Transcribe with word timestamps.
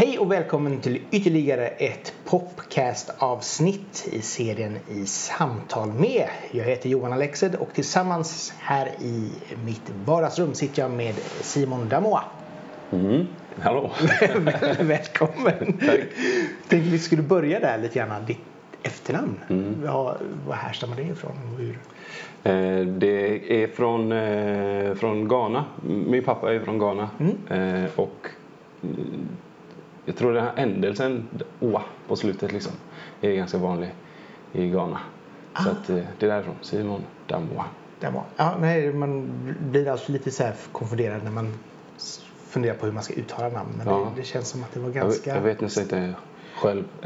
Hej 0.00 0.18
och 0.18 0.32
välkommen 0.32 0.80
till 0.80 1.00
ytterligare 1.10 1.66
ett 1.66 2.14
Popcast-avsnitt 2.24 4.08
i 4.12 4.22
serien 4.22 4.76
I 4.88 5.06
samtal 5.06 5.88
med. 5.92 6.28
Jag 6.50 6.64
heter 6.64 6.88
Johan 6.88 7.12
Alexed 7.12 7.54
och 7.54 7.68
tillsammans 7.74 8.52
här 8.58 8.86
i 9.00 9.30
mitt 9.64 9.92
vardagsrum 10.04 10.54
sitter 10.54 10.82
jag 10.82 10.90
med 10.90 11.14
Simon 11.40 11.88
Damoa. 11.88 12.22
Mm. 12.90 13.26
Hallå! 13.60 13.90
Välkommen! 14.80 15.78
Tack. 15.86 16.00
Tänkte 16.68 16.90
vi 16.90 16.98
skulle 16.98 17.22
börja 17.22 17.60
där 17.60 17.78
lite 17.78 17.98
grann, 17.98 18.24
ditt 18.26 18.38
efternamn. 18.82 19.38
Mm. 19.50 19.82
Ja, 19.84 20.16
var 20.46 20.54
härstammar 20.54 20.96
det 20.96 21.02
ifrån? 21.02 21.36
Hur? 21.58 21.78
Eh, 22.52 22.86
Det 22.86 23.62
är 23.62 23.66
från, 23.68 24.12
eh, 24.12 24.94
från 24.94 25.28
Ghana. 25.28 25.64
Min 25.86 26.24
pappa 26.24 26.54
är 26.54 26.60
från 26.60 26.78
Ghana. 26.78 27.10
Mm. 27.20 27.36
Eh, 27.84 27.90
Och 27.96 28.26
mm, 28.82 29.28
jag 30.08 30.16
tror 30.16 30.32
den 30.32 30.44
här 30.44 30.52
ändelsen, 30.56 31.28
oa, 31.60 31.82
på 32.08 32.16
slutet 32.16 32.52
liksom, 32.52 32.72
är 33.20 33.32
ganska 33.32 33.58
vanlig 33.58 33.94
i 34.52 34.68
Ghana. 34.68 34.98
Så 35.62 35.68
Ah. 35.68 35.72
att 35.72 35.90
eh, 35.90 35.96
det 36.18 36.26
är 36.26 36.30
därifrån. 36.30 36.54
Simon 36.60 37.02
Damoa. 37.26 37.64
Damoa. 38.00 38.24
Ja, 38.36 38.54
nej, 38.60 38.92
man 38.92 39.30
blir 39.70 39.88
alltid 39.88 40.10
lite 40.12 40.30
så 40.30 40.50
konfunderad 40.72 41.24
när 41.24 41.30
man 41.30 41.54
funderar 42.48 42.74
på 42.74 42.86
hur 42.86 42.92
man 42.92 43.02
ska 43.02 43.14
uttala 43.14 43.48
namn. 43.48 43.70
Men 43.78 43.86
Ja. 43.86 44.12
det, 44.14 44.20
det 44.20 44.26
känns 44.26 44.48
som 44.48 44.62
att 44.62 44.72
det 44.72 44.80
var 44.80 44.86
Jag, 44.86 44.94
ganska... 44.94 45.34
jag 45.34 45.42
vet 45.42 45.60
nästan 45.60 45.82
inte 45.84 46.14
själv. 46.58 46.84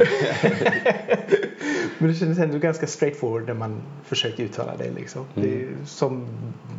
Men 1.99 2.09
det 2.09 2.15
kändes 2.15 2.39
ändå 2.39 2.59
ganska 2.59 2.87
straightforward 2.87 3.47
när 3.47 3.55
man 3.55 3.83
försökte 4.05 4.43
uttala 4.43 4.77
det. 4.77 4.91
Liksom. 4.91 5.25
Mm. 5.37 5.49
Det 5.49 5.63
är 5.63 5.69
som 5.87 6.27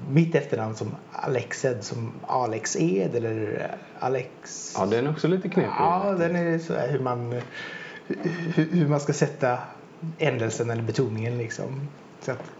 mitt 0.10 0.36
efternamn 0.36 0.76
som 0.76 0.96
Alexed 1.12 1.84
som 1.84 2.12
Alex 2.28 2.76
Ed 2.80 3.16
eller 3.16 3.68
Alex... 4.00 4.74
Ja, 4.78 4.86
den 4.86 5.08
är 5.08 5.12
också 5.12 5.28
lite 5.28 5.50
knepig. 5.50 5.72
Ja, 5.80 6.16
den 6.20 6.36
är 6.36 6.60
så 6.60 6.74
hur 6.74 7.00
man, 7.00 7.42
hur, 8.56 8.70
hur 8.72 8.88
man 8.88 9.00
ska 9.00 9.14
sätta 9.14 9.58
ändelsen 10.18 10.70
eller 10.70 10.84
betoningen 10.84 11.38
liksom. 11.38 11.88
Så 12.22 12.32
att, 12.32 12.52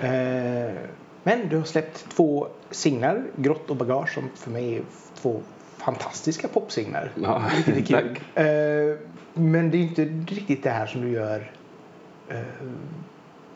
eh, 0.00 0.74
men 1.22 1.48
du 1.48 1.56
har 1.56 1.64
släppt 1.64 2.06
två 2.16 2.48
singlar, 2.70 3.24
Grått 3.36 3.70
och 3.70 3.76
Bagage 3.76 4.14
som 4.14 4.22
för 4.34 4.50
mig 4.50 4.76
är 4.76 4.82
två 5.22 5.40
fantastiska 5.84 6.48
popsinglar. 6.48 7.10
Ja, 7.22 7.42
Vilket 7.66 7.90
är 7.90 8.00
kul. 8.00 8.18
Eh, 8.34 8.98
men 9.34 9.70
det 9.70 9.76
är 9.76 9.80
inte 9.82 10.04
riktigt 10.34 10.62
det 10.62 10.70
här 10.70 10.86
som 10.86 11.00
du 11.00 11.10
gör 11.10 11.50
eh, 12.28 12.36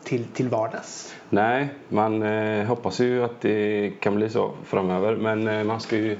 till, 0.03 0.25
till 0.25 0.49
vardags. 0.49 1.15
Nej, 1.29 1.69
man 1.89 2.23
eh, 2.23 2.65
hoppas 2.65 2.99
ju 2.99 3.23
att 3.23 3.41
det 3.41 3.91
kan 3.99 4.15
bli 4.15 4.29
så 4.29 4.51
framöver. 4.65 5.15
Men 5.15 5.67
man 5.67 5.79
ska 5.79 5.95
ju 5.97 6.17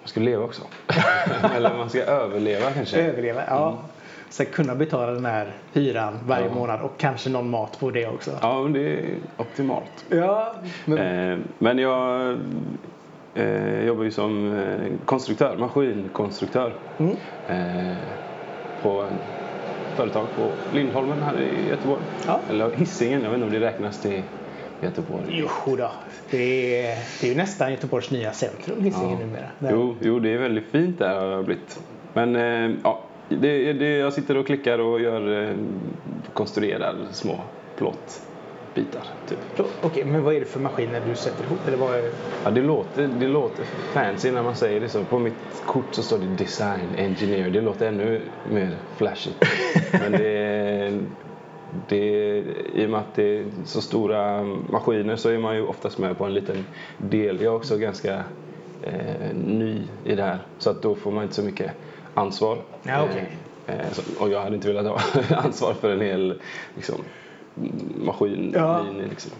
man 0.00 0.08
ska 0.08 0.20
leva 0.20 0.44
också. 0.44 0.62
Eller 1.56 1.76
man 1.76 1.90
ska 1.90 2.02
överleva 2.02 2.70
kanske. 2.70 3.02
Överleva, 3.02 3.42
ja. 3.48 3.78
Sen 4.28 4.46
kunna 4.46 4.74
betala 4.74 5.12
den 5.12 5.24
här 5.24 5.52
hyran 5.72 6.18
varje 6.26 6.46
Ja. 6.46 6.54
månad 6.54 6.80
och 6.80 6.92
kanske 6.98 7.30
någon 7.30 7.50
mat 7.50 7.80
på 7.80 7.90
det 7.90 8.06
också. 8.06 8.30
Ja, 8.42 8.62
men 8.62 8.72
det 8.72 8.80
är 8.80 9.08
optimalt. 9.36 10.04
Ja, 10.08 10.54
men, 10.84 11.44
men 11.58 11.78
jag 11.78 12.38
eh, 13.34 13.84
jobbar 13.84 14.04
ju 14.04 14.10
som 14.10 14.52
eh, 14.58 14.92
konstruktör, 15.04 15.56
maskinkonstruktör. 15.56 16.72
mm. 16.98 17.16
Eh, 17.48 17.96
på 18.82 19.04
företag 19.96 20.26
på 20.36 20.50
Lindholmen 20.76 21.22
här 21.22 21.40
i 21.40 21.68
Göteborg. 21.70 22.02
Ja. 22.26 22.40
Eller 22.50 22.70
Hisingen, 22.70 23.22
jag 23.22 23.30
vet 23.30 23.34
inte 23.36 23.46
om 23.46 23.52
det 23.60 23.66
räknas 23.66 24.00
till 24.02 24.22
Göteborg. 24.82 25.22
Jo 25.28 25.76
då. 25.76 25.90
Det 26.30 26.76
är, 26.86 26.98
det 27.20 27.26
är 27.26 27.30
ju 27.30 27.36
nästan 27.36 27.70
Göteborgs 27.70 28.10
nya 28.10 28.32
centrum, 28.32 28.82
Hisingen 28.84 29.10
Ja. 29.20 29.26
numera. 29.26 29.46
Där- 29.58 29.70
Jo, 29.72 29.96
jo, 30.00 30.18
det 30.18 30.30
är 30.34 30.38
väldigt 30.38 30.66
fint 30.70 30.98
där 30.98 31.20
har 31.20 31.36
det 31.36 31.42
blivit. 31.42 31.80
Men 32.14 32.34
ja, 32.84 33.00
det, 33.28 33.72
det, 33.72 33.96
jag 33.98 34.12
sitter 34.12 34.36
och 34.36 34.46
klickar 34.46 34.78
och 34.78 35.00
gör, 35.00 35.54
konstruerar 36.32 36.94
små 37.10 37.40
plåtbitar. 38.74 39.02
Typ. 39.28 39.38
Okej, 39.82 40.04
men 40.04 40.22
vad 40.22 40.34
är 40.34 40.40
det 40.40 40.46
för 40.46 40.60
maskiner 40.60 41.02
du 41.08 41.16
sätter 41.16 41.44
ihop? 41.44 41.58
Eller 41.66 41.76
vad 41.76 41.94
är... 41.94 42.10
Ja, 42.44 42.50
det, 42.50 42.62
låter, 42.62 43.08
det 43.20 43.28
låter 43.28 43.64
fancy 43.64 44.30
när 44.30 44.42
man 44.42 44.56
säger 44.56 44.80
det 44.80 44.88
så. 44.88 45.04
På 45.04 45.18
mitt 45.18 45.34
kort 45.66 45.94
så 45.94 46.02
står 46.02 46.18
det 46.18 46.26
design 46.26 46.88
engineer. 46.96 47.50
Det 47.50 47.60
låter 47.60 47.88
ännu 47.88 48.20
mer 48.50 48.76
flashigt. 48.96 49.36
Men 49.92 50.12
det, 50.12 50.98
det, 51.88 52.44
I 52.74 52.86
och 52.86 52.90
med 52.90 53.00
att 53.00 53.14
det 53.14 53.38
är 53.38 53.44
så 53.64 53.80
stora 53.80 54.42
maskiner 54.68 55.16
så 55.16 55.28
är 55.28 55.38
man 55.38 55.56
ju 55.56 55.66
oftast 55.66 55.98
med 55.98 56.18
på 56.18 56.24
en 56.24 56.34
liten 56.34 56.64
del. 56.98 57.36
Jag 57.40 57.52
är 57.52 57.56
också 57.56 57.76
ganska 57.78 58.24
eh, 58.82 59.34
ny 59.34 59.82
i 60.04 60.14
det 60.14 60.22
här. 60.22 60.38
Så 60.58 60.70
att 60.70 60.82
då 60.82 60.94
får 60.94 61.10
man 61.10 61.22
inte 61.22 61.34
så 61.34 61.42
mycket 61.42 61.72
ansvar. 62.14 62.58
Ja, 62.82 63.06
okej. 63.10 63.26
Eh, 63.66 63.80
eh, 63.80 63.86
och 64.18 64.30
jag 64.30 64.42
hade 64.42 64.54
inte 64.54 64.68
velat 64.68 64.86
ha 64.86 65.00
ansvar 65.36 65.74
för 65.74 65.92
en 65.92 66.00
hel 66.00 66.40
liksom, 66.76 66.96
maskinlinje. 68.04 68.58
Ja. 68.58 68.86
Liksom. 69.10 69.32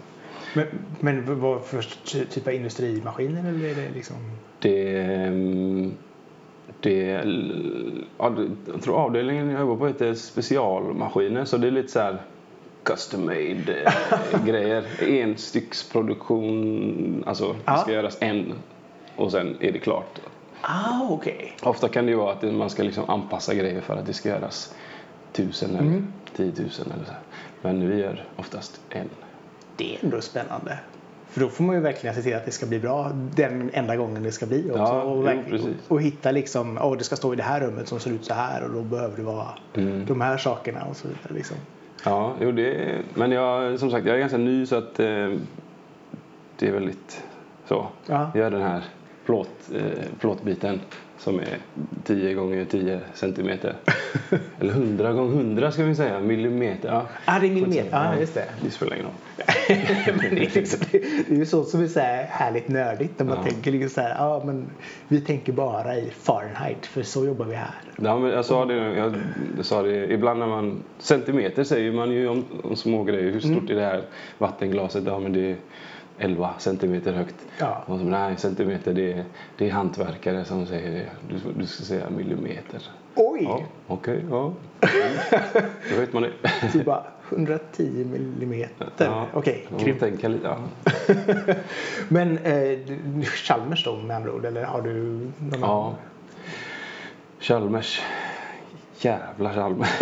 Men, 0.55 0.65
men 0.99 1.39
vad 1.41 1.61
för 1.63 1.81
ty- 2.05 2.25
typ 2.25 2.47
av 2.47 2.53
industrimaskiner 2.53 3.49
eller 3.49 3.65
är 3.69 3.75
det 3.75 3.89
liksom... 3.95 4.15
Det, 4.59 4.97
ehm, 5.01 5.93
det, 6.79 7.01
ja, 8.17 8.29
det- 8.29 8.71
jag 8.71 8.81
tror 8.81 8.95
avdelningen 8.95 9.49
jag 9.49 9.59
jobbar 9.59 9.75
på 9.75 9.87
heter 9.87 10.13
specialmaskiner 10.13 11.45
så 11.45 11.57
det 11.57 11.67
är 11.67 11.71
lite 11.71 11.91
så 11.91 11.99
här 11.99 12.21
custom 12.83 13.25
made 13.25 13.93
eh, 14.31 14.45
grejer. 14.45 14.83
Enstycksproduktion, 16.03 17.23
alltså 17.27 17.53
det 17.65 17.77
ska 17.77 17.91
Ja. 17.91 17.93
göras 17.93 18.17
en 18.21 18.53
och 19.15 19.31
sen 19.31 19.57
är 19.59 19.71
det 19.71 19.79
klart. 19.79 20.19
Ah, 20.61 21.07
okej. 21.09 21.53
Ofta 21.63 21.87
kan 21.89 22.05
det 22.05 22.11
ju 22.11 22.17
vara 22.17 22.31
att 22.33 22.43
man 22.53 22.69
ska 22.69 22.83
liksom 22.83 23.09
anpassa 23.09 23.53
grejer 23.55 23.81
för 23.81 23.95
att 23.97 24.05
det 24.05 24.13
ska 24.13 24.29
göras 24.29 24.75
tusen 25.31 25.69
eller 25.69 25.79
Mm. 25.81 26.07
tiotusen 26.35 26.91
eller 26.95 27.05
så. 27.05 27.11
Men 27.63 27.89
vi 27.89 28.01
gör 28.01 28.23
oftast 28.35 28.81
en. 28.89 29.09
Det 29.77 29.95
är 29.95 29.99
ändå 30.03 30.21
spännande. 30.21 30.79
För 31.29 31.41
då 31.41 31.49
får 31.49 31.63
man 31.63 31.75
ju 31.75 31.81
verkligen 31.81 32.15
se 32.15 32.21
till 32.21 32.35
att 32.35 32.45
det 32.45 32.51
ska 32.51 32.65
bli 32.65 32.79
bra 32.79 33.11
den 33.35 33.69
enda 33.73 33.95
gången 33.95 34.23
det 34.23 34.31
ska 34.31 34.45
bli 34.45 34.69
också. 34.69 34.79
Ja, 34.79 35.01
och, 35.01 35.29
jo, 35.47 35.59
och 35.87 36.01
hitta 36.01 36.31
liksom, 36.31 36.77
åh 36.81 36.97
det 36.97 37.03
ska 37.03 37.15
stå 37.15 37.33
i 37.33 37.35
det 37.35 37.43
här 37.43 37.61
rummet 37.61 37.87
som 37.87 37.99
ser 37.99 38.11
ut 38.11 38.25
så 38.25 38.33
här 38.33 38.63
och 38.63 38.73
då 38.73 38.81
behöver 38.81 39.17
det 39.17 39.23
vara 39.23 39.47
Mm. 39.73 40.05
de 40.05 40.21
här 40.21 40.37
sakerna 40.37 40.83
och 40.89 40.95
så 40.95 41.07
vidare. 41.07 41.33
Liksom. 41.33 41.57
Ja, 42.05 42.33
jo, 42.41 42.51
det, 42.51 42.97
men 43.13 43.31
jag, 43.31 43.79
som 43.79 43.91
sagt, 43.91 44.05
jag 44.05 44.15
är 44.15 44.19
ganska 44.19 44.37
ny 44.37 44.65
så 44.65 44.75
att 44.75 44.99
eh, 44.99 45.05
det 46.57 46.67
är 46.67 46.71
väldigt 46.71 47.23
så. 47.67 47.87
Ja. 48.05 48.31
Gör 48.35 48.51
den 48.51 48.61
här 48.61 48.83
plåt, 49.25 49.49
eh, 49.75 49.81
plåtbiten 50.19 50.81
som 51.17 51.39
är 51.39 51.57
10 52.03 52.33
gånger 52.33 52.65
10 52.65 52.99
centimeter. 53.13 53.75
Eller 54.59 54.73
100 54.73 55.13
gånger 55.13 55.35
100 55.35 55.71
ska 55.71 55.83
vi 55.83 55.95
säga, 55.95 56.19
millimeter. 56.19 56.89
Ja. 56.89 57.05
Ah, 57.25 57.39
det 57.39 57.47
är 57.47 57.51
millimeter. 57.51 57.89
Ja, 57.91 58.19
just 58.19 58.33
det. 58.33 58.45
Det 58.61 58.69
spelar 58.71 58.93
ingen 58.93 59.05
roll. 59.05 59.13
men 60.21 60.35
det, 60.35 60.45
är 60.45 60.51
liksom, 60.55 60.79
det 60.91 60.97
är 61.33 61.35
ju 61.35 61.45
så 61.45 61.63
som 61.63 61.83
är 61.83 61.87
så 61.87 61.99
här 61.99 62.23
härligt 62.29 62.67
nördigt 62.67 63.19
när 63.19 63.25
man 63.25 63.37
Ja. 63.37 63.43
tänker 63.51 63.71
liksom 63.71 63.89
så 63.89 64.01
här, 64.01 64.15
ja 64.15 64.41
men 64.45 64.65
vi 65.07 65.21
tänker 65.21 65.53
bara 65.53 65.95
i 65.97 66.09
Fahrenheit 66.09 66.85
för 66.85 67.03
så 67.03 67.25
jobbar 67.25 67.45
vi 67.45 67.55
här. 67.55 67.71
Ja, 68.01 68.19
men 68.19 68.31
jag 68.31 68.45
sa 68.45 68.65
det, 68.65 68.75
jag, 68.75 69.13
jag 69.57 69.65
sa 69.65 69.81
det 69.81 70.13
ibland 70.13 70.39
när 70.39 70.47
man, 70.47 70.83
centimeter 70.99 71.63
säger 71.63 71.91
man 71.91 72.11
ju 72.11 72.27
om, 72.27 72.45
om 72.63 72.75
små 72.75 73.03
grejer. 73.03 73.31
Hur 73.31 73.39
stort 73.39 73.69
är 73.69 73.75
det 73.75 73.85
här 73.85 74.01
vattenglaset? 74.37 75.03
Ja 75.05 75.19
men 75.19 75.33
det 75.33 75.55
11 76.17 76.49
centimeter 76.57 77.13
högt. 77.13 77.35
Ja. 77.59 77.83
Och 77.85 77.99
så, 77.99 78.05
nej, 78.05 78.37
centimeter 78.37 78.93
det 78.93 79.13
är, 79.13 79.23
det 79.57 79.67
är 79.67 79.71
hantverkare 79.71 80.45
som 80.45 80.65
säger 80.65 80.91
det. 80.91 81.09
Du, 81.29 81.53
du 81.59 81.65
ska 81.65 81.83
säga 81.83 82.09
millimeter. 82.09 82.81
Oj! 83.15 83.43
Ja, 83.43 83.61
okej, 83.87 84.25
ja. 84.29 84.53
Då 85.89 85.99
vet 85.99 86.13
man 86.13 86.23
det. 86.23 86.31
Så 86.71 86.77
bara 86.77 87.03
110 87.29 88.05
millimeter. 88.11 88.89
Ja, 88.97 89.27
Okej, 89.33 89.67
ja, 89.71 89.83
grymt. 89.83 89.99
tänka 89.99 90.27
lite, 90.27 90.47
ja. 90.47 90.57
Men 92.07 92.37
eh, 92.37 92.79
du- 92.87 93.23
Chalmers 93.23 93.83
då 93.85 93.95
med 93.95 94.15
andra 94.15 94.33
ord 94.33 94.45
eller 94.45 94.63
har 94.63 94.81
du 94.81 94.93
någon 95.37 95.59
ja. 95.61 95.83
annan? 95.83 95.95
Chalmers. 97.39 98.01
Jävla 98.97 99.53
Chalmers. 99.53 100.01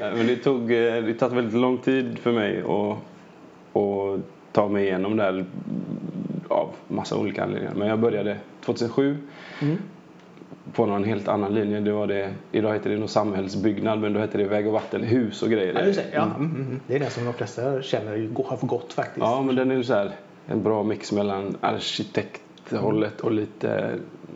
Men 0.00 0.26
det 0.26 0.36
tog 0.36 0.62
eh, 0.62 1.02
det 1.02 1.14
tagit 1.14 1.36
väldigt 1.36 1.60
lång 1.60 1.78
tid 1.78 2.18
för 2.18 2.32
mig 2.32 2.60
att, 2.60 2.98
att 3.76 4.20
ta 4.52 4.68
mig 4.68 4.84
igenom 4.84 5.16
det 5.16 5.22
här 5.22 5.44
av 6.48 6.68
massa 6.88 7.16
olika 7.16 7.42
anledningar. 7.44 7.74
Men 7.74 7.88
jag 7.88 7.98
började 7.98 8.36
2007 8.64 9.16
Mm. 9.62 9.76
på 10.72 10.86
någon 10.86 11.04
helt 11.04 11.28
annan 11.28 11.54
linje. 11.54 11.80
Det 11.80 11.92
var 11.92 12.06
det, 12.06 12.30
idag 12.52 12.72
heter 12.72 12.90
det 12.90 12.96
nog 12.96 13.10
samhällsbyggnad 13.10 13.98
men 14.00 14.12
då 14.12 14.20
heter 14.20 14.38
det 14.38 14.44
väg 14.44 14.66
och 14.66 14.72
vatten, 14.72 15.02
hus 15.02 15.42
och 15.42 15.50
grejer. 15.50 15.74
Ja, 15.74 15.80
det. 15.80 16.04
Ja, 16.12 16.22
mm, 16.22 16.36
mm, 16.36 16.56
mm. 16.66 16.80
det 16.86 16.94
är 16.94 17.00
den 17.00 17.10
som 17.10 17.24
de 17.24 17.32
flesta 17.34 17.82
känner 17.82 18.44
har 18.48 18.56
för 18.56 18.66
gott 18.66 18.92
faktiskt. 18.92 19.18
Ja, 19.26 19.42
men 19.42 19.56
den 19.56 19.70
är 19.70 19.74
ju 19.74 19.84
så 19.84 19.94
här 19.94 20.10
en 20.46 20.62
bra 20.62 20.82
mix 20.82 21.12
mellan 21.12 21.56
arkitekthållet 21.60 23.20
och 23.20 23.32
lite 23.32 23.90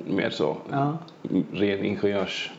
mer 0.07 0.31
så 0.31 0.57
Ja. 0.71 0.99
ren 1.53 1.85
ingenjörs 1.85 2.53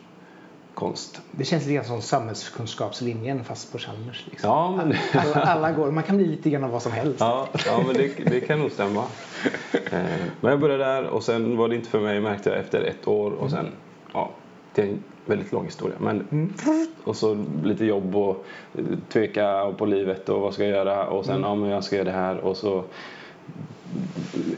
konst. 0.74 1.20
Det 1.30 1.44
känns 1.44 1.62
lite 1.62 1.74
grann 1.74 1.84
som 1.84 2.02
samhällskunskapslinjen 2.02 3.44
fast 3.44 3.72
på 3.72 3.78
Chalmers. 3.78 4.26
Liksom. 4.30 4.50
Ja, 4.50 4.76
men, 4.76 4.94
Alla, 5.22 5.34
alla 5.44 5.72
går, 5.72 5.90
man 5.90 6.02
kan 6.04 6.16
bli 6.16 6.26
lite 6.26 6.50
grann 6.50 6.64
av 6.64 6.70
vad 6.70 6.82
som 6.82 6.92
helst. 6.92 7.20
ja, 7.20 7.48
ja, 7.66 7.82
men 7.86 7.94
det, 7.96 8.10
det 8.30 8.40
kan 8.40 8.58
nog 8.58 8.70
stämma. 8.70 9.04
Eh, 9.72 10.00
Men 10.40 10.50
jag 10.50 10.60
började 10.60 10.84
där 10.84 11.04
och 11.06 11.22
sen 11.22 11.56
var 11.56 11.68
det 11.68 11.74
inte 11.74 11.88
för 11.90 12.00
mig 12.00 12.20
märkte 12.20 12.50
jag 12.50 12.58
efter 12.58 12.80
ett 12.80 13.08
år 13.08 13.30
och 13.30 13.50
sen, 13.50 13.66
ja, 14.12 14.30
det 14.74 14.82
är 14.82 14.86
en 14.86 15.02
väldigt 15.26 15.52
lång 15.52 15.64
historia. 15.64 15.96
Men, 16.00 16.26
Mm. 16.30 16.52
Och 17.04 17.16
så 17.16 17.44
lite 17.64 17.84
jobb 17.84 18.16
och 18.16 18.44
eh, 18.74 18.84
tveka 19.08 19.72
på 19.78 19.86
livet 19.86 20.28
och 20.28 20.40
vad 20.40 20.54
ska 20.54 20.62
jag 20.62 20.72
göra 20.72 21.06
och 21.06 21.24
sen, 21.24 21.40
ja 21.42 21.54
men 21.54 21.70
jag 21.70 21.84
ska 21.84 21.96
göra 21.96 22.04
det 22.04 22.10
här 22.16 22.36
och 22.38 22.56
så 22.56 22.84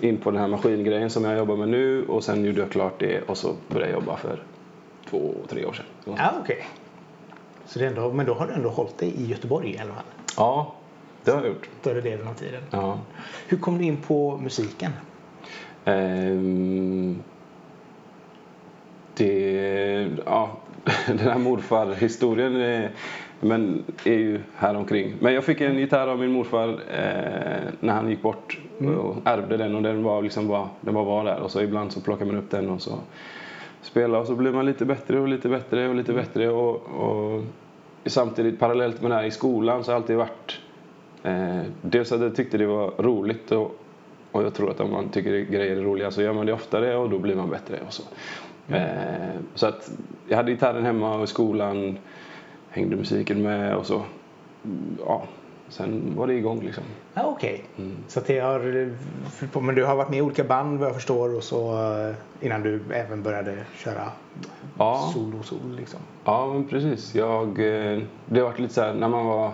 in 0.00 0.16
på 0.16 0.30
den 0.30 0.40
här 0.40 0.48
maskingrejen 0.48 1.10
som 1.10 1.24
jag 1.24 1.36
jobbar 1.38 1.56
med 1.56 1.68
nu 1.68 2.04
och 2.06 2.24
sen 2.24 2.44
gjorde 2.44 2.60
jag 2.60 2.70
klart 2.70 2.94
det 2.98 3.20
och 3.28 3.36
så 3.38 3.52
började 3.68 3.92
jag 3.92 4.00
jobba 4.00 4.16
för 4.16 4.42
två, 5.14 5.34
tre 5.48 5.64
år 5.64 5.72
sedan. 5.72 6.16
Ja, 6.18 6.32
okej. 6.40 6.66
Så 7.66 7.78
det 7.78 7.84
är 7.84 7.88
ändå, 7.88 8.12
men 8.12 8.26
då 8.26 8.34
har 8.34 8.46
du 8.46 8.52
ändå 8.52 8.68
hållit 8.68 8.98
dig 8.98 9.08
i 9.08 9.26
Göteborg 9.26 9.70
i 9.70 9.78
alla 9.78 9.94
fall. 9.94 10.04
Ja, 10.36 10.74
det 11.24 11.30
har 11.30 11.38
jag 11.38 11.48
gjort. 11.48 11.68
Större 11.80 12.00
delen 12.00 12.28
av 12.28 12.34
tiden. 12.34 12.62
Ja. 12.70 12.98
Hur 13.48 13.56
kom 13.56 13.78
du 13.78 13.84
in 13.84 13.96
på 13.96 14.38
musiken? 14.42 14.92
Ehm, 15.84 17.22
det, 19.16 20.08
ja, 20.26 20.56
den 21.06 21.18
här 21.18 21.38
morfar-historien 21.38 22.56
är, 22.56 22.90
men 23.40 23.84
är 24.04 24.18
ju 24.18 24.40
här 24.56 24.74
omkring. 24.74 25.14
Men 25.20 25.34
jag 25.34 25.44
fick 25.44 25.60
en 25.60 25.78
gitarr 25.78 26.08
av 26.08 26.18
min 26.18 26.32
morfar 26.32 26.68
eh, 26.68 27.72
när 27.80 27.92
han 27.92 28.10
gick 28.10 28.22
bort 28.22 28.58
och 28.78 29.16
ärvde 29.24 29.56
den 29.56 29.74
och 29.74 29.82
den 29.82 30.02
var 30.02 30.22
liksom 30.22 30.48
bara, 30.48 30.68
den 30.80 30.94
bara 30.94 31.04
var 31.04 31.24
där 31.24 31.40
och 31.40 31.50
så 31.50 31.60
ibland 31.60 31.92
så 31.92 32.00
plockar 32.00 32.26
man 32.26 32.36
upp 32.36 32.50
den 32.50 32.70
och 32.70 32.82
så 32.82 32.98
spelar 33.84 34.20
och 34.20 34.26
så 34.26 34.34
blir 34.34 34.52
man 34.52 34.66
lite 34.66 34.84
bättre 34.84 35.20
och 35.20 35.28
lite 35.28 35.48
bättre 35.48 35.88
och 35.88 35.94
lite 35.94 36.12
bättre 36.12 36.50
och, 36.50 36.74
och 36.74 37.42
samtidigt 38.06 38.58
parallellt 38.58 39.02
med 39.02 39.10
det 39.10 39.14
här 39.14 39.24
i 39.24 39.30
skolan 39.30 39.84
så 39.84 39.90
har 39.90 39.94
jag 39.94 40.02
alltid 40.02 40.16
varit 40.16 40.60
eh, 41.22 41.62
dels 41.82 42.12
att 42.12 42.20
jag 42.20 42.36
tyckte 42.36 42.58
det 42.58 42.66
var 42.66 42.90
roligt 42.98 43.52
och, 43.52 43.76
och 44.32 44.42
jag 44.42 44.54
tror 44.54 44.70
att 44.70 44.80
om 44.80 44.92
man 44.92 45.08
tycker 45.08 45.30
grejer 45.40 45.76
är 45.76 45.82
roliga 45.82 46.10
så 46.10 46.22
gör 46.22 46.32
man 46.32 46.46
det 46.46 46.52
oftare 46.52 46.96
och 46.96 47.10
då 47.10 47.18
blir 47.18 47.34
man 47.34 47.50
bättre 47.50 47.78
och 47.86 47.92
så. 47.92 48.02
Eh, 48.68 49.40
så 49.54 49.66
att 49.66 49.90
jag 50.28 50.36
hade 50.36 50.52
gitarren 50.52 50.84
hemma 50.84 51.16
och 51.16 51.24
i 51.24 51.26
skolan 51.26 51.98
hängde 52.70 52.96
musiken 52.96 53.42
med 53.42 53.76
och 53.76 53.86
så. 53.86 54.02
Mm, 54.64 54.98
Ja, 55.06 55.26
sen 55.74 56.12
var 56.16 56.26
det 56.26 56.34
igång 56.34 56.60
liksom. 56.62 56.84
Ja, 57.14 57.22
okej. 57.26 57.64
Mm. 57.78 57.96
Så 58.08 58.20
det 58.26 58.38
har, 58.40 59.60
men 59.60 59.74
du 59.74 59.84
har 59.84 59.96
varit 59.96 60.08
med 60.10 60.18
i 60.18 60.22
olika 60.22 60.44
band 60.44 60.78
vad 60.78 60.88
jag 60.88 60.94
förstår 60.94 61.36
och 61.36 61.42
så 61.42 61.72
eh, 61.72 62.14
innan 62.46 62.62
du 62.62 62.80
även 62.90 63.22
började 63.22 63.56
köra 63.76 64.02
Ja. 64.78 65.10
solo 65.14 65.42
solo 65.42 65.76
liksom. 65.76 66.00
Ja, 66.24 66.52
men 66.52 66.68
precis. 66.68 67.14
Jag, 67.14 67.48
eh, 67.48 68.00
det 68.26 68.40
har 68.40 68.46
varit 68.48 68.58
lite 68.58 68.74
så 68.74 68.80
här 68.80 68.94
när 68.94 69.08
man 69.08 69.26
var 69.26 69.52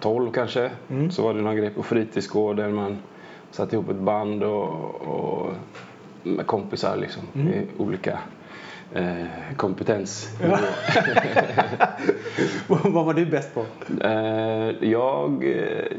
12 0.00 0.30
kanske 0.32 0.70
Mm. 0.90 1.10
så 1.10 1.22
var 1.22 1.34
det 1.34 1.40
någon 1.42 1.56
grej 1.56 1.70
på 1.70 1.82
fritidsgården 1.82 2.74
man 2.74 2.98
satte 3.50 3.76
ihop 3.76 3.88
ett 3.90 3.96
band 3.96 4.42
och, 4.42 4.68
och 4.94 5.50
med 6.22 6.46
kompisar 6.46 6.96
liksom 6.96 7.22
Mm. 7.34 7.48
i 7.48 7.66
olika 7.78 8.18
eh, 8.94 9.26
kompetens. 9.56 10.28
vad 12.66 12.80
vad 12.92 13.04
var 13.04 13.14
du 13.14 13.26
bäst 13.26 13.54
på? 13.54 13.64
Eh, 14.04 14.70
jag... 14.80 15.44
Eh, 15.44 15.96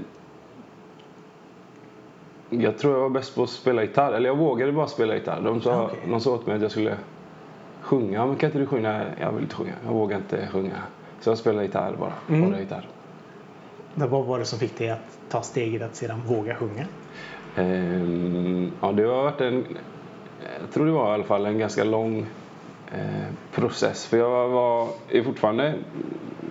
jag 2.50 2.78
tror 2.78 2.94
jag 2.94 3.02
var 3.02 3.10
bäst 3.10 3.36
på 3.36 3.44
att 3.44 3.50
spela 3.50 3.82
gitarr. 3.82 4.14
Eller 4.14 4.30
jag 4.30 4.38
vågade 4.38 4.72
bara 4.72 4.88
spela 4.88 5.16
gitarr. 5.16 5.42
De 5.42 5.62
sa, 5.62 5.84
Okej. 5.84 6.00
de 6.10 6.22
sa 6.22 6.34
åt 6.34 6.48
mig 6.48 6.56
att 6.56 6.62
jag 6.62 6.72
skulle 6.72 6.98
sjunga. 7.82 8.26
Men 8.26 8.36
kan 8.36 8.48
inte 8.48 8.60
du 8.60 8.66
sjunga? 8.66 9.06
Jag 9.20 9.32
vill 9.32 9.44
inte 9.44 9.56
sjunga. 9.56 9.74
Jag 9.86 9.94
vågar 9.94 10.18
inte 10.18 10.48
sjunga. 10.52 10.76
Så 11.22 11.30
jag 11.30 11.38
spelade 11.38 11.66
gitarr 11.66 11.96
bara. 12.00 12.14
Mm. 12.30 12.50
Bara 12.50 12.60
gitarr. 12.60 12.88
Men 13.94 14.10
Vad 14.10 14.26
var 14.26 14.40
det 14.40 14.46
som 14.46 14.60
fick 14.60 14.78
dig 14.78 14.90
att 14.90 15.20
ta 15.30 15.42
steget 15.42 15.82
att 15.82 15.96
sedan 15.96 16.22
våga 16.28 16.56
sjunga? 16.56 16.86
Ehm, 17.56 18.72
ja, 18.82 18.92
det 18.92 19.04
har 19.04 19.24
varit 19.24 19.42
en... 19.42 19.66
Jag 20.62 20.72
tror 20.74 20.86
det 20.86 20.92
var 20.92 21.12
i 21.12 21.14
alla 21.14 21.24
fall 21.24 21.46
en 21.46 21.60
ganska 21.60 21.84
lång 21.84 22.26
process. 23.52 24.06
För 24.06 24.18
jag 24.18 24.50
var, 24.50 24.88
är 25.10 25.24
fortfarande 25.24 25.74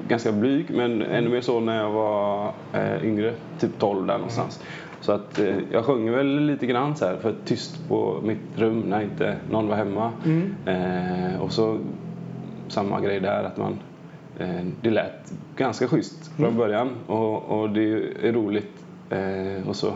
ganska 0.08 0.32
blyg 0.32 0.70
men 0.70 1.02
ännu 1.02 1.28
mer 1.28 1.40
så 1.40 1.60
när 1.60 1.80
jag 1.80 1.90
var 1.90 2.52
eh, 2.72 3.04
yngre. 3.04 3.34
Typ 3.60 3.78
12 3.78 4.06
där 4.06 4.14
någonstans. 4.14 4.60
Så 5.00 5.12
att 5.12 5.38
eh, 5.38 5.56
jag 5.72 5.84
sjunger 5.84 6.12
väl 6.12 6.40
lite 6.40 6.66
grann 6.66 6.96
så 6.96 7.06
här 7.06 7.16
för 7.16 7.34
tyst 7.44 7.88
på 7.88 8.20
mitt 8.22 8.38
rum 8.56 8.80
när 8.80 9.02
inte 9.02 9.36
någon 9.50 9.68
var 9.68 9.76
hemma. 9.76 10.12
Mm. 10.24 10.54
Eh, 10.66 11.40
och 11.40 11.52
så 11.52 11.78
samma 12.68 13.00
grej 13.00 13.20
där 13.20 13.44
att 13.44 13.56
man 13.56 13.78
eh, 14.38 14.66
det 14.80 14.90
lät 14.90 15.32
ganska 15.56 15.88
schysst 15.88 16.36
från 16.36 16.56
början 16.56 16.88
och, 17.06 17.44
och 17.44 17.70
det 17.70 17.92
är 18.28 18.32
roligt. 18.32 18.84
Eh, 19.10 19.68
och 19.68 19.76
så 19.76 19.92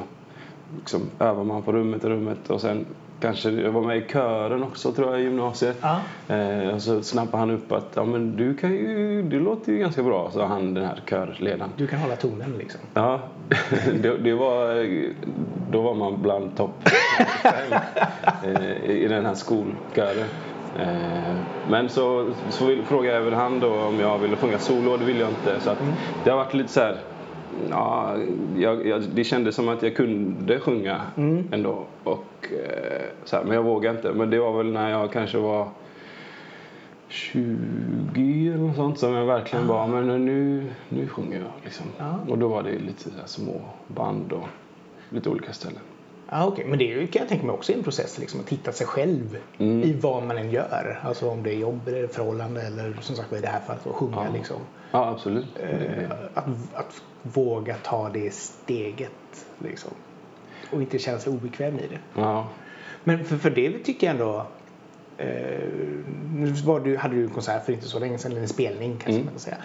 liksom 0.76 1.00
övar 1.20 1.44
man 1.44 1.62
på 1.62 1.73
rummet 1.73 2.05
och 2.05 2.11
rummet 2.11 2.50
och 2.50 2.61
sen 2.61 2.87
kanske 3.20 3.50
jag 3.50 3.70
var 3.73 3.82
med 3.82 3.97
i 3.99 4.05
kören 4.12 4.62
också 4.62 4.93
tror 4.93 5.11
jag 5.11 5.20
i 5.20 5.25
gymnasiet. 5.25 5.76
Ja. 5.81 6.00
Eh, 6.35 6.75
och 6.75 6.82
så 6.82 7.03
snappade 7.03 7.37
han 7.38 7.50
upp 7.50 7.73
att 7.73 7.87
ja, 7.94 8.05
men 8.05 8.37
du, 8.37 8.55
kan 8.56 8.70
ju, 8.70 9.23
du 9.23 9.41
låter 9.41 9.73
ju 9.73 9.79
ganska 9.79 10.03
bra, 10.03 10.31
sa 10.31 10.47
han 10.47 10.75
den 10.75 10.85
här 10.85 11.00
körledaren. 11.06 11.70
Du 11.76 11.87
kan 11.87 11.99
hålla 11.99 12.17
tonen 12.17 12.55
liksom. 12.59 12.81
Ja, 12.94 13.20
det, 14.03 14.17
det 14.19 14.35
var, 14.35 14.87
då 15.70 15.82
var 15.82 15.94
man 15.94 16.23
bland 16.23 16.56
topp 16.56 16.88
eh, 18.44 18.91
i 18.91 19.09
den 19.09 19.26
här 19.26 19.35
skolkören. 19.35 20.25
Eh, 20.81 21.35
Men 21.70 21.88
så, 21.88 22.31
så 22.50 22.67
vill- 22.67 22.82
frågade 22.85 23.17
även 23.17 23.35
han 23.35 23.61
då 23.61 23.75
om 23.81 24.00
jag 24.00 24.19
ville 24.19 24.37
sjunga 24.37 24.59
solo 24.59 24.91
och 24.93 24.99
det 24.99 25.05
ville 25.05 25.20
jag 25.20 25.29
inte. 25.31 25.61
Så 25.61 25.70
att 25.70 25.79
det 26.25 26.31
har 26.31 26.37
varit 26.37 26.55
lite 26.55 26.73
så 26.73 26.81
här, 26.81 26.97
ja, 27.70 28.16
jag, 28.56 28.87
jag, 28.87 29.02
det 29.14 29.25
kändes 29.25 29.55
som 29.55 29.69
att 29.69 29.82
jag 29.82 29.96
kunde 29.96 30.60
sjunga 30.60 31.00
ändå. 31.52 31.84
Och, 32.05 32.25
eh, 32.52 33.02
så 33.25 33.37
här, 33.37 33.44
men 33.44 33.55
jag 33.55 33.62
vågade 33.62 33.96
inte. 33.96 34.12
Men 34.12 34.31
det 34.31 34.38
var 34.38 34.56
väl 34.62 34.72
när 34.72 34.90
jag 34.90 35.12
kanske 35.12 35.38
var 35.38 35.69
20 37.08 38.49
eller 38.49 38.58
något 38.58 38.76
sånt 38.76 38.99
som 38.99 39.14
jag 39.14 39.26
verkligen 39.26 39.66
bara, 39.66 39.87
men 39.87 40.26
nu, 40.26 40.66
nu 40.88 41.06
sjunger 41.08 41.37
jag 41.38 41.50
liksom. 41.64 41.87
Ja. 41.99 42.19
Och 42.28 42.38
då 42.38 42.49
var 42.49 42.62
det 42.62 42.70
lite 42.78 43.02
så 43.02 43.10
små 43.26 43.60
band 43.87 44.32
och 44.32 44.49
lite 45.10 45.28
olika 45.28 45.52
ställen. 45.52 45.78
Ja, 46.31 46.46
okej. 46.46 46.64
Men 46.69 46.78
det 46.78 47.06
kan 47.12 47.20
jag 47.20 47.28
tänka 47.28 47.46
mig 47.46 47.55
också 47.55 47.72
är 47.72 47.76
en 47.76 47.82
process 47.82 48.19
liksom, 48.19 48.40
att 48.40 48.49
hitta 48.49 48.72
sig 48.72 48.87
själv 48.87 49.38
Mm. 49.58 49.82
i 49.82 49.93
vad 50.02 50.22
man 50.22 50.38
än 50.38 50.50
gör. 50.50 51.00
Alltså 51.05 51.31
om 51.31 51.43
det 51.43 51.55
är 51.55 51.58
jobb 51.58 51.88
eller 51.88 52.06
förhållande 52.06 52.62
eller 52.62 52.96
som 53.00 53.16
sagt 53.16 53.32
i 53.32 53.40
det 53.40 53.46
här 53.49 53.60
fallet 53.60 53.87
att 53.87 53.93
sjunga 53.94 54.16
Ja. 54.16 54.32
liksom. 54.34 54.56
Ja, 54.90 55.08
absolut. 55.11 55.46
Eh, 55.61 56.11
att, 56.35 56.46
att 56.75 57.02
våga 57.23 57.75
ta 57.75 58.08
det 58.08 58.35
steget 58.35 59.46
liksom. 59.58 59.90
Och 60.73 60.82
inte 60.82 60.99
känna 60.99 61.19
sig 61.19 61.32
obekväm 61.32 61.75
i 61.79 61.87
det. 61.90 62.20
Ja. 62.20 62.49
Men 63.05 63.25
för, 63.25 63.37
för 63.37 63.50
det 63.50 63.79
tycker 63.79 64.06
jag 64.06 64.14
ändå 64.14 64.46
Eh, 65.20 65.69
nu 66.35 66.46
var 66.64 66.81
du, 66.81 66.96
hade 66.96 67.14
du 67.14 67.23
en 67.23 67.31
konsert 67.31 67.64
för 67.64 67.72
inte 67.72 67.89
så 67.89 67.98
länge 67.98 68.19
sedan, 68.19 68.32
eller 68.32 68.41
en 68.41 68.48
spelning 68.48 68.91
kanske 68.93 69.13
Mm. 69.13 69.24
man 69.24 69.34
kan 69.34 69.41
säga. 69.41 69.56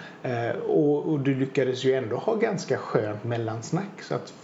Eh, 0.50 0.56
och, 0.56 1.12
och 1.12 1.20
du 1.20 1.34
lyckades 1.34 1.84
ju 1.84 1.94
ändå 1.94 2.16
ha 2.16 2.34
ganska 2.34 2.76
skönt 2.76 3.24
mellansnack. 3.24 4.02
Så 4.02 4.14
att 4.14 4.34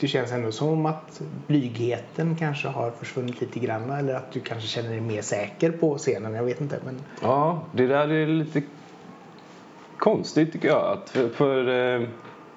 det 0.00 0.06
känns 0.08 0.32
ändå 0.32 0.52
som 0.52 0.86
att 0.86 1.22
blygheten 1.46 2.36
kanske 2.36 2.68
har 2.68 2.90
försvunnit 2.90 3.40
lite 3.40 3.58
grann. 3.58 3.90
Eller 3.90 4.14
att 4.14 4.32
du 4.32 4.40
kanske 4.40 4.68
känner 4.68 4.90
dig 4.90 5.00
mer 5.00 5.22
säker 5.22 5.70
på 5.70 5.98
scenen. 5.98 6.34
Jag 6.34 6.44
vet 6.44 6.60
inte. 6.60 6.78
Men... 6.84 7.00
Ja, 7.22 7.62
det 7.72 7.86
där 7.86 8.08
är 8.08 8.26
lite 8.26 8.62
konstigt 9.98 10.52
tycker 10.52 10.68
jag. 10.68 10.92
Att 10.92 11.10
för, 11.10 11.28
för, 11.28 11.68
eh, 11.68 12.02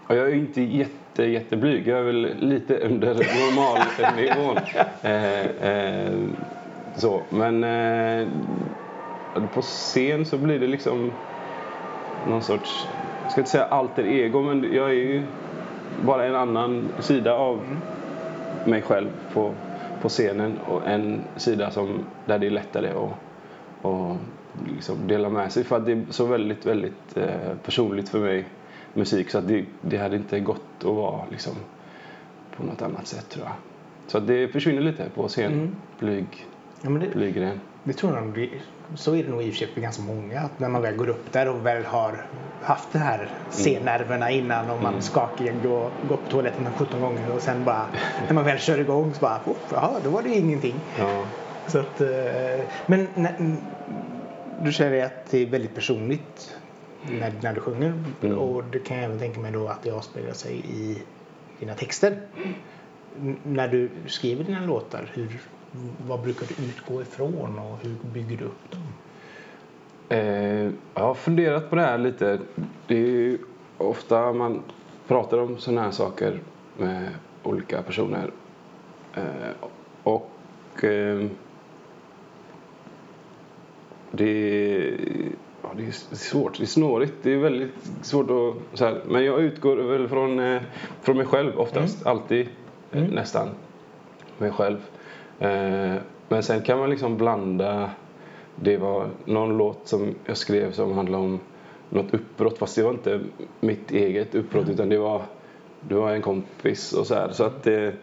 jag 0.08 0.18
är 0.18 0.28
ju 0.28 0.40
inte 0.40 0.62
jätte, 0.62 1.24
jätteblyg. 1.24 1.88
Jag 1.88 2.00
är 2.00 2.04
väl 2.04 2.36
lite 2.40 2.78
under 2.78 3.16
normalnivån. 3.16 4.58
eh, 5.02 5.46
eh, 5.46 6.14
så. 6.96 7.22
Men 7.30 7.64
eh, 7.64 8.28
på 9.54 9.62
scen 9.62 10.26
så 10.26 10.38
blir 10.38 10.60
det 10.60 10.68
liksom 10.68 11.12
någon 12.28 12.42
sorts, 12.42 12.88
jag 13.24 13.32
ska 13.32 13.42
inte 13.42 13.52
säga 13.52 13.66
alter 13.66 14.04
ego, 14.04 14.42
men 14.42 14.74
jag 14.74 14.90
är 14.90 14.94
ju 14.94 15.24
bara 16.06 16.26
en 16.26 16.36
annan 16.36 16.88
sida 17.00 17.34
av 17.34 17.60
mig 18.66 18.82
själv 18.82 19.10
på, 19.34 19.54
på 20.02 20.10
scenen 20.10 20.60
och 20.68 20.88
en 20.88 21.22
sida 21.36 21.72
som, 21.72 22.00
där 22.26 22.40
det 22.40 22.48
är 22.48 22.52
lättare 22.52 22.90
att 22.90 23.12
och 23.82 24.16
liksom 24.76 25.08
dela 25.08 25.30
med 25.30 25.52
sig 25.52 25.64
för 25.64 25.76
att 25.78 25.86
det 25.86 25.92
är 25.92 26.06
så 26.10 26.26
väldigt, 26.26 26.66
väldigt 26.66 27.18
eh, 27.18 27.26
personligt 27.66 28.10
för 28.10 28.20
mig 28.20 28.46
musik 28.94 29.30
så 29.30 29.38
att 29.38 29.48
det, 29.48 29.66
det 29.82 29.98
hade 29.98 30.16
inte 30.16 30.40
gått 30.40 30.62
att 30.80 30.84
vara 30.86 31.22
liksom 31.32 31.54
på 32.58 32.64
något 32.64 32.82
annat 32.82 33.08
sätt 33.08 33.30
tror 33.30 33.46
jag. 33.46 33.54
Så 34.08 34.18
att 34.18 34.28
det 34.28 34.48
försvinner 34.48 34.82
lite 34.82 35.10
på 35.16 35.28
scen, 35.28 35.52
Mm. 35.54 35.76
blyg, 36.00 36.46
Ja, 36.82 36.90
men 36.90 37.02
det, 37.02 37.54
det 37.84 37.94
tror 37.94 38.16
jag 38.16 38.24
nog, 38.26 38.60
så 38.96 39.16
är 39.16 39.24
det 39.24 39.30
nog 39.30 39.44
i 39.44 39.50
och 39.50 39.54
för 39.54 39.58
sig 39.60 39.68
för 39.68 39.82
ganska 39.82 40.02
många. 40.04 40.40
Att 40.40 40.60
när 40.60 40.70
man 40.70 40.82
väl 40.82 40.96
går 40.96 41.10
upp 41.10 41.32
där 41.32 41.48
och 41.50 41.66
väl 41.66 41.86
har 41.86 42.26
haft 42.62 42.92
de 42.94 43.00
här 43.00 43.30
scennerverna 43.50 44.32
innan 44.32 44.70
och 44.70 44.82
man 44.82 44.92
Mm. 44.92 45.02
skakig 45.02 45.66
och 45.66 45.92
gått 46.10 46.24
på 46.26 46.32
toaletten 46.32 46.68
17 46.78 47.02
gånger 47.02 47.32
och 47.36 47.42
sen 47.42 47.64
bara 47.64 47.86
när 48.28 48.34
man 48.34 48.46
väl 48.46 48.58
kör 48.60 48.80
igång 48.80 49.14
så 49.14 49.20
bara, 49.20 49.40
"Oh, 49.46 49.56
jaha, 49.72 49.92
då 50.04 50.10
var 50.10 50.22
det 50.22 50.30
ju 50.30 50.36
ingenting. 50.36 50.76
Ja. 51.00 51.24
Så 51.68 51.80
att, 51.80 52.02
eh, 52.02 52.08
men 52.88 53.08
du 54.64 54.74
säger 54.74 55.06
att 55.06 55.26
det 55.32 55.42
är 55.42 55.46
väldigt 55.46 55.76
personligt 55.76 56.58
när, 57.20 57.34
när 57.42 57.54
du 57.54 57.60
sjunger 57.62 57.94
Mm. 58.24 58.38
och 58.38 58.64
det 58.72 58.80
kan 58.80 58.98
jag 58.98 59.06
även 59.06 59.20
tänka 59.20 59.40
mig 59.40 59.52
då 59.52 59.68
att 59.68 59.84
det 59.84 59.92
avspeglar 59.92 60.34
sig 60.34 60.56
i 60.66 61.02
dina 61.60 61.74
texter. 61.74 62.18
N- 63.22 63.38
när 63.44 63.68
du 63.68 63.90
skriver 64.08 64.44
dina 64.44 64.66
låtar, 64.66 65.12
hur, 65.14 65.40
vad 66.08 66.22
brukar 66.22 66.46
du 66.48 66.66
utgå 66.66 67.02
ifrån 67.02 67.60
och 67.60 67.78
hur 67.82 67.96
bygger 68.14 68.38
du 68.38 68.46
upp 68.46 68.72
dem? 68.72 68.82
Eh, 70.10 70.72
jag 70.94 71.04
har 71.04 71.14
funderat 71.14 71.70
på 71.70 71.76
det 71.76 71.82
här 71.82 71.98
lite. 71.98 72.40
Det 72.88 72.96
är 72.96 73.00
ju 73.08 73.38
ofta 73.78 74.34
man 74.34 74.64
pratar 75.08 75.38
om 75.38 75.58
sådana 75.58 75.82
här 75.82 75.92
saker 75.92 76.40
med 76.78 77.10
olika 77.44 77.82
personer. 77.82 78.32
Eh, 79.16 79.24
och 80.04 80.84
eh, 80.84 81.26
det, 84.12 84.98
ja, 85.62 85.70
det 85.78 85.84
är 85.88 85.92
svårt, 86.16 86.58
det 86.58 86.64
är 86.64 86.68
snårigt. 86.68 87.14
Det 87.22 87.34
är 87.34 87.38
väldigt 87.38 87.74
svårt 88.02 88.30
att... 88.30 88.78
Så 88.80 88.86
här, 88.86 89.02
men 89.08 89.26
jag 89.26 89.42
utgår 89.42 89.78
väl 89.78 90.08
från, 90.08 90.40
eh, 90.40 90.62
från 91.02 91.18
mig 91.18 91.26
själv 91.26 91.60
oftast. 91.60 92.06
Alltid, 92.06 92.48
eh, 92.92 93.00
Mm. 93.02 93.12
nästan. 93.12 93.50
Mig 94.38 94.52
själv. 94.52 94.78
Eh, 95.40 95.96
men 96.30 96.44
sen 96.44 96.62
kan 96.62 96.80
man 96.80 96.90
liksom 96.90 97.18
blanda 97.18 97.90
det 98.56 98.78
var 98.78 99.08
någon 99.26 99.58
låt 99.58 99.88
som 99.88 100.16
jag 100.26 100.38
skrev 100.38 100.72
som 100.72 100.94
handlade 100.94 101.24
om 101.24 101.40
något 101.90 102.14
uppbrott 102.14 102.58
fast 102.58 102.76
det 102.76 102.84
var 102.84 102.92
inte 102.92 103.20
mitt 103.60 103.92
eget 103.92 104.36
uppbrott 104.36 104.70
utan 104.70 104.90
det 104.90 104.98
var, 104.98 105.22
det 105.82 105.96
var 105.96 106.12
en 106.12 106.22
kompis 106.22 106.94
och 106.94 107.08
så 107.08 107.16
här. 107.16 107.30
Så 107.32 107.44
att 107.44 107.64
det, 107.64 107.94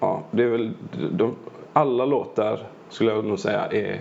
ja, 0.00 0.22
det 0.30 0.42
är 0.42 0.48
väl, 0.48 0.72
de, 1.12 1.34
alla 1.72 2.04
låtar 2.06 2.60
skulle 2.88 3.10
jag 3.12 3.24
nog 3.24 3.38
säga 3.38 3.66
är, 3.66 4.00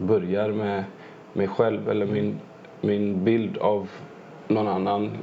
börjar 0.00 0.48
med 0.48 0.84
mig 1.32 1.48
själv 1.48 1.90
eller 1.90 2.06
min, 2.06 2.40
min 2.80 3.24
bild 3.24 3.58
av 3.58 3.88
någon 4.48 4.68
annan. 4.68 5.18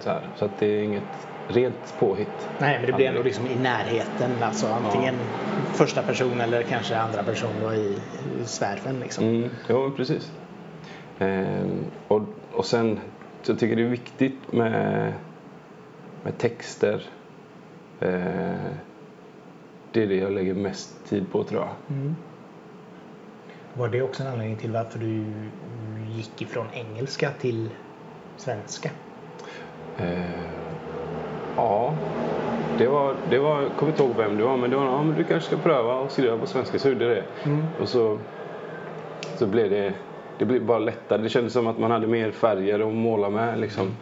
Så, 0.00 0.10
här. 0.10 0.28
så 0.36 0.44
att 0.44 0.58
det 0.58 0.66
är 0.66 0.82
inget 0.82 1.28
rent 1.48 1.94
påhitt. 1.98 2.48
Nej, 2.58 2.78
men 2.78 2.86
det 2.86 2.92
blir 2.92 3.06
ändå 3.06 3.22
liksom 3.22 3.46
i 3.46 3.56
närheten. 3.56 4.30
Alltså 4.42 4.66
antingen 4.66 5.14
första 5.74 6.02
person 6.02 6.40
eller 6.40 6.62
kanske 6.62 6.96
andra 6.96 7.22
person 7.22 7.50
då 7.62 7.74
i, 7.74 7.98
i 8.40 8.44
svärfen 8.44 9.00
liksom. 9.00 9.24
Mm, 9.24 9.50
ja, 9.68 9.78
men 9.78 9.92
precis. 9.92 10.32
Ehm, 11.18 11.84
och, 12.08 12.22
och 12.52 12.64
sen 12.64 13.00
så 13.42 13.54
tycker 13.54 13.68
jag 13.68 13.78
det 13.78 13.82
är 13.82 13.88
viktigt 13.88 14.52
med, 14.52 15.12
med 16.22 16.38
texter. 16.38 17.02
Ehm, 18.00 18.54
det 19.92 20.02
är 20.02 20.06
det 20.06 20.16
jag 20.16 20.32
lägger 20.32 20.54
mest 20.54 21.08
tid 21.08 21.32
på 21.32 21.44
tror 21.44 21.60
jag. 21.60 21.96
Mm. 21.96 22.16
Var 23.76 23.88
det 23.88 24.02
också 24.02 24.22
en 24.22 24.28
anledning 24.28 24.56
till 24.56 24.72
varför 24.72 24.98
du 24.98 25.24
gick 26.08 26.42
ifrån 26.42 26.66
engelska 26.72 27.30
till 27.40 27.70
svenska? 28.36 28.90
Ehm, 29.98 30.22
ja, 31.56 31.94
det 32.78 32.88
var, 32.88 33.16
det 33.30 33.38
var, 33.38 33.62
jag 33.62 33.70
kommer 33.76 33.92
inte 33.92 34.02
ihåg 34.02 34.16
vem 34.16 34.36
det 34.36 34.44
var 34.44 34.56
men 34.56 34.70
det 34.70 34.76
var 34.76 34.84
ja, 34.84 35.02
men 35.02 35.16
du 35.16 35.24
kanske 35.24 35.46
ska 35.48 35.56
pröva 35.62 35.94
och 35.94 36.10
skriva 36.10 36.38
på 36.38 36.46
svenska 36.46 36.78
så 36.78 36.88
gjorde 36.88 37.04
jag 37.04 37.16
det. 37.16 37.24
Mm. 37.50 37.66
Och 37.80 37.88
så, 37.88 38.18
så 39.36 39.46
blev 39.46 39.70
det, 39.70 39.94
det 40.38 40.44
blev 40.44 40.64
bara 40.64 40.78
lättare. 40.78 41.22
Det 41.22 41.28
kändes 41.28 41.52
som 41.52 41.66
att 41.66 41.78
man 41.78 41.90
hade 41.90 42.06
mer 42.06 42.30
färger 42.30 42.80
att 42.88 42.94
måla 42.94 43.30
med. 43.30 43.60
Liksom. 43.60 43.96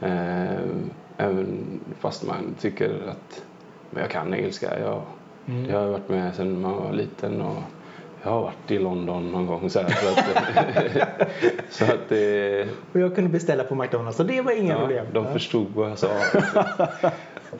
Ehm, 0.00 0.90
även 1.16 1.80
fast 2.00 2.26
man 2.26 2.54
tycker 2.60 2.90
att 3.08 3.42
men 3.90 4.02
jag 4.02 4.10
kan 4.10 4.34
engelska. 4.34 4.80
Jag, 4.80 5.02
Mm. 5.48 5.70
jag 5.70 5.78
har 5.80 5.86
varit 5.86 6.08
med 6.08 6.34
sedan 6.34 6.60
man 6.60 6.76
var 6.76 6.92
liten 6.92 7.40
och 7.40 7.56
jag 8.26 8.32
har 8.32 8.42
varit 8.42 8.70
i 8.70 8.78
London 8.78 9.30
någon 9.30 9.46
gång. 9.46 9.70
Så, 9.70 9.80
här, 9.80 9.88
så 9.88 10.08
att, 10.08 11.28
så 11.70 11.84
att 11.84 12.08
det, 12.08 12.68
Och 12.92 13.00
jag 13.00 13.14
kunde 13.14 13.30
beställa 13.30 13.64
på 13.64 13.74
McDonalds 13.74 14.20
och 14.20 14.26
det 14.26 14.40
var 14.40 14.52
inga 14.52 14.72
ja, 14.74 14.80
problem. 14.80 15.06
de 15.12 15.32
förstod 15.32 15.66
vad 15.74 15.90
jag 15.90 15.98
sa. 15.98 16.10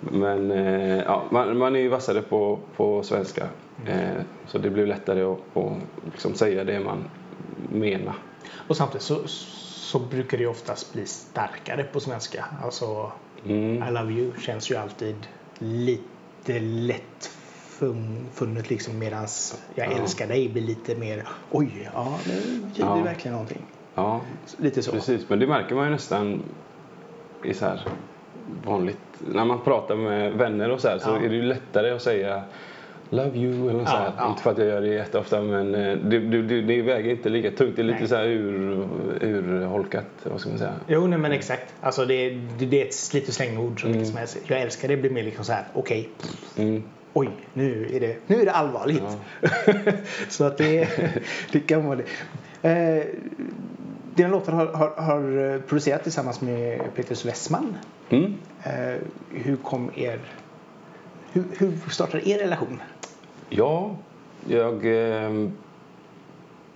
Men 0.01 0.51
eh, 0.51 0.99
ja, 0.99 1.23
man, 1.31 1.59
man 1.59 1.77
är 1.77 1.81
ju 1.81 1.89
vassare 1.89 2.23
på, 2.23 2.59
på 2.77 3.03
svenska. 3.03 3.49
Eh, 3.87 4.23
så 4.47 4.59
det 4.59 4.71
blir 4.71 4.87
lättare 4.87 5.23
att, 5.23 5.57
att 5.57 5.73
liksom 6.13 6.35
säga 6.35 6.65
det 6.65 6.81
man 6.81 7.05
menar. 7.73 8.15
Och 8.69 8.77
samtidigt 8.77 9.03
så, 9.03 9.19
så 9.27 9.99
brukar 9.99 10.39
det 10.39 10.47
oftast 10.47 10.93
bli 10.93 11.07
starkare 11.07 11.85
på 11.85 12.01
svenska. 12.01 12.45
Alltså 12.65 13.13
Mm. 13.45 13.89
I 13.89 13.91
love 13.91 14.13
you 14.13 14.33
känns 14.41 14.71
ju 14.71 14.77
alltid 14.77 15.17
lite 15.59 16.61
lätt 16.61 17.31
fun- 17.81 18.25
funnet 18.33 18.71
liksom 18.71 18.99
medans 18.99 19.63
jag 19.75 19.87
Ja. 19.93 19.99
älskar 19.99 20.27
dig 20.27 20.49
blir 20.49 20.63
lite 20.63 20.95
mer 20.95 21.23
oj, 21.51 21.91
ja 21.95 22.19
nu 22.27 22.33
det 22.75 22.81
Ja. 22.81 22.95
verkligen 23.05 23.33
någonting. 23.33 23.63
Ja, 23.95 24.21
Lite 24.57 24.83
så. 24.83 24.93
precis. 24.93 25.29
Men 25.29 25.39
det 25.39 25.47
märker 25.47 25.75
man 25.75 25.85
ju 25.85 25.91
nästan 25.91 26.43
i 27.45 27.55
så 27.55 27.65
här 27.65 27.81
vanligt. 28.65 28.99
När 29.19 29.45
man 29.45 29.61
pratar 29.65 29.97
med 29.97 30.33
vänner 30.33 30.71
och 30.71 30.81
så 30.81 30.89
här 30.89 30.99
så 30.99 31.09
Ja. 31.11 31.17
är 31.17 31.29
det 31.29 31.35
ju 31.37 31.43
lättare 31.43 31.91
att 31.91 32.03
säga 32.03 32.43
Love 33.11 33.39
you 33.39 33.71
eller 33.71 33.85
så 33.85 33.93
Ja, 33.93 33.99
här. 33.99 34.13
ja. 34.19 34.29
Inte 34.29 34.43
för 34.43 34.51
att 34.51 34.59
jag 34.59 34.67
gör 34.67 34.81
det 34.81 34.89
jätteofta 34.89 35.43
men 35.43 35.75
eh, 35.75 35.97
det, 35.97 36.19
det, 36.19 36.43
det, 36.63 36.83
väger 36.83 37.11
inte 37.11 37.29
lika 37.29 37.51
tungt. 37.51 37.77
Det 37.77 37.83
är 37.83 37.85
lite 37.85 37.99
Nej. 37.99 38.09
så 38.09 38.17
här 38.17 38.25
ur, 38.25 38.89
urholkat. 39.21 40.05
Vad 40.23 40.41
ska 40.41 40.49
man 40.51 40.59
säga? 40.59 40.73
Jo, 40.87 41.07
nej, 41.07 41.19
men 41.19 41.33
exakt. 41.33 41.75
Alltså 41.81 42.05
det, 42.07 42.31
det, 42.31 42.67
det 42.67 42.83
är 42.83 42.87
ett 42.87 42.95
slit 42.95 43.29
och 43.29 43.35
slängord 43.35 43.81
så 43.81 43.87
Mm. 43.87 44.05
som 44.05 44.17
helst. 44.17 44.39
Jag 44.47 44.61
älskar 44.61 44.89
det 44.89 44.97
blir 44.97 45.11
mer 45.11 45.23
liksom 45.23 45.45
så 45.45 45.53
här, 45.53 45.65
okej, 45.75 46.09
Mm. 46.59 46.83
Oj, 47.17 47.31
nu 47.53 47.89
är 47.93 48.01
det, 48.01 48.17
nu 48.27 48.41
är 48.41 48.45
det 48.45 48.53
allvarligt. 48.53 49.19
så 50.29 50.45
att 50.45 50.59
det, 50.59 50.89
det 51.53 51.61
kan 51.61 51.87
vara 51.87 51.99
det. 51.99 52.05
Eh, 52.71 53.05
dina 54.15 54.29
låtar 54.29 54.53
har, 54.53 54.67
har, 54.67 55.03
har 55.03 55.59
producerat 55.59 56.03
tillsammans 56.03 56.41
med 56.41 56.81
Petrus 56.95 57.25
Westman. 57.25 57.77
Mm. 58.09 58.35
Eh, 58.63 59.01
hur 59.31 59.57
kom 59.57 59.91
er... 59.97 60.21
Hur, 61.33 61.45
hur 61.59 61.91
startade 61.91 62.29
er 62.29 62.39
relation? 62.39 62.81
Ja, 63.49 63.97
jag... 64.49 64.87
Eh, 64.87 65.49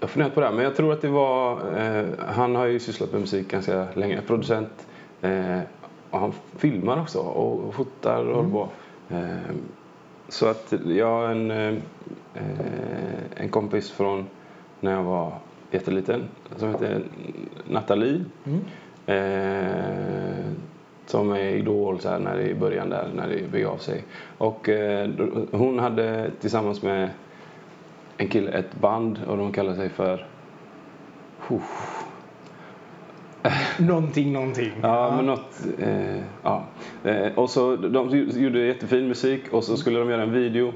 jag 0.00 0.10
funderat 0.10 0.34
på 0.34 0.40
det 0.40 0.46
här, 0.46 0.54
men 0.54 0.64
jag 0.64 0.76
tror 0.76 0.92
att 0.92 1.02
det 1.02 1.08
var... 1.08 1.52
Eh, 1.78 2.04
han 2.18 2.56
har 2.56 2.66
ju 2.66 2.80
sysslat 2.80 3.12
med 3.12 3.20
musik 3.20 3.48
ganska 3.48 3.86
länge, 3.94 4.20
producent. 4.26 4.86
Eh, 5.22 5.58
han 6.10 6.32
filmar 6.56 7.00
också 7.00 7.18
och, 7.18 7.74
fotar 7.74 8.24
och 8.24 8.36
håller 8.36 8.50
på. 8.50 8.68
Eh, 10.30 10.32
så 10.32 10.46
att 10.46 10.74
jag 10.86 11.06
har 11.06 11.28
en, 11.28 11.50
eh, 11.50 11.74
en 13.36 13.48
kompis 13.48 13.90
från 13.90 14.26
när 14.80 14.92
jag 14.92 15.02
var 15.02 15.32
jätteliten 15.70 16.28
som 16.56 16.68
heter 16.68 17.02
Nathalie. 17.68 18.24
Mm. 18.46 18.60
Eh, 19.06 20.52
som 21.06 21.32
är 21.32 21.56
Idol 21.56 22.00
så 22.00 22.08
här, 22.08 22.18
när 22.18 22.36
det 22.36 22.48
i 22.48 22.54
början 22.54 22.90
där 22.90 23.08
när 23.14 23.28
det 23.28 23.52
begav 23.52 23.78
sig. 23.78 24.04
Och 24.38 24.68
eh, 24.68 25.10
hon 25.52 25.78
hade 25.78 26.30
tillsammans 26.40 26.82
med 26.82 27.10
en 28.16 28.28
kille 28.28 28.50
ett 28.50 28.74
band 28.80 29.20
och 29.26 29.36
de 29.36 29.52
kallar 29.52 29.74
sig 29.74 29.88
för 29.88 30.26
Uff. 31.50 31.99
Någonting, 33.78 34.32
någonting. 34.32 34.72
Ja, 34.82 35.12
men 35.16 35.26
något. 35.26 35.60
Eh, 35.78 36.20
ja. 36.42 36.64
Eh, 37.04 37.32
och 37.34 37.50
så 37.50 37.76
de 37.76 38.10
gjorde 38.36 38.58
jättefin 38.60 39.08
musik 39.08 39.42
och 39.52 39.64
så 39.64 39.76
skulle 39.76 39.98
de 39.98 40.10
göra 40.10 40.22
en 40.22 40.32
video. 40.32 40.72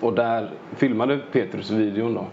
Och 0.00 0.12
där 0.12 0.50
filmade 0.76 1.18
Petrus 1.32 1.70
videon 1.70 2.14
då. 2.14 2.26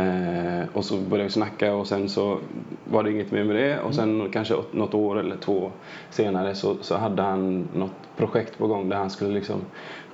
Eh, 0.00 0.64
och 0.72 0.84
så 0.84 0.96
började 0.96 1.24
vi 1.24 1.30
snacka 1.32 1.74
och 1.74 1.86
sen 1.86 2.08
så 2.08 2.38
var 2.84 3.02
det 3.02 3.10
inget 3.10 3.30
mer 3.30 3.44
med 3.44 3.56
det. 3.56 3.78
Och 3.80 3.94
sen 3.94 4.28
kanske 4.32 4.54
åt- 4.54 4.72
något 4.72 4.94
år 4.94 5.18
eller 5.20 5.36
två 5.36 5.70
senare 6.10 6.54
så, 6.54 6.76
så 6.80 6.96
hade 6.96 7.22
han 7.22 7.68
något 7.74 7.92
projekt 8.16 8.58
på 8.58 8.66
gång 8.66 8.88
där 8.88 8.96
han 8.96 9.10
skulle 9.10 9.34
liksom 9.34 9.60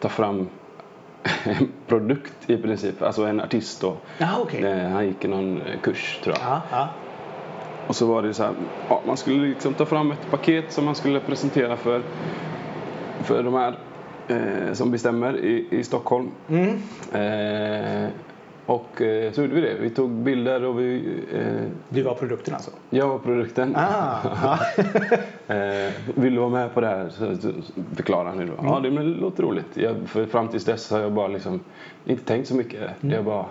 ta 0.01 0.09
fram 0.09 0.49
en 1.45 1.69
produkt 1.87 2.35
i 2.51 2.57
princip. 2.57 3.03
Alltså 3.03 3.23
en 3.25 3.41
artist 3.41 3.81
då. 3.81 3.97
Ja, 4.19 4.29
okej. 4.43 4.63
Eh, 4.65 4.89
han 4.89 5.07
gick 5.07 5.25
någon 5.29 5.61
eh, 5.63 5.81
kurs 5.83 6.21
tror 6.25 6.37
jag. 6.41 6.49
Ja, 6.51 6.63
ja. 6.71 6.89
Och 7.93 7.97
så 7.97 8.07
var 8.07 8.23
det 8.23 8.35
så 8.35 8.43
här, 8.43 8.55
ja, 8.89 9.03
man 9.07 9.17
skulle 9.17 9.49
liksom 9.49 9.75
ta 9.75 9.87
fram 9.87 10.11
ett 10.11 10.31
paket 10.31 10.73
som 10.73 10.85
man 10.85 10.95
skulle 10.95 11.21
presentera 11.21 11.77
för, 11.77 12.03
för 13.23 13.43
de 13.43 13.55
här 13.55 13.79
eh, 14.29 14.73
som 14.73 14.91
bestämmer 14.91 15.37
i, 15.37 15.67
i 15.71 15.85
Stockholm. 15.85 16.31
Mm. 16.49 16.69
Eh, 17.13 18.09
och 18.67 19.03
eh, 19.03 19.33
så 19.33 19.43
gjorde 19.43 19.55
vi 19.55 19.61
det. 19.61 19.75
Vi 19.81 19.91
tog 19.91 20.11
bilder 20.11 20.65
och 20.65 20.81
vi, 20.81 21.19
eh, 21.35 21.71
Du 21.89 22.03
var 22.03 22.15
produkten 22.15 22.55
alltså? 22.55 22.71
jag 22.91 23.09
var 23.09 23.19
produkten. 23.19 23.77
Ah. 23.77 24.59
Eh, 25.47 25.93
vill 26.15 26.35
du 26.35 26.41
vara 26.41 26.51
med 26.51 26.75
på 26.75 26.81
det 26.81 26.87
här? 26.87 27.09
Så, 27.09 27.37
så 27.37 27.53
förklarade 27.95 28.29
han 28.29 28.41
ju 28.41 28.47
då. 28.47 28.53
Ja, 28.63 28.81
det 28.83 28.91
men 28.91 29.13
det 29.13 29.21
låter 29.21 29.43
roligt. 29.43 29.67
Jag, 29.75 29.97
för 30.07 30.27
fram 30.27 30.49
tills 30.49 30.65
dess 30.65 30.91
har 30.91 30.99
jag 30.99 31.13
bara 31.13 31.29
liksom 31.29 31.61
inte 32.05 32.25
tänkt 32.25 32.49
så 32.49 32.55
mycket. 32.55 32.91
Det 33.01 33.17
är 33.17 33.23
bara, 33.23 33.47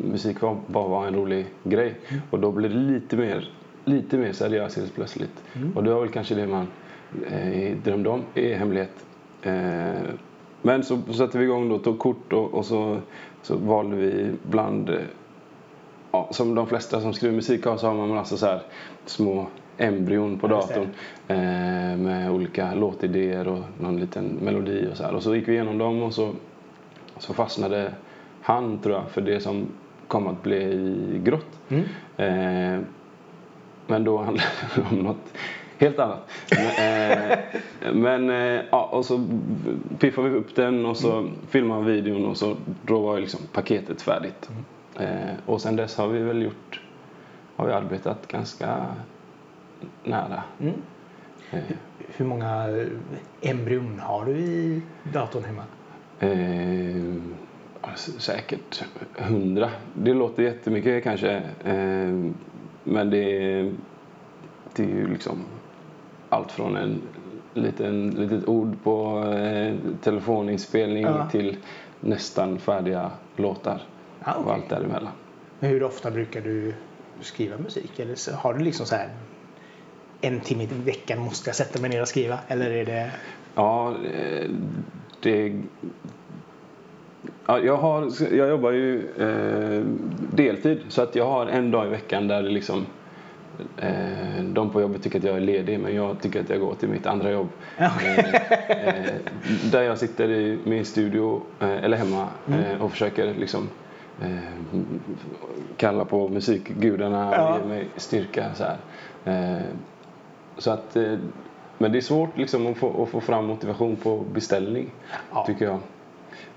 musik 0.00 0.40
var, 0.40 0.56
bara 0.66 0.88
var 0.88 1.06
en 1.06 1.14
rolig 1.14 1.46
grej. 1.64 1.94
Och 2.30 2.40
då 2.40 2.52
blir 2.52 2.68
det 2.68 2.74
lite 2.74 3.16
mer, 3.16 3.50
lite 3.84 4.18
mer 4.18 4.32
seriöst 4.32 4.76
helt 4.76 4.94
plötsligt. 4.94 5.42
Och 5.74 5.84
det 5.84 5.94
var 5.94 6.00
väl 6.00 6.10
kanske 6.10 6.34
det 6.34 6.46
man 6.46 6.66
eh, 7.30 7.76
drömde 7.76 8.08
om 8.08 8.22
i 8.34 8.54
hemlighet. 8.54 9.06
Eh, 9.42 9.92
men 10.62 10.84
så 10.84 10.98
satte 11.12 11.38
vi 11.38 11.44
igång 11.44 11.68
då, 11.68 11.78
tog 11.78 11.98
kort 11.98 12.32
och, 12.32 12.54
och 12.54 12.64
så, 12.64 12.98
så 13.42 13.56
valde 13.56 13.96
vi 13.96 14.30
bland 14.42 14.90
ja, 16.12 16.28
som 16.30 16.54
de 16.54 16.66
flesta 16.66 17.00
som 17.00 17.12
skriver 17.12 17.34
musik 17.34 17.64
har 17.64 17.76
så 17.76 17.86
har 17.86 17.94
man 17.94 18.08
massa 18.08 18.36
så 18.36 18.46
här 18.46 18.62
små 19.06 19.46
embryon 19.78 20.38
på 20.38 20.46
datorn. 20.46 20.88
Eh, 21.28 21.36
med 21.96 22.30
olika 22.30 22.74
låtidéer 22.74 23.48
och 23.48 23.62
någon 23.80 24.00
liten 24.00 24.24
melodi 24.24 24.88
och 24.92 24.96
så 24.96 25.04
här. 25.04 25.14
Och 25.14 25.22
så 25.22 25.34
gick 25.34 25.48
vi 25.48 25.52
igenom 25.52 25.78
dem 25.78 26.02
och 26.02 26.14
så, 26.14 26.32
så 27.18 27.34
fastnade 27.34 27.92
han 28.42 28.78
tror 28.78 28.94
jag 28.94 29.10
för 29.10 29.20
det 29.20 29.40
som 29.40 29.66
kom 30.12 30.26
att 30.26 30.42
bli 30.42 31.20
grått. 31.24 31.58
Mm. 31.68 31.84
Eh, 32.16 32.80
men 33.86 34.04
då 34.04 34.18
handlade 34.18 34.48
det 34.74 34.82
om 34.90 34.96
något 34.98 35.32
helt 35.78 35.98
annat. 35.98 36.30
Men, 36.50 37.10
eh, 37.10 37.38
men 37.92 38.30
eh, 38.30 38.64
ja, 38.70 38.84
och 38.92 39.04
så 39.04 39.24
piffade 39.98 40.28
vi 40.28 40.36
upp 40.36 40.54
den 40.54 40.86
och 40.86 40.96
så 40.96 41.28
filmade 41.48 41.84
vi 41.84 41.92
videon 41.92 42.26
och 42.26 42.36
så 42.36 42.56
då 42.86 43.00
var 43.00 43.20
liksom 43.20 43.40
paketet 43.52 44.02
färdigt. 44.02 44.50
Eh, 44.98 45.34
och 45.46 45.60
sen 45.60 45.76
dess 45.76 45.96
har 45.96 46.08
vi 46.08 46.18
väl 46.18 46.42
gjort, 46.42 46.80
har 47.56 47.66
vi 47.66 47.72
arbetat 47.72 48.28
ganska 48.28 48.86
nära. 50.04 50.42
Mm. 50.60 50.74
Eh, 51.50 51.60
Hur 52.16 52.24
många 52.24 52.66
embryon 53.40 54.00
har 54.00 54.24
du 54.24 54.32
i 54.32 54.82
datorn 55.12 55.44
hemma? 55.44 55.62
Alltså, 57.84 58.10
säkert 58.20 58.84
hundra. 59.16 59.70
Det 59.94 60.14
låter 60.14 60.42
jättemycket 60.42 61.04
kanske. 61.04 61.30
Eh, 61.64 62.30
men 62.84 63.10
det, 63.10 63.28
det 64.74 64.82
är 64.82 64.88
ju 64.88 65.06
liksom 65.08 65.38
allt 66.28 66.52
från 66.52 66.76
en 66.76 67.02
liten, 67.54 68.10
litet 68.10 68.48
ord 68.48 68.76
på 68.84 69.24
eh, 69.34 69.74
telefoninspelning 70.02 71.02
Ja. 71.02 71.28
till 71.30 71.56
nästan 72.00 72.58
färdiga 72.58 73.10
låtar. 73.36 73.82
Ja, 74.24 74.34
Och 74.34 74.40
okej. 74.42 74.52
allt 74.54 74.68
däremellan. 74.68 75.12
Men 75.60 75.70
hur 75.70 75.82
ofta 75.82 76.10
brukar 76.10 76.40
du 76.40 76.74
skriva 77.20 77.58
musik? 77.58 77.98
Eller 77.98 78.32
har 78.36 78.54
du 78.54 78.64
liksom 78.64 78.86
så 78.86 78.94
här 78.94 79.08
en 80.20 80.40
timme 80.40 80.62
i 80.62 80.66
veckan 80.66 81.18
måste 81.18 81.48
jag 81.48 81.56
sätta 81.56 81.80
mig 81.80 81.90
ner 81.90 82.00
och 82.02 82.08
skriva? 82.08 82.38
Eller 82.48 82.70
är 82.70 82.84
det... 82.84 83.10
Ja, 83.54 83.94
eh, 84.04 84.50
det... 85.22 85.62
Ja, 87.46 87.58
jag, 87.60 87.76
har, 87.76 88.08
jag 88.34 88.48
jobbar 88.48 88.70
ju 88.70 89.08
eh, 89.18 89.84
deltid 90.36 90.80
så 90.88 91.02
att 91.02 91.14
jag 91.16 91.26
har 91.26 91.46
en 91.46 91.70
dag 91.70 91.86
i 91.86 91.90
veckan 91.90 92.28
där 92.28 92.42
det 92.42 92.48
liksom 92.48 92.86
eh, 93.76 94.42
de 94.44 94.70
på 94.70 94.80
jobbet 94.80 95.02
tycker 95.02 95.18
att 95.18 95.24
jag 95.24 95.36
är 95.36 95.40
ledig 95.40 95.80
men 95.80 95.94
jag 95.94 96.20
tycker 96.20 96.40
att 96.40 96.50
jag 96.50 96.60
går 96.60 96.74
till 96.74 96.88
mitt 96.88 97.06
andra 97.06 97.30
jobb. 97.30 97.48
Ja. 97.78 97.90
Eh, 98.04 98.18
eh, 98.88 99.12
där 99.72 99.82
jag 99.82 99.98
sitter 99.98 100.30
i 100.30 100.58
min 100.64 100.84
studio 100.84 101.42
eh, 101.60 101.84
eller 101.84 101.96
hemma 101.96 102.26
eh, 102.48 102.82
och 102.82 102.90
försöker 102.90 103.34
liksom 103.34 103.68
kalla 105.76 106.04
på 106.04 106.28
musikgudarna 106.28 107.28
och 107.28 107.34
Ja. 107.34 107.58
ge 107.62 107.68
mig 107.68 107.86
styrka. 107.96 108.44
Så 108.54 108.64
så 110.58 110.70
att, 110.70 110.96
men 111.78 111.92
det 111.92 111.98
är 111.98 112.00
svårt 112.00 112.38
liksom 112.38 112.66
att, 112.66 112.76
få, 112.76 113.02
att 113.02 113.08
få 113.08 113.20
fram 113.20 113.46
motivation 113.46 113.96
på 113.96 114.24
beställning 114.34 114.90
Ja. 115.32 115.44
tycker 115.46 115.64
jag. 115.64 115.78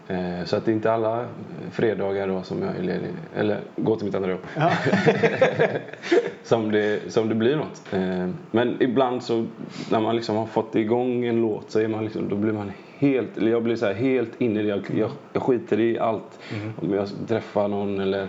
Eh, 0.08 0.46
så 0.46 0.56
att 0.56 0.66
det 0.66 0.72
är 0.72 0.74
inte 0.74 0.92
alla 0.92 1.26
fredagar 1.72 2.28
då 2.28 2.44
som 2.44 2.62
jag 2.62 2.76
är 2.76 2.82
ledig, 2.82 3.10
eller 3.36 3.60
går 3.76 3.96
till 3.96 4.06
mitt 4.06 4.16
andra 4.16 4.30
jobb, 4.32 4.40
Ja. 4.58 4.72
som, 6.44 6.72
det, 6.72 7.12
som 7.12 7.30
det 7.30 7.36
blir 7.36 7.56
något. 7.56 7.94
Eh, 7.94 8.30
men 8.52 8.78
ibland 8.80 9.24
så 9.24 9.46
när 9.92 10.00
man 10.00 10.16
liksom 10.16 10.36
har 10.36 10.46
fått 10.46 10.76
igång 10.76 11.26
en 11.26 11.42
låt 11.42 11.72
så 11.72 11.80
är 11.80 11.88
man 11.88 12.04
liksom, 12.04 12.30
då 12.30 12.36
blir 12.36 12.54
man 12.54 12.72
helt, 12.98 13.38
eller 13.38 13.52
jag 13.52 13.64
blir 13.64 13.76
så 13.76 13.94
helt 13.94 14.42
inne 14.42 14.60
i 14.60 14.64
det. 14.64 14.70
Jag, 14.70 14.82
jag, 14.98 15.10
jag 15.34 15.44
skiter 15.44 15.80
i 15.80 16.00
allt. 16.00 16.40
Om 16.82 16.94
jag 16.94 17.08
träffar 17.28 17.68
någon 17.68 18.00
eller, 18.00 18.28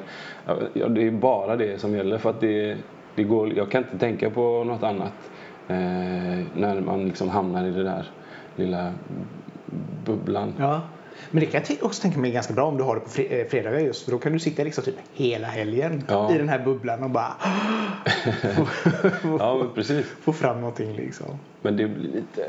ja, 0.73 0.89
det 0.89 1.07
är 1.07 1.11
bara 1.11 1.57
det 1.57 1.81
som 1.81 1.95
gäller 1.95 2.19
för 2.19 2.31
att 2.31 2.41
det, 2.41 2.77
det 3.15 3.23
går, 3.23 3.53
jag 3.57 3.71
kan 3.71 3.83
inte 3.83 3.99
tänka 3.99 4.31
på 4.31 4.65
något 4.65 4.83
annat 4.83 5.31
eh, 5.69 5.77
när 6.55 6.81
man 6.81 7.05
liksom 7.05 7.29
hamnar 7.29 7.67
i 7.67 7.71
det 7.71 7.83
där 7.83 8.07
lilla 8.57 8.93
bubblan. 10.05 10.53
ja. 10.59 10.81
Men 11.31 11.41
det 11.41 11.47
kan 11.47 11.63
jag 11.69 11.85
också 11.85 12.03
tänka 12.03 12.19
mig 12.19 12.31
är 12.31 12.35
ganska 12.35 12.55
bra 12.55 12.65
om 12.65 12.77
du 12.77 12.83
har 12.85 12.95
det 12.95 13.01
på 13.01 13.35
eh, 13.35 13.47
fredagar 13.47 13.79
just 13.79 14.05
för 14.05 14.11
då 14.13 14.19
kan 14.19 14.33
du 14.33 14.39
sitta 14.39 14.65
liksom 14.65 14.85
typ 14.85 14.95
hela 15.15 15.47
helgen 15.47 16.03
Ja. 16.09 16.35
i 16.35 16.39
den 16.39 16.49
här 16.49 16.59
bubblan 16.65 17.03
och 17.03 17.11
bara 17.11 17.33
Ja, 19.39 19.59
men 19.59 19.71
precis. 19.75 20.07
få 20.21 20.33
fram 20.33 20.61
någonting 20.61 20.93
liksom. 20.97 21.27
Men 21.63 21.77
det 21.77 21.89
blir 21.89 22.09
lite 22.13 22.47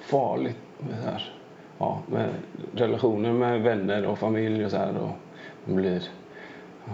farligt 0.00 0.56
med, 0.78 0.98
här, 1.04 1.32
ja, 1.78 2.00
med 2.06 2.28
relationer 2.74 3.32
med 3.32 3.62
vänner 3.62 4.06
och 4.06 4.18
familj 4.18 4.64
och 4.64 4.70
så 4.70 4.76
här. 4.76 4.96
Och 4.96 5.10
blir, 5.74 6.02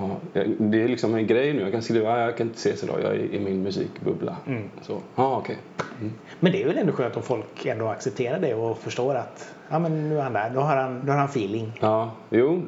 ja, 0.01 0.41
det 0.59 0.83
är 0.83 0.89
liksom 0.89 1.15
en 1.15 1.27
grej 1.27 1.53
nu. 1.53 1.63
Jag 1.63 1.73
kan 1.73 1.83
skriva 1.83 2.11
"Ah, 2.13 2.21
jag 2.21 2.37
kan 2.37 2.47
inte 2.47 2.59
ses 2.59 2.85
idag, 2.85 2.99
jag 3.03 3.13
är 3.15 3.35
i 3.35 3.41
min 3.41 3.63
musikbubbla. 3.63 4.37
Mm. 4.47 4.63
Så, 4.83 4.99
ja 5.17 5.37
okej. 5.37 5.57
Mm. 6.01 6.13
Men 6.41 6.53
det 6.53 6.63
är 6.63 6.67
väl 6.67 6.79
ändå 6.79 6.93
skönt 6.93 7.17
om 7.17 7.23
folk 7.23 7.67
ändå 7.67 7.89
accepterar 7.89 8.39
det 8.41 8.55
och 8.55 8.79
förstår 8.79 9.15
att 9.15 9.55
ja, 9.71 9.79
men 9.79 10.09
nu 10.09 10.19
är 10.19 10.23
han 10.23 10.33
där, 10.33 10.51
då 10.55 10.61
har 10.61 10.77
han, 10.77 11.07
då 11.07 11.13
har 11.13 11.19
han 11.19 11.29
feeling. 11.29 11.73
Ja, 11.81 12.11
jo, 12.31 12.63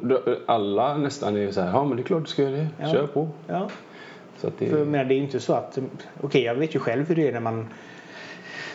alla 0.45 0.97
nästan 0.97 1.35
är 1.35 1.39
ju 1.39 1.51
så 1.53 1.61
här, 1.61 1.69
ja 1.71 1.85
men 1.85 1.97
det 1.97 2.03
är 2.03 2.05
klart 2.05 2.23
du 2.23 2.29
ska 2.29 2.41
göra 2.43 2.51
det, 2.55 2.67
Ja. 2.81 2.91
kör 2.91 3.07
på. 3.07 3.29
Ja. 3.47 3.69
Så 4.37 4.47
att 4.47 4.53
det, 4.59 4.67
För 4.69 4.85
menar, 4.85 5.05
det 5.05 5.13
är 5.13 5.17
ju 5.17 5.23
inte 5.23 5.39
så 5.39 5.53
att, 5.53 5.77
okej 6.21 6.43
jag 6.43 6.55
vet 6.55 6.75
ju 6.75 6.79
själv 6.79 7.07
hur 7.07 7.15
det 7.15 7.27
är 7.27 7.33
när 7.33 7.39
man 7.39 7.67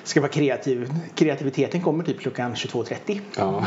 ska 0.05 0.21
vara 0.21 0.31
kreativ. 0.31 0.93
Kreativiteten 1.15 1.81
kommer 1.81 2.05
typ 2.05 2.21
klockan 2.21 2.55
22.30. 2.55 3.21
ja. 3.37 3.67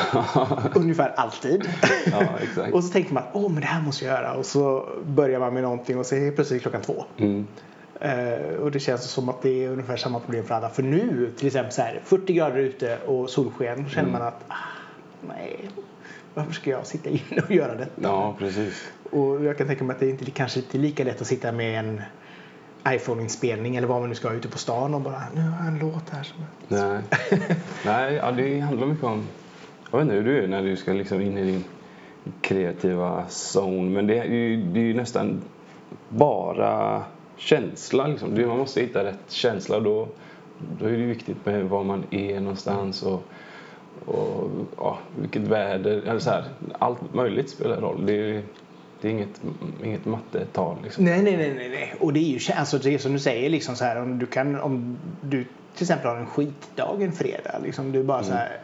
Ungefär 0.75 1.13
alltid. 1.15 1.69
ja, 2.11 2.27
och 2.71 2.83
så 2.83 2.89
tänker 2.89 3.13
man, 3.13 3.23
åh 3.33 3.51
men 3.51 3.61
det 3.61 3.67
här 3.67 3.81
måste 3.81 4.05
jag 4.05 4.13
göra. 4.13 4.33
Och 4.33 4.45
så 4.45 4.89
börjar 5.05 5.39
man 5.39 5.53
med 5.53 5.63
någonting 5.63 5.97
och 5.97 6.05
så 6.05 6.15
är 6.15 6.19
det 6.19 6.31
plötsligt 6.31 6.61
klockan 6.61 6.81
två. 6.81 7.05
Mm. 7.17 7.47
Eh, 7.99 8.55
och 8.61 8.71
det 8.71 8.79
känns 8.79 9.03
som 9.03 9.29
att 9.29 9.41
det 9.41 9.65
är 9.65 9.69
ungefär 9.69 9.97
samma 9.97 10.19
problem 10.19 10.45
för 10.45 10.55
alla. 10.55 10.69
För 10.69 10.83
nu 10.83 11.31
till 11.37 11.47
exempel 11.47 11.73
så 11.73 11.81
här 11.81 12.01
40 12.05 12.33
grader 12.33 12.57
ute 12.57 12.97
och 12.97 13.29
solsken. 13.29 13.83
Då 13.83 13.89
känner 13.89 14.11
man 14.11 14.21
att, 14.21 14.43
ah, 14.47 14.55
nej. 15.27 15.69
Varför 16.33 16.53
ska 16.53 16.69
jag 16.69 16.87
sitta 16.87 17.09
inne 17.09 17.41
och 17.45 17.51
göra 17.51 17.75
detta? 17.75 18.01
Ja, 18.01 18.35
precis. 18.39 18.87
Och 19.11 19.45
jag 19.45 19.57
kan 19.57 19.67
tänka 19.67 19.83
mig 19.83 19.93
att 19.93 19.99
det 19.99 20.09
inte 20.09 20.31
kanske 20.31 20.59
inte 20.59 20.77
är 20.77 20.79
lika 20.79 21.03
lätt 21.03 21.21
att 21.21 21.27
sitta 21.27 21.51
med 21.51 21.79
en 21.79 22.01
iPhone-inspelning 22.87 23.75
eller 23.75 23.87
vad 23.87 23.99
man 23.99 24.09
nu 24.09 24.15
ska 24.15 24.31
ute 24.33 24.47
på 24.47 24.57
stan 24.57 24.93
och 24.93 25.01
bara 25.01 25.21
nu 25.35 25.41
har 25.41 25.57
jag 25.65 25.67
en 25.67 25.79
låt 25.79 26.09
här 26.09 26.23
som 26.23 26.37
Nej, 26.67 27.01
Nej 27.85 28.13
ja, 28.13 28.31
det 28.31 28.59
handlar 28.59 28.87
mycket 28.87 29.03
om... 29.03 29.23
Jag 29.91 29.97
vet 29.99 30.03
inte 30.03 30.15
hur 30.15 30.23
du 30.23 30.43
är 30.43 30.47
när 30.47 30.63
du 30.63 30.75
ska 30.75 30.93
liksom 30.93 31.21
in 31.21 31.37
i 31.37 31.43
din 31.45 31.63
kreativa 32.41 33.23
zone. 33.53 33.89
Men 33.89 34.07
det 34.07 34.17
är 34.17 34.25
ju, 34.25 34.63
det 34.63 34.79
är 34.79 34.83
ju 34.83 34.93
nästan 34.93 35.41
bara 36.09 37.03
känsla. 37.37 38.07
Liksom. 38.07 38.35
Det- 38.35 38.47
Man 38.47 38.57
måste 38.57 38.81
hitta 38.81 39.03
rätt 39.03 39.19
känsla. 39.31 39.79
Då, 39.79 40.07
då 40.79 40.85
är 40.85 40.91
det 40.91 40.97
viktigt 41.05 41.45
med 41.45 41.63
var 41.69 41.83
man 41.83 42.03
är 42.11 42.39
någonstans 42.39 43.03
och, 43.03 43.23
och 44.05 44.49
ja, 44.77 44.97
vilket 45.21 45.41
väder. 45.41 46.01
Eller 46.07 46.19
så 46.19 46.29
här, 46.29 46.43
allt 46.79 47.13
möjligt 47.13 47.49
spelar 47.49 47.81
roll. 47.81 48.05
Det 48.05 48.13
är, 48.13 48.43
det 49.05 49.09
är 49.09 49.13
inget, 49.13 49.41
inget 49.83 50.05
mattetal. 50.05 50.77
Liksom. 50.83 51.05
Nej, 51.05 51.23
nej, 51.23 51.37
nej, 51.37 51.69
nej. 51.69 51.95
Och 51.99 52.13
det 52.13 52.19
är 52.19 52.39
ju 52.39 52.39
alltså 52.55 52.77
det 52.77 52.93
är 52.93 52.97
som 52.97 53.13
du 53.13 53.19
säger 53.19 53.49
liksom 53.49 53.75
så 53.75 53.85
här 53.85 54.01
om 54.01 54.19
du 54.19 54.25
kan 54.25 54.59
om 54.59 54.97
du 55.21 55.43
till 55.75 55.83
exempel 55.83 56.07
har 56.09 56.17
en 56.17 56.25
skitdag 56.25 57.01
en 57.01 57.11
fredag 57.11 57.59
liksom 57.63 57.91
du 57.91 58.03
bara 58.03 58.23
så 58.23 58.33
här 58.33 58.57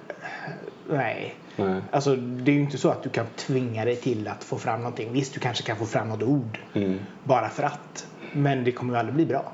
nej. 0.90 1.36
Nej. 1.56 1.82
Alltså 1.92 2.16
det 2.16 2.52
är 2.52 2.56
ju 2.56 2.62
inte 2.62 2.78
så 2.78 2.90
att 2.90 3.04
du 3.04 3.10
kan 3.10 3.26
tvinga 3.36 3.86
dig 3.86 3.96
till 3.96 4.28
att 4.28 4.44
få 4.44 4.58
fram 4.58 4.80
någonting. 4.80 5.14
Visst, 5.14 5.34
du 5.34 5.40
kanske 5.40 5.64
kan 5.64 5.78
få 5.78 5.86
fram 5.86 6.10
något 6.10 6.24
ord 6.24 6.60
Mm. 6.74 7.00
bara 7.24 7.50
för 7.50 7.64
att. 7.64 8.08
Men 8.34 8.64
det 8.64 8.72
kommer 8.72 8.94
ju 8.94 9.00
aldrig 9.00 9.16
bli 9.16 9.26
bra. 9.26 9.52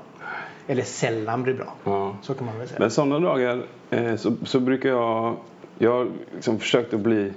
Eller 0.66 0.82
sällan 0.82 1.42
bli 1.42 1.54
bra. 1.54 1.74
Ja. 1.84 2.16
Så 2.22 2.34
kan 2.34 2.46
man 2.46 2.58
väl 2.58 2.68
säga. 2.68 2.80
Men 2.80 2.90
sådana 2.90 3.18
dagar 3.18 3.62
eh, 3.90 4.16
så, 4.16 4.32
så 4.44 4.60
brukar 4.60 4.88
jag... 4.88 5.36
Jag 5.78 5.92
har 5.92 6.08
liksom 6.34 6.58
försökt 6.58 6.94
att 6.94 7.00
bli 7.00 7.32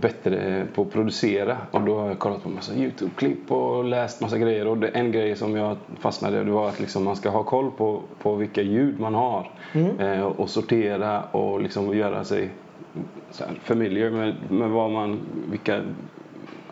bättre 0.00 0.66
på 0.74 0.82
att 0.82 0.92
producera. 0.92 1.56
Och 1.70 1.80
då 1.80 1.98
har 1.98 2.08
jag 2.08 2.18
kollat 2.18 2.42
på 2.42 2.48
massa 2.48 2.74
YouTube-klipp 2.74 3.50
och 3.50 3.84
läst 3.84 4.20
massa 4.20 4.38
grejer. 4.38 4.66
Och 4.66 4.96
en 4.96 5.12
grej 5.12 5.36
som 5.36 5.56
jag 5.56 5.76
fastnade 6.00 6.40
i 6.40 6.44
det 6.44 6.50
var 6.50 6.68
att 6.68 6.80
liksom 6.80 7.04
man 7.04 7.16
ska 7.16 7.30
ha 7.30 7.42
koll 7.42 7.70
på, 7.70 8.02
på 8.22 8.34
vilka 8.34 8.62
ljud 8.62 9.00
man 9.00 9.14
har. 9.14 9.50
Eh, 9.98 10.22
och 10.22 10.50
sortera 10.50 11.22
och 11.22 11.62
liksom 11.62 11.96
göra 11.96 12.24
sig 12.24 12.50
så 13.30 13.44
här, 13.44 13.54
familiar 13.62 14.10
med, 14.10 14.34
med 14.50 14.70
vad 14.70 14.90
man, 14.90 15.20
vilka 15.50 15.82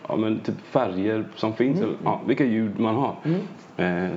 ja, 0.08 0.16
men 0.16 0.40
typ 0.40 0.60
färger 0.70 1.24
som 1.34 1.52
finns. 1.52 1.80
Eller, 1.80 1.94
ja, 2.04 2.20
vilka 2.26 2.44
ljud 2.44 2.80
man 2.80 2.94
har. 2.94 3.14
Eh, 3.78 4.08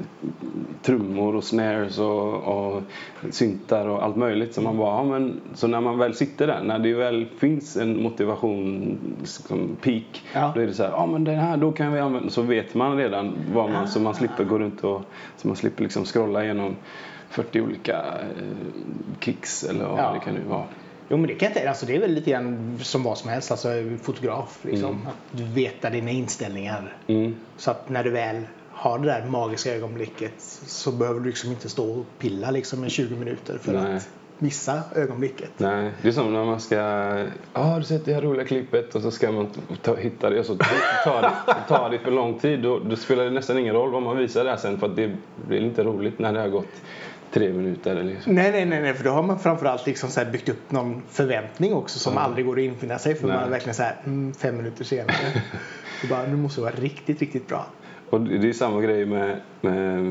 trummor 0.81 1.35
och 1.35 1.43
snares 1.43 1.99
och, 1.99 2.33
och 2.33 2.81
syntar 3.29 3.87
och 3.87 4.03
allt 4.03 4.15
möjligt. 4.15 4.53
Så, 4.53 4.61
man 4.61 4.77
bara, 4.77 4.95
ja, 4.97 5.03
men, 5.03 5.41
så 5.53 5.67
när 5.67 5.81
man 5.81 5.97
väl 5.97 6.13
sitter 6.13 6.47
där, 6.47 6.63
när 6.63 6.79
det 6.79 6.93
väl 6.93 7.25
finns 7.37 7.77
en 7.77 8.03
motivation 8.03 8.97
som 9.23 9.75
peak. 9.81 10.23
Ja. 10.33 10.51
Då 10.55 10.61
är 10.61 10.67
det 10.67 10.73
så 10.73 10.83
här, 10.83 10.91
ja 10.91 11.05
men 11.05 11.23
den 11.23 11.39
här 11.39 11.57
då 11.57 11.71
kan 11.71 11.93
vi 11.93 11.99
använda. 11.99 12.29
Så 12.29 12.41
vet 12.41 12.75
man 12.75 12.97
redan 12.97 13.35
vad 13.53 13.69
man, 13.69 13.87
så 13.87 13.99
man 13.99 14.15
slipper 14.15 14.43
gå 14.43 14.59
runt 14.59 14.83
och 14.83 15.01
så 15.37 15.47
man 15.47 15.57
slipper 15.57 15.83
liksom 15.83 16.05
scrolla 16.05 16.43
igenom 16.43 16.75
40 17.29 17.61
olika 17.61 17.97
eh, 17.97 18.67
kicks 19.19 19.63
eller 19.63 19.85
vad 19.85 19.99
Ja. 19.99 20.11
det 20.13 20.19
kan 20.19 20.33
nu 20.33 20.41
vara. 20.49 20.63
Jo 21.09 21.17
men 21.17 21.27
det 21.27 21.35
kan 21.35 21.51
jag 21.55 21.65
alltså, 21.65 21.85
det 21.85 21.95
är 21.95 21.99
väl 21.99 22.11
lite 22.11 22.31
grann 22.31 22.79
som 22.83 23.03
vad 23.03 23.17
som 23.17 23.29
helst, 23.29 23.51
alltså 23.51 23.67
fotograf 24.01 24.59
liksom. 24.61 24.89
Mm. 24.89 25.07
Att 25.07 25.15
du 25.31 25.43
vet 25.43 25.81
dina 25.81 26.11
inställningar. 26.11 26.97
Mm. 27.07 27.35
Så 27.57 27.71
att 27.71 27.89
när 27.89 28.03
du 28.03 28.09
väl 28.09 28.41
har 28.71 28.99
det 28.99 29.05
där 29.05 29.25
magiska 29.25 29.75
ögonblicket 29.75 30.33
så 30.65 30.91
behöver 30.91 31.19
du 31.19 31.25
liksom 31.25 31.51
inte 31.51 31.69
stå 31.69 31.99
och 31.99 32.05
pilla 32.19 32.51
liksom 32.51 32.85
i 32.85 32.89
20 32.89 33.15
minuter 33.15 33.57
för 33.57 33.73
Nej. 33.73 33.95
att 33.95 34.09
missa 34.39 34.81
ögonblicket. 34.95 35.49
Nej, 35.57 35.91
det 36.01 36.07
är 36.07 36.11
som 36.11 36.33
när 36.33 36.45
man 36.45 36.59
ska... 36.59 36.75
Ja, 36.75 37.25
ah, 37.53 37.63
har 37.63 37.79
du 37.79 37.85
sett 37.85 38.05
det 38.05 38.13
här 38.13 38.21
roliga 38.21 38.45
klippet? 38.45 38.95
Och 38.95 39.01
så 39.01 39.11
ska 39.11 39.31
man 39.31 39.47
ta, 39.81 39.95
hitta 39.95 40.29
det 40.29 40.39
och 40.39 40.45
så 40.45 40.55
tar 41.03 41.21
det, 41.21 41.55
tar 41.67 41.89
det 41.89 41.99
för 41.99 42.11
lång 42.11 42.39
tid. 42.39 42.59
Då, 42.59 42.79
då 42.79 42.95
spelar 42.95 43.23
det 43.23 43.29
nästan 43.31 43.57
ingen 43.57 43.75
roll 43.75 43.91
vad 43.91 44.01
man 44.01 44.17
visar 44.17 44.43
där 44.43 44.57
sen 44.57 44.79
för 44.79 44.87
att 44.87 44.95
det 44.95 45.11
blir 45.47 45.61
inte 45.61 45.83
roligt 45.83 46.19
när 46.19 46.33
det 46.33 46.39
har 46.39 46.49
gått 46.49 46.81
tre 47.31 47.53
minuter 47.53 48.15
så. 48.21 48.31
Nej, 48.31 48.51
nej, 48.51 48.65
nej, 48.65 48.81
nej, 48.81 48.93
för 48.93 49.03
då 49.03 49.09
har 49.09 49.23
man 49.23 49.39
framförallt 49.39 49.85
liksom 49.87 50.09
så 50.09 50.21
byggt 50.31 50.49
upp 50.49 50.71
någon 50.71 51.01
förväntning 51.09 51.73
också 51.73 51.99
som 51.99 52.13
Ja. 52.13 52.19
aldrig 52.19 52.45
går 52.45 52.53
att 52.59 52.63
infinna 52.63 52.99
sig 52.99 53.15
för 53.15 53.27
Nej. 53.27 53.35
man 53.35 53.45
är 53.45 53.49
verkligen 53.49 53.75
så 53.75 53.83
här 53.83 53.95
mm, 54.05 54.33
fem 54.33 54.57
minuter 54.57 54.83
senare. 54.83 55.15
och 56.03 56.09
bara, 56.09 56.23
nu 56.27 56.35
måste 56.35 56.61
det 56.61 56.65
vara 56.65 56.75
riktigt, 56.75 57.19
riktigt 57.19 57.47
bra. 57.47 57.65
Och 58.09 58.21
det 58.21 58.49
är 58.49 58.53
samma 58.53 58.81
grej 58.81 59.05
med, 59.05 59.39
med 59.61 60.03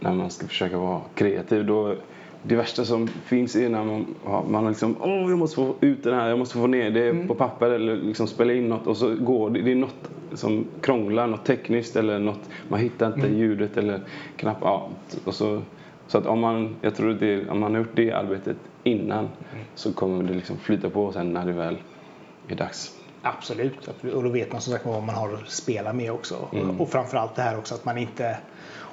när 0.00 0.12
man 0.14 0.30
ska 0.30 0.46
försöka 0.46 0.78
vara 0.78 1.00
kreativ. 1.14 1.66
Då, 1.66 1.94
det 2.42 2.56
värsta 2.56 2.84
som 2.84 3.08
finns 3.08 3.56
är 3.56 3.68
när 3.68 3.84
man, 3.84 4.14
man 4.24 4.54
har 4.64 4.70
liksom 4.70 4.96
Åh, 5.00 5.30
jag 5.30 5.38
måste 5.38 5.56
få 5.56 5.74
ut 5.80 6.04
den 6.04 6.14
här, 6.14 6.28
jag 6.28 6.38
måste 6.38 6.54
få 6.54 6.66
ner 6.66 6.90
det 6.90 7.08
Mm. 7.08 7.28
på 7.28 7.34
papper 7.34 7.70
eller 7.70 7.96
liksom 7.96 8.26
spela 8.26 8.52
in 8.52 8.68
något 8.68 8.86
och 8.86 8.96
så 8.96 9.14
går 9.14 9.50
det, 9.50 9.62
det 9.62 9.70
är 9.72 9.76
något 9.76 10.10
som 10.34 10.64
krånglar, 10.80 11.26
något 11.26 11.44
tekniskt 11.44 11.96
eller 11.96 12.18
något, 12.18 12.40
man 12.68 12.80
hittar 12.80 13.06
inte 13.06 13.26
Mm. 13.26 13.38
ljudet 13.38 13.76
eller 13.76 14.00
knapp, 14.36 14.58
ja, 14.60 14.88
och 15.24 15.34
så, 15.34 15.62
så 16.08 16.18
att 16.18 16.26
om 16.26 16.40
man, 16.40 16.76
jag 16.80 16.94
tror 16.94 17.12
det, 17.12 17.48
om 17.48 17.60
man 17.60 17.72
har 17.72 17.78
gjort 17.78 17.96
det 17.96 18.12
arbetet 18.12 18.56
innan 18.82 19.28
så 19.74 19.92
kommer 19.92 20.24
det 20.24 20.34
liksom 20.34 20.56
flyta 20.56 20.90
på 20.90 21.12
sen 21.12 21.32
när 21.32 21.46
det 21.46 21.52
väl 21.52 21.76
är 22.48 22.54
dags. 22.54 22.94
Absolut, 23.22 23.88
och 24.14 24.22
då 24.22 24.28
vet 24.28 24.52
man 24.52 24.60
som 24.60 24.72
sagt 24.72 24.86
vad 24.86 25.02
man 25.02 25.14
har 25.14 25.34
att 25.34 25.50
spela 25.50 25.92
med 25.92 26.12
också. 26.12 26.48
Mm. 26.52 26.80
Och 26.80 26.88
framförallt 26.88 27.34
det 27.34 27.42
här 27.42 27.58
också 27.58 27.74
att 27.74 27.84
man 27.84 27.98
inte 27.98 28.38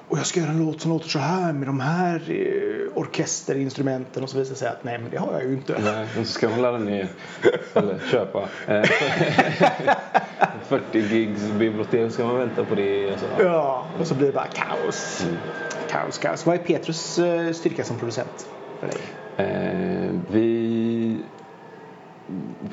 och 0.07 0.17
jag 0.17 0.25
ska 0.25 0.39
göra 0.39 0.51
en 0.51 0.65
låt 0.65 0.81
som 0.81 0.91
låter 0.91 1.09
så 1.09 1.19
här 1.19 1.53
med 1.53 1.67
de 1.67 1.79
här 1.79 2.15
eh, 2.15 2.97
orkesterinstrumenten 2.97 4.23
och 4.23 4.29
så 4.29 4.37
visar 4.37 4.53
det 4.53 4.59
sig 4.59 4.67
att 4.67 4.83
nej 4.83 4.97
men 4.97 5.09
det 5.11 5.17
har 5.17 5.33
jag 5.33 5.43
ju 5.43 5.53
inte. 5.53 5.79
Nej, 5.83 6.07
och 6.19 6.27
så 6.27 6.33
ska 6.33 6.49
man 6.49 6.61
ladda 6.61 6.77
ner 6.77 7.07
eller 7.73 7.99
köpa 8.11 8.49
40 10.67 10.99
gigs 10.99 11.51
bibliotek 11.51 12.11
ska 12.11 12.25
man 12.25 12.37
vänta 12.37 12.63
på 12.65 12.75
det. 12.75 13.11
Alltså. 13.11 13.25
Ja, 13.39 13.85
och 13.99 14.07
så 14.07 14.15
blir 14.15 14.27
det 14.27 14.33
bara 14.33 14.47
kaos. 14.47 15.23
Mm. 15.23 15.35
Kaos, 15.89 16.17
kaos. 16.17 16.45
Vad 16.45 16.55
är 16.55 16.59
Petrus 16.59 17.19
eh, 17.19 17.51
styrka 17.51 17.83
som 17.83 17.97
producent 17.97 18.47
för 18.79 18.87
dig? 18.87 18.97
Eh, 19.37 20.11
vi... 20.31 21.17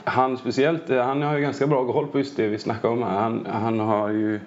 Han 0.05 0.38
speciellt, 0.38 0.90
eh, 0.90 1.02
han 1.05 1.22
har 1.22 1.35
ju 1.35 1.40
ganska 1.42 1.66
bra 1.66 1.92
koll 1.92 2.07
på 2.07 2.18
just 2.18 2.37
det 2.37 2.48
vi 2.48 2.59
snackar 2.59 2.88
om 2.88 3.02
här. 3.02 3.11
Han, 3.20 3.46
han 3.50 3.81
har 3.81 4.09
ju 4.09 4.40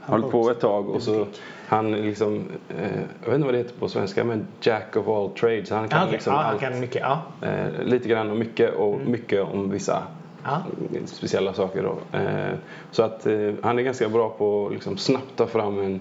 Han 0.00 0.10
hållit 0.20 0.32
på 0.32 0.50
ett 0.50 0.60
tag 0.60 0.88
och 0.90 1.02
så 1.02 1.26
han 1.68 1.94
är 1.94 2.02
liksom, 2.02 2.48
eh, 2.68 2.84
jag 3.22 3.26
vet 3.26 3.34
inte 3.34 3.44
vad 3.46 3.54
det 3.54 3.58
heter 3.58 3.74
på 3.78 3.88
svenska, 3.88 4.24
men 4.24 4.46
Jack 4.60 4.96
of 4.96 5.08
all 5.08 5.30
trades. 5.30 5.70
Han 5.70 5.88
kan 5.88 5.98
Ah, 5.98 6.02
okej. 6.02 6.12
liksom 6.12 6.34
han 6.34 6.44
allt, 6.46 6.60
kan 6.60 6.80
mycket. 6.80 7.02
Ja. 7.02 7.22
eh, 7.48 7.82
lite 7.84 8.08
grann 8.08 8.30
om 8.30 8.38
mycket 8.38 8.74
och 8.74 9.00
mycket 9.00 9.42
om 9.42 9.70
vissa 9.70 10.02
Ja. 10.44 10.62
speciella 11.06 11.54
saker. 11.54 11.82
Då. 11.82 12.18
Eh, 12.18 12.54
så 12.90 13.02
att 13.02 13.26
eh, 13.26 13.50
han 13.62 13.78
är 13.78 13.82
ganska 13.82 14.08
bra 14.08 14.28
på 14.38 14.66
att 14.66 14.72
liksom 14.72 14.96
snabbt 14.96 15.36
ta 15.36 15.46
fram 15.46 15.78
en 15.78 16.00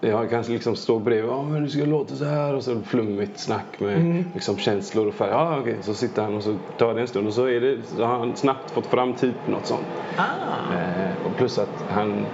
jag 0.00 0.30
kan 0.30 0.42
liksom 0.42 0.76
stå 0.76 0.98
bredvid, 0.98 1.30
ja 1.30 1.42
men 1.42 1.62
det 1.64 1.68
ska 1.70 1.84
låta 1.84 2.14
så 2.14 2.24
här 2.24 2.54
och 2.54 2.62
så 2.64 2.80
flummigt 2.80 3.38
snack 3.40 3.80
med 3.80 3.96
Mm. 3.96 4.24
liksom 4.34 4.56
känslor 4.56 5.06
och 5.08 5.14
färg. 5.14 5.30
Ja 5.30 5.58
okej, 5.60 5.76
så 5.82 5.94
sitter 5.94 6.22
han 6.22 6.34
och 6.36 6.42
så 6.42 6.54
tar 6.78 6.94
det 6.94 7.00
en 7.00 7.06
stund 7.08 7.26
och 7.26 7.34
så, 7.34 7.44
är 7.48 7.60
det, 7.60 7.78
så 7.86 8.04
har 8.04 8.18
han 8.18 8.36
snabbt 8.36 8.70
fått 8.70 8.86
fram 8.86 9.14
typ 9.14 9.34
något 9.46 9.66
sånt. 9.66 9.86
Ah. 10.16 10.74
Eh, 10.74 11.26
och 11.26 11.36
plus 11.36 11.58
att 11.58 11.84
han 11.90 12.26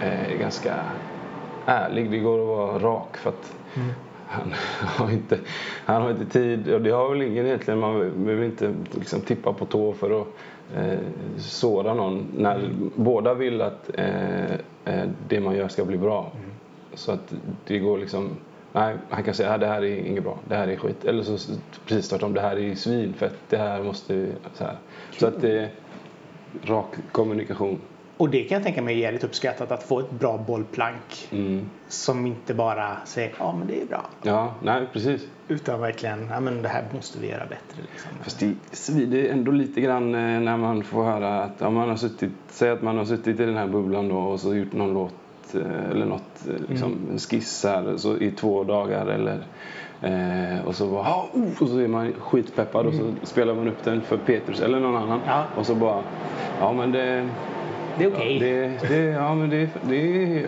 eh, 0.00 0.32
är 0.32 0.36
ganska 0.38 0.74
ärlig, 1.66 2.10
det 2.10 2.18
går 2.18 2.40
att 2.40 2.46
vara 2.46 2.78
rak 2.78 3.16
för 3.16 3.30
att 3.30 3.52
Mm. 3.76 3.88
han 4.26 4.52
har, 4.80 5.10
inte, 5.10 5.38
han 5.84 6.02
har 6.02 6.10
inte 6.10 6.26
tid 6.26 6.72
och 6.74 6.80
det 6.80 6.90
har 6.90 7.08
väl 7.10 7.22
ingen 7.22 7.46
egentligen. 7.46 7.80
Man 7.80 8.26
vill 8.26 8.42
inte 8.42 8.74
liksom 8.98 9.20
tippa 9.20 9.52
på 9.52 9.64
tå 9.64 9.92
för 9.92 10.20
att 10.20 10.26
eh, 10.76 10.98
såra 11.38 11.94
någon. 11.94 12.26
När 12.36 12.70
båda 12.96 13.34
vill 13.34 13.62
att 13.62 13.90
eh, 13.94 14.52
eh, 14.84 15.08
det 15.28 15.40
man 15.40 15.56
gör 15.56 15.68
ska 15.68 15.84
bli 15.84 15.98
bra. 15.98 16.32
Så 16.94 17.12
att 17.12 17.34
det 17.66 17.78
går 17.78 17.98
liksom 17.98 18.36
Nej, 18.74 18.96
han 19.10 19.22
kan 19.22 19.34
säga 19.34 19.54
att 19.54 19.60
det 19.60 19.66
här 19.66 19.82
är 19.84 20.06
inget 20.06 20.24
bra, 20.24 20.38
det 20.48 20.54
här 20.54 20.68
är 20.68 20.76
skit. 20.76 21.04
Eller 21.04 21.22
så 21.22 21.52
precis 21.86 22.08
tvärtom, 22.08 22.34
det 22.34 22.40
här 22.40 22.58
är 22.58 22.74
svinfett, 22.74 23.34
det 23.48 23.56
här 23.56 23.82
måste. 23.82 24.26
Så, 24.54 24.64
här. 24.64 24.76
så 25.18 25.26
att 25.26 25.40
det 25.40 25.58
är 25.58 25.70
rak 26.64 26.94
kommunikation. 27.12 27.78
Och 28.16 28.30
det 28.30 28.42
kan 28.42 28.54
jag 28.56 28.62
tänka 28.64 28.82
mig 28.82 28.94
är 28.94 28.98
jävligt 28.98 29.24
uppskattat 29.24 29.72
att 29.72 29.82
få 29.82 30.00
ett 30.00 30.10
bra 30.10 30.38
bollplank 30.38 31.28
Mm. 31.32 31.70
som 31.88 32.26
inte 32.26 32.54
bara 32.54 32.96
säger 33.04 33.32
ja 33.38 33.54
men 33.58 33.66
det 33.68 33.82
är 33.82 33.86
bra. 33.86 34.02
Ja, 34.22 34.54
nej 34.62 34.86
precis. 34.92 35.26
Utan 35.48 35.80
verkligen, 35.80 36.28
ja 36.30 36.40
men 36.40 36.62
det 36.62 36.68
här 36.68 36.84
måste 36.94 37.18
vi 37.18 37.30
göra 37.30 37.44
bättre. 37.46 37.82
Liksom. 37.92 38.10
Fast 38.22 38.40
det 38.40 38.52
svider 38.72 39.32
ändå 39.32 39.52
lite 39.52 39.80
grann 39.80 40.14
eh, 40.14 40.40
när 40.40 40.56
man 40.56 40.82
får 40.82 41.04
höra 41.04 41.42
att 41.42 41.62
om 41.62 41.74
man 41.74 41.88
har 41.88 41.96
suttit, 41.96 42.32
säg 42.48 42.70
att 42.70 42.82
man 42.82 42.98
har 42.98 43.04
suttit 43.04 43.40
i 43.40 43.44
den 43.46 43.56
här 43.56 43.66
bubblan 43.66 44.08
då 44.08 44.16
och 44.18 44.40
så 44.40 44.54
gjort 44.54 44.72
någon 44.72 44.94
låt 44.94 45.14
eh, 45.54 45.90
eller 45.90 46.06
något, 46.06 46.48
eh, 46.48 46.54
liksom 46.70 46.98
en 47.12 47.18
skiss 47.18 47.64
här 47.64 47.96
så 47.96 48.16
i 48.16 48.30
två 48.30 48.64
dagar 48.64 49.06
eller 49.06 49.38
eh, 50.02 50.66
och 50.66 50.74
så 50.74 50.86
bara, 50.86 51.02
"Ah, 51.02 51.28
oh", 51.32 51.62
och 51.62 51.68
så 51.68 51.78
är 51.78 51.88
man 51.88 52.12
skitpeppad 52.12 52.86
och 52.86 52.94
så 52.94 53.12
spelar 53.22 53.54
man 53.54 53.68
upp 53.68 53.84
den 53.84 54.00
för 54.00 54.16
Petrus 54.16 54.60
eller 54.60 54.80
någon 54.80 54.96
annan 54.96 55.20
Ja. 55.26 55.44
och 55.56 55.66
så 55.66 55.74
bara, 55.74 56.02
ja 56.60 56.72
men 56.72 56.92
det, 56.92 57.28
Det 57.98 58.04
är 58.04 58.08
okej. 58.08 58.38
det, 58.38 58.88
det, 58.88 59.02
ja 59.04 59.34
men 59.34 59.50
det, 59.50 59.68
det, 59.88 59.98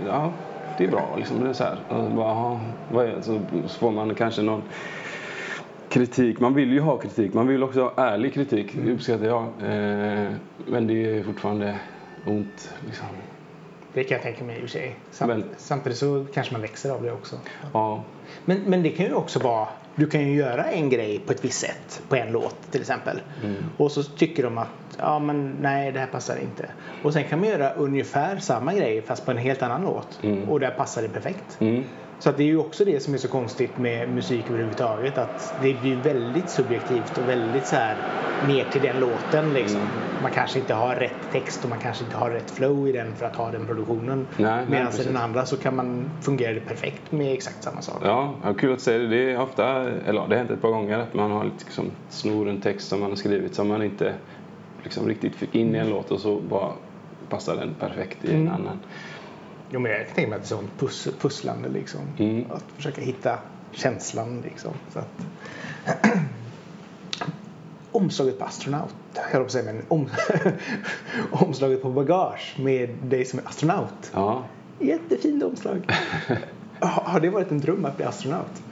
ja, 0.06 0.32
det 0.78 0.84
är 0.84 0.88
bra 0.90 1.14
liksom. 1.18 1.44
Det 1.44 1.48
är 1.48 1.52
så 1.52 1.64
här. 1.64 1.76
Bara, 1.88 2.28
"Jaha, 2.28 2.60
vad 2.92 3.06
är, 3.06 3.20
så, 3.20 3.40
så 3.66 3.78
får 3.78 3.90
man 3.90 4.14
kanske 4.14 4.42
någon 4.42 4.62
kritik. 5.88 6.40
Man 6.40 6.54
vill 6.54 6.72
ju 6.72 6.80
ha 6.80 6.96
kritik. 6.98 7.34
Man 7.34 7.46
vill 7.46 7.62
också 7.62 7.82
ha 7.82 8.04
ärlig 8.04 8.34
kritik. 8.34 8.72
Det 8.84 8.92
uppskattar 8.92 9.26
jag. 9.26 9.42
Eh, 9.42 10.30
men 10.66 10.86
det 10.86 11.18
är 11.18 11.22
fortfarande 11.22 11.74
ont. 12.26 12.74
Liksom. 12.86 13.06
Det 13.92 14.04
kan 14.04 14.14
jag 14.14 14.22
tänka 14.22 14.44
mig 14.44 14.54
i 14.56 14.58
och 14.58 14.62
för 14.62 14.68
sig. 14.68 14.96
Samt, 15.10 15.44
Samtidigt 15.56 15.98
så 15.98 16.26
kanske 16.34 16.52
man 16.52 16.60
växer 16.62 16.90
av 16.90 17.02
det 17.02 17.12
också. 17.12 17.36
Ja. 17.72 18.02
Men, 18.44 18.60
men 18.66 18.82
det 18.82 18.90
kan 18.90 19.06
ju 19.06 19.14
också 19.14 19.38
vara, 19.38 19.68
du 19.96 20.06
kan 20.06 20.20
ju 20.20 20.34
göra 20.34 20.64
en 20.64 20.90
grej 20.90 21.18
på 21.18 21.32
ett 21.32 21.44
visst 21.44 21.60
sätt 21.60 22.02
på 22.08 22.16
en 22.16 22.32
låt 22.32 22.72
till 22.72 22.80
exempel. 22.80 23.20
Mm. 23.44 23.56
Och 23.76 23.92
så 23.92 24.02
tycker 24.02 24.42
de 24.42 24.58
att 24.58 24.68
ja 24.98 25.18
men 25.18 25.56
nej 25.60 25.92
det 25.92 26.00
här 26.00 26.06
passar 26.06 26.36
inte. 26.36 26.68
Och 27.02 27.12
sen 27.12 27.24
kan 27.24 27.40
man 27.40 27.48
göra 27.48 27.72
ungefär 27.72 28.36
samma 28.36 28.74
grej 28.74 29.02
fast 29.02 29.24
på 29.24 29.30
en 29.30 29.38
helt 29.38 29.62
annan 29.62 29.82
låt. 29.82 30.20
Mm. 30.22 30.48
Och 30.48 30.60
där 30.60 30.70
passar 30.70 31.02
det 31.02 31.08
perfekt. 31.08 31.60
Mm. 31.60 31.84
Så 32.24 32.30
det 32.32 32.42
är 32.42 32.46
ju 32.46 32.58
också 32.58 32.84
det 32.84 33.00
som 33.02 33.14
är 33.14 33.18
så 33.18 33.28
konstigt 33.28 33.78
med 33.78 34.08
musik 34.08 34.48
överhuvudtaget. 34.48 35.18
Att 35.18 35.54
det 35.60 35.74
blir 35.74 35.96
väldigt 35.96 36.50
subjektivt 36.50 37.18
och 37.18 37.28
väldigt 37.28 37.66
så 37.66 37.76
här 37.76 37.96
ner 38.48 38.64
till 38.64 38.82
den 38.82 39.00
låten 39.00 39.52
liksom. 39.54 39.80
Mm. 39.80 39.92
Man 40.22 40.30
kanske 40.30 40.58
inte 40.58 40.74
har 40.74 40.94
rätt 40.96 41.30
text 41.32 41.64
och 41.64 41.70
man 41.70 41.78
kanske 41.78 42.04
inte 42.04 42.16
har 42.16 42.30
rätt 42.30 42.50
flow 42.50 42.88
i 42.88 42.92
den 42.92 43.14
för 43.16 43.26
att 43.26 43.36
ha 43.36 43.50
den 43.50 43.66
produktionen. 43.66 44.26
Medan 44.36 44.92
i 45.00 45.04
den 45.04 45.16
andra 45.16 45.46
så 45.46 45.56
kan 45.56 45.76
man 45.76 46.10
fungera 46.22 46.52
det 46.52 46.60
perfekt 46.60 47.12
med 47.12 47.32
exakt 47.32 47.62
samma 47.62 47.82
sak. 47.82 48.02
Ja, 48.04 48.34
ja, 48.44 48.54
kul 48.54 48.72
att 48.72 48.80
säga 48.80 48.98
det. 48.98 49.06
Det 49.08 49.32
är 49.32 49.40
ofta, 49.40 49.66
eller 49.90 50.20
ja, 50.20 50.26
det 50.28 50.34
har 50.34 50.36
hänt 50.36 50.50
ett 50.50 50.62
par 50.62 50.70
gånger 50.70 50.98
att 50.98 51.14
man 51.14 51.30
har 51.30 51.44
liksom 51.44 51.90
snor 52.10 52.48
en 52.48 52.60
text 52.60 52.88
som 52.88 53.00
man 53.00 53.08
har 53.10 53.16
skrivit 53.16 53.54
som 53.54 53.68
man 53.68 53.82
inte 53.82 54.14
liksom 54.82 55.08
riktigt 55.08 55.34
fick 55.36 55.54
in 55.54 55.74
i 55.74 55.78
en 55.78 55.90
låt 55.90 56.10
och 56.10 56.20
så 56.20 56.40
bara 56.40 56.72
passar 57.28 57.56
den 57.56 57.74
perfekt 57.80 58.24
i 58.24 58.30
en 58.30 58.40
Mm. 58.40 58.52
annan. 58.52 58.78
Jo, 59.74 59.80
men 59.80 59.92
jag 59.92 60.06
kan 60.06 60.14
tänka 60.14 60.30
mig 60.30 60.36
att 60.36 60.42
det 60.42 60.54
är 60.54 60.56
sånt 60.56 60.78
pus 60.78 61.08
pusslande 61.20 61.68
liksom. 61.68 62.00
Mm. 62.18 62.44
Att 62.50 62.64
försöka 62.76 63.00
hitta 63.00 63.38
känslan 63.72 64.40
liksom. 64.44 64.72
Så 64.92 64.98
att... 64.98 65.26
Omslaget 67.92 68.38
på 68.38 68.44
astronaut. 68.44 68.94
Jag 69.32 69.50
säga, 69.50 69.72
men 69.72 69.82
om... 69.88 70.08
omslaget 71.30 71.82
på 71.82 71.90
bagage 71.90 72.54
med 72.58 72.90
dig 73.02 73.24
som 73.24 73.38
är 73.38 73.48
astronaut. 73.48 74.10
Ja. 74.12 74.42
Jättefint 74.78 75.42
omslag. 75.42 75.82
har 76.80 77.20
det 77.20 77.30
varit 77.30 77.50
en 77.50 77.60
dröm 77.60 77.84
att 77.84 77.96
bli 77.96 78.06
astronaut? 78.06 78.62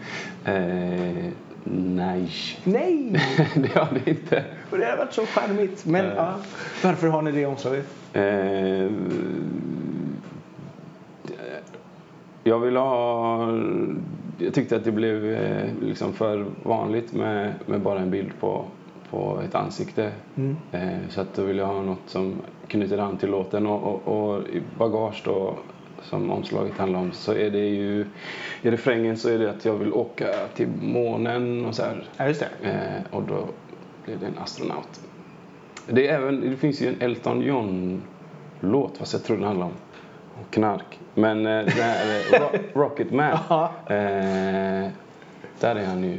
Eh, 0.44 1.26
nej. 1.64 2.30
Nej! 2.64 3.12
det 3.54 3.74
har 3.74 4.00
det 4.04 4.10
inte. 4.10 4.44
Och 4.70 4.78
det 4.78 4.86
har 4.86 4.96
varit 4.96 5.12
så 5.12 5.26
charmigt. 5.26 5.84
Men 5.84 6.06
Eh. 6.06 6.12
ja, 6.16 6.34
varför 6.82 7.08
har 7.08 7.22
ni 7.22 7.32
det 7.32 7.46
omslaget? 7.46 7.86
Eh, 8.12 8.90
jag 12.44 12.58
ville 12.58 12.78
ha... 12.78 13.48
Jag 14.38 14.54
tyckte 14.54 14.76
att 14.76 14.84
det 14.84 14.92
blev 14.92 15.32
eh, 15.32 15.68
liksom 15.80 16.12
för 16.12 16.46
vanligt 16.62 17.12
med, 17.12 17.54
med 17.66 17.80
bara 17.80 18.00
en 18.00 18.10
bild 18.10 18.30
på, 18.40 18.64
på 19.10 19.40
ett 19.44 19.54
ansikte. 19.54 20.12
Mm. 20.34 20.56
Eh, 20.72 21.08
så 21.08 21.20
att 21.20 21.34
då 21.34 21.42
ville 21.42 21.62
jag 21.62 21.66
ha 21.66 21.82
något 21.82 22.02
som 22.06 22.34
knyter 22.66 22.98
an 22.98 23.16
till 23.16 23.30
låten. 23.30 23.66
Och, 23.66 23.82
och, 23.82 24.08
och 24.08 24.48
i 24.48 24.62
bagage 24.78 25.22
då, 25.24 25.54
som 26.02 26.30
omslaget 26.30 26.78
handlar 26.78 27.00
om, 27.00 27.12
så 27.12 27.32
är 27.32 27.50
det 27.50 27.68
ju... 27.68 28.06
I 28.62 28.70
refrängen 28.70 29.16
så 29.16 29.28
är 29.28 29.38
det 29.38 29.50
att 29.50 29.64
jag 29.64 29.74
vill 29.74 29.92
åka 29.92 30.26
till 30.54 30.68
månen 30.82 31.66
och 31.66 31.74
så 31.74 31.82
här. 31.82 32.08
Ja, 32.16 32.26
just 32.28 32.40
det. 32.40 32.68
Eh, 32.68 33.16
och 33.16 33.22
då 33.22 33.44
blev 34.04 34.20
det 34.20 34.26
en 34.26 34.38
astronaut. 34.38 35.00
Det, 35.86 36.08
är 36.08 36.18
även, 36.18 36.40
det 36.40 36.56
finns 36.56 36.82
ju 36.82 36.88
en 36.88 37.00
Elton 37.00 37.40
John-låt, 37.40 38.98
fast 38.98 39.12
jag 39.12 39.24
tror 39.24 39.36
den 39.36 39.46
handlar 39.46 39.66
om 39.66 39.72
om 40.38 40.44
knark. 40.50 40.98
Men 41.14 41.46
eh, 41.46 41.52
den 41.64 41.68
här, 41.70 42.40
Ro- 42.40 42.58
Rocket 42.82 43.10
Man, 43.12 43.38
Ja. 43.48 43.70
eh, 43.86 44.88
där 45.60 45.76
är 45.76 45.84
han 45.86 46.02
ju 46.04 46.18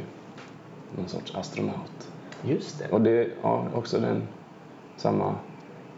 någon 0.96 1.08
sorts 1.08 1.34
astronaut. 1.34 2.08
Just 2.42 2.78
det. 2.78 2.88
Och 2.94 3.00
det 3.00 3.10
är 3.10 3.28
ja, 3.42 3.64
också 3.74 3.98
den 4.00 4.22
samma 4.96 5.34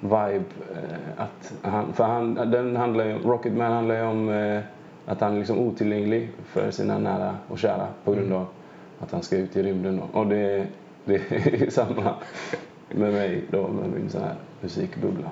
vibe. 0.00 0.44
Eh, 0.74 0.98
att 1.16 1.52
han, 1.62 1.92
för 1.92 2.04
han, 2.04 2.35
den 2.35 2.76
handlar 2.76 3.04
ju, 3.04 3.18
Rocket 3.18 3.52
Man 3.52 3.72
handlar 3.72 3.94
ju 3.94 4.02
om 4.02 4.28
eh, 4.28 4.61
att 5.06 5.20
han 5.20 5.35
är 5.35 5.38
liksom 5.38 5.59
otillgänglig 5.59 6.30
för 6.46 6.70
sina 6.70 6.98
nära 6.98 7.37
och 7.48 7.59
kära 7.59 7.87
på 8.04 8.12
grund 8.12 8.32
av 8.32 8.46
att 9.00 9.12
han 9.12 9.22
ska 9.22 9.37
ut 9.37 9.56
i 9.56 9.62
rymden. 9.62 9.96
då. 10.12 10.18
Och 10.20 10.26
det, 10.26 10.66
det 11.04 11.14
är 11.14 11.70
samma 11.70 12.14
med 12.90 13.12
mig 13.12 13.44
då, 13.50 13.68
med 13.68 13.90
min 13.90 14.11
sån 14.11 14.20
här 14.22 14.35
musikbubbla. 14.61 15.30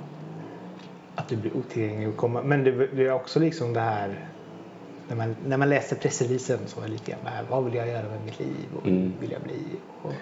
Att 1.15 1.29
du 1.29 1.37
blir 1.37 1.57
otillgänglig 1.57 2.09
och 2.09 2.17
komma. 2.17 2.43
Men 2.43 2.65
det, 2.65 2.87
det 2.87 3.03
är 3.07 3.13
också 3.13 3.41
liksom 3.41 3.73
det 3.73 3.81
här 3.81 4.29
när 5.09 5.17
man, 5.17 5.37
när 5.47 5.57
man 5.57 5.69
läser 5.69 5.97
pressreleasen 5.97 6.59
så 6.67 6.81
är 6.81 6.85
det 6.85 6.91
lite 6.93 7.11
grann 7.11 7.21
det 7.25 7.31
här, 7.31 7.45
vad 7.51 7.65
vill 7.65 7.75
jag 7.75 7.89
göra 7.89 8.09
med 8.09 8.25
mitt 8.25 8.39
liv 8.39 8.69
och 8.75 8.87
Mm. 8.87 9.13
vill 9.21 9.31
jag 9.31 9.43
bli? 9.43 9.81
Och 10.03 10.13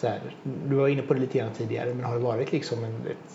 så 0.00 0.06
här, 0.06 0.36
du 0.42 0.76
var 0.76 0.88
inne 0.88 1.02
på 1.02 1.14
det 1.14 1.20
lite 1.20 1.38
grann 1.38 1.52
tidigare 1.52 1.94
men 1.94 2.04
har 2.04 2.14
det 2.14 2.20
varit 2.20 2.52
liksom 2.52 2.84
en 2.84 3.06
ett, 3.06 3.32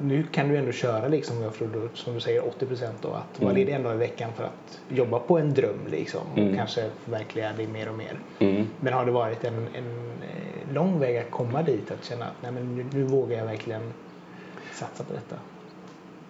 nu 0.00 0.22
kan 0.22 0.48
du 0.48 0.56
ändå 0.56 0.72
köra 0.72 1.08
liksom, 1.08 1.50
som 1.94 2.14
du 2.14 2.20
säger 2.20 2.48
80 2.48 2.66
procent 2.66 3.02
då 3.02 3.08
att 3.08 3.40
vara 3.40 3.50
Mm. 3.50 3.60
ledig 3.60 3.72
en 3.72 3.82
dag 3.82 3.94
i 3.94 3.98
veckan 3.98 4.30
för 4.36 4.44
att 4.44 4.80
jobba 4.88 5.18
på 5.18 5.38
en 5.38 5.54
dröm 5.54 5.86
liksom 5.86 6.32
och 6.32 6.38
Mm. 6.38 6.56
kanske 6.56 6.90
förverkliga 7.04 7.52
det 7.56 7.66
mer 7.68 7.88
och 7.88 7.94
mer. 7.98 8.20
Mm. 8.38 8.66
Men 8.80 8.92
har 8.92 9.04
det 9.06 9.12
varit 9.12 9.44
en, 9.44 9.68
en 9.74 10.22
eh, 10.22 10.72
lång 10.72 10.98
väg 11.00 11.16
att 11.16 11.30
komma 11.30 11.62
dit 11.62 11.90
att 11.90 12.04
känna 12.04 12.24
att 12.24 12.42
nej, 12.42 12.52
men 12.52 12.74
nu, 12.74 12.84
nu 12.92 13.02
vågar 13.02 13.38
jag 13.38 13.44
verkligen 13.46 13.92
satsa 14.72 15.04
på 15.04 15.12
detta? 15.12 15.36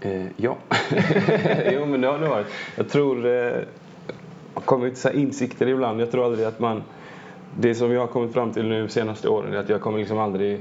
Eh, 0.01 0.27
ja, 0.37 0.57
jo 1.73 1.87
men 1.87 2.01
det 2.01 2.07
har 2.09 2.19
det 2.19 2.29
varit. 2.29 2.47
Jag 2.77 2.89
tror, 2.89 3.27
eh, 3.27 3.33
jag 4.55 4.65
kommer 4.65 4.89
till 4.89 4.99
så 4.99 5.09
här 5.09 5.17
insikter 5.17 5.67
ibland. 5.69 6.01
Jag 6.01 6.11
tror 6.11 6.25
aldrig 6.25 6.47
att 6.47 6.61
man, 6.61 6.83
det 7.59 7.75
som 7.75 7.93
jag 7.93 8.01
har 8.01 8.07
kommit 8.07 8.33
fram 8.33 8.53
till 8.53 8.67
nu 8.69 8.89
senaste 8.89 9.29
åren 9.29 9.53
är 9.53 9.57
att 9.59 9.69
jag 9.69 9.81
kommer 9.81 9.99
liksom 9.99 10.19
aldrig 10.19 10.61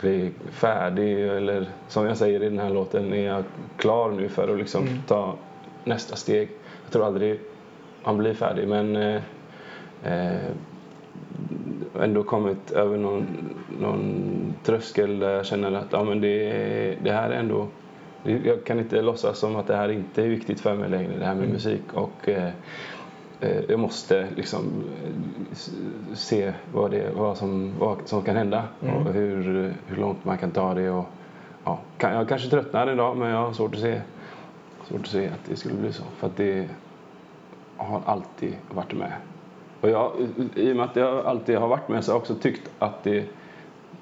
bli 0.00 0.32
färdig 0.50 1.28
eller 1.28 1.66
som 1.88 2.06
jag 2.06 2.16
säger 2.16 2.42
i 2.42 2.48
den 2.48 2.58
här 2.58 2.70
låten, 2.70 3.12
är 3.12 3.26
jag 3.26 3.44
klar 3.76 4.10
nu 4.10 4.28
för 4.28 4.48
att 4.52 4.58
liksom 4.58 4.82
Mm. 4.82 4.98
ta 5.06 5.34
nästa 5.84 6.16
steg. 6.16 6.48
Jag 6.84 6.92
tror 6.92 7.06
aldrig 7.06 7.40
man 8.04 8.16
blir 8.18 8.34
färdig 8.34 8.68
men 8.68 8.96
eh, 8.96 9.22
eh, 10.04 10.50
ändå 12.00 12.22
kommit 12.22 12.70
över 12.70 12.96
någon, 12.98 13.26
någon 13.80 14.54
tröskel 14.62 15.18
där 15.18 15.30
jag 15.30 15.46
känner 15.46 15.72
att 15.72 15.86
ja, 15.90 16.04
men 16.04 16.20
det, 16.20 16.48
det 17.02 17.12
här 17.12 17.30
är 17.30 17.34
ändå 17.38 17.66
jag 18.44 18.64
kan 18.64 18.78
inte 18.78 19.02
låtsas 19.02 19.38
som 19.38 19.56
att 19.56 19.66
det 19.66 19.76
här 19.76 19.88
inte 19.88 20.22
är 20.22 20.28
viktigt 20.28 20.60
för 20.60 20.74
mig 20.74 20.88
längre, 20.90 21.18
det 21.18 21.24
här 21.24 21.34
med 21.34 21.42
Mm. 21.42 21.52
musik. 21.52 21.82
Och 21.94 22.28
eh, 22.28 22.50
eh, 23.40 23.60
jag 23.68 23.80
måste 23.80 24.26
liksom 24.36 24.64
se 26.14 26.52
vad, 26.72 26.90
det, 26.90 27.10
vad, 27.16 27.36
som, 27.36 27.72
vad 27.78 27.96
som 28.04 28.22
kan 28.22 28.36
hända 28.36 28.64
Mm. 28.82 28.94
och 28.96 29.12
hur, 29.12 29.42
hur 29.86 29.96
långt 29.96 30.24
man 30.24 30.38
kan 30.38 30.50
ta 30.50 30.74
det. 30.74 30.90
Och, 30.90 31.06
ja, 31.64 31.78
jag 31.98 32.28
kanske 32.28 32.48
tröttnar 32.50 32.86
en 32.86 32.96
dag 32.96 33.16
men 33.16 33.30
jag 33.30 33.38
har 33.46 33.52
svårt 33.52 33.74
att 33.74 33.80
se, 33.80 34.00
svårt 34.88 35.00
att 35.00 35.06
se 35.06 35.26
att 35.26 35.44
det 35.48 35.56
skulle 35.56 35.74
bli 35.74 35.92
så. 35.92 36.02
För 36.16 36.30
det 36.36 36.68
har 37.76 38.00
alltid 38.06 38.54
varit 38.70 38.92
med. 38.92 39.12
Och 39.84 39.90
jag, 39.90 40.12
I 40.54 40.72
och 40.72 40.76
med 40.76 40.84
att 40.84 40.96
jag 40.96 41.26
alltid 41.26 41.56
har 41.56 41.68
varit 41.68 41.88
med 41.88 42.04
så 42.04 42.10
har 42.10 42.14
jag 42.14 42.20
också 42.20 42.34
tyckt 42.34 42.70
att 42.78 43.04
det, 43.04 43.24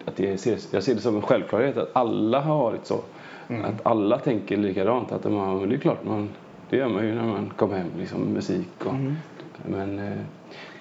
att 0.04 0.16
det 0.16 0.38
ser, 0.38 0.58
jag 0.70 0.82
ser 0.82 0.94
det 0.94 1.00
som 1.00 1.16
en 1.16 1.22
självklarhet 1.22 1.76
att 1.76 1.90
alla 1.92 2.40
har 2.40 2.58
varit 2.58 2.86
så. 2.86 3.00
Mm. 3.48 3.64
Att 3.64 3.86
alla 3.86 4.18
tänker 4.18 4.56
likadant. 4.56 5.12
Att 5.12 5.24
man, 5.24 5.68
det 5.68 5.74
är 5.74 5.78
klart, 5.78 6.04
man, 6.04 6.28
det 6.70 6.76
gör 6.76 6.88
man 6.88 7.06
ju 7.06 7.14
när 7.14 7.24
man 7.24 7.52
kommer 7.56 7.78
hem, 7.78 7.90
liksom, 7.98 8.20
musik. 8.20 8.68
Och, 8.78 8.92
Mm. 8.92 9.16
Men 9.64 9.98
eh, 9.98 10.18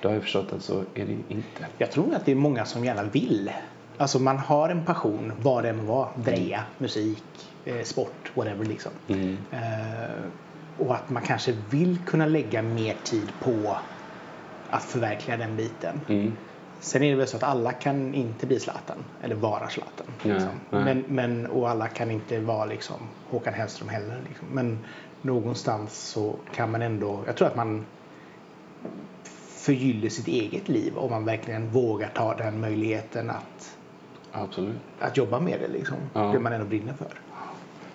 då 0.01 0.09
har 0.09 0.13
jag 0.13 0.23
förstått 0.23 0.53
att 0.53 0.61
så 0.61 0.79
är 0.93 1.05
det 1.05 1.17
inte. 1.27 1.65
Jag 1.77 1.91
tror 1.91 2.15
att 2.15 2.25
det 2.25 2.31
är 2.31 2.35
många 2.35 2.65
som 2.65 2.85
gärna 2.85 3.03
vill. 3.03 3.51
Alltså 3.97 4.19
man 4.19 4.37
har 4.37 4.69
en 4.69 4.85
passion, 4.85 5.31
vad 5.41 5.63
det 5.63 5.69
än 5.69 5.85
var, 5.85 6.09
dreja, 6.15 6.63
musik, 6.77 7.23
eh, 7.65 7.81
sport, 7.83 8.31
whatever 8.33 8.65
liksom. 8.65 8.91
Mm. 9.07 9.37
Eh, 9.51 10.21
och 10.77 10.95
att 10.95 11.09
man 11.09 11.23
kanske 11.23 11.53
vill 11.69 11.97
kunna 12.05 12.25
lägga 12.25 12.61
mer 12.61 12.95
tid 13.03 13.31
på 13.39 13.77
att 14.71 14.83
förverkliga 14.83 15.37
den 15.37 15.57
biten. 15.57 16.01
Mm. 16.09 16.33
Sen 16.79 17.03
är 17.03 17.09
det 17.09 17.15
väl 17.15 17.27
så 17.27 17.37
att 17.37 17.43
alla 17.43 17.71
kan 17.71 18.13
inte 18.13 18.47
bli 18.47 18.59
Zlatan 18.59 18.97
eller 19.21 19.35
vara 19.35 19.69
Zlatan. 19.69 20.05
Nej, 20.23 20.33
Liksom. 20.33 20.51
nej. 20.69 20.83
Men, 20.83 21.03
men, 21.07 21.47
och 21.47 21.69
alla 21.69 21.87
kan 21.87 22.11
inte 22.11 22.39
vara 22.39 22.65
liksom 22.65 22.97
Håkan 23.29 23.53
Hellström 23.53 23.89
heller. 23.89 24.19
Liksom. 24.27 24.47
Men 24.51 24.79
någonstans 25.21 25.99
så 25.99 26.35
kan 26.55 26.71
man 26.71 26.81
ändå, 26.81 27.19
jag 27.25 27.35
tror 27.35 27.47
att 27.47 27.55
man 27.55 27.85
förgyller 29.47 30.09
sitt 30.09 30.27
eget 30.27 30.69
liv 30.69 30.97
om 30.97 31.11
man 31.11 31.25
verkligen 31.25 31.69
vågar 31.69 32.09
ta 32.15 32.35
den 32.35 32.59
möjligheten 32.59 33.29
att, 33.29 33.77
Absolut. 34.31 34.75
att 34.99 35.17
jobba 35.17 35.39
med 35.39 35.59
det. 35.59 35.67
Liksom. 35.67 35.97
Ja. 36.13 36.21
Det 36.21 36.39
man 36.39 36.53
ändå 36.53 36.65
brinner 36.65 36.93
för. 36.93 37.19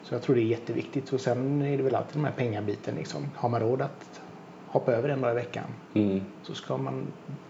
Så 0.03 0.15
jag 0.15 0.23
tror 0.23 0.37
det 0.37 0.43
är 0.43 0.45
jätteviktigt. 0.45 1.13
Och 1.13 1.21
sen 1.21 1.63
är 1.63 1.77
det 1.77 1.83
väl 1.83 1.95
alltid 1.95 2.15
den 2.17 2.25
här 2.25 2.33
pengabiten. 2.33 2.95
Liksom. 2.95 3.31
Har 3.35 3.49
man 3.49 3.61
råd 3.61 3.83
att 3.83 4.16
hoppa 4.79 4.93
över 4.93 5.09
en 5.09 5.21
dag 5.21 5.31
i 5.33 5.35
veckan 5.35 5.65
Mm. 5.95 6.21
så 6.43 6.55
ska 6.55 6.77
man 6.77 7.07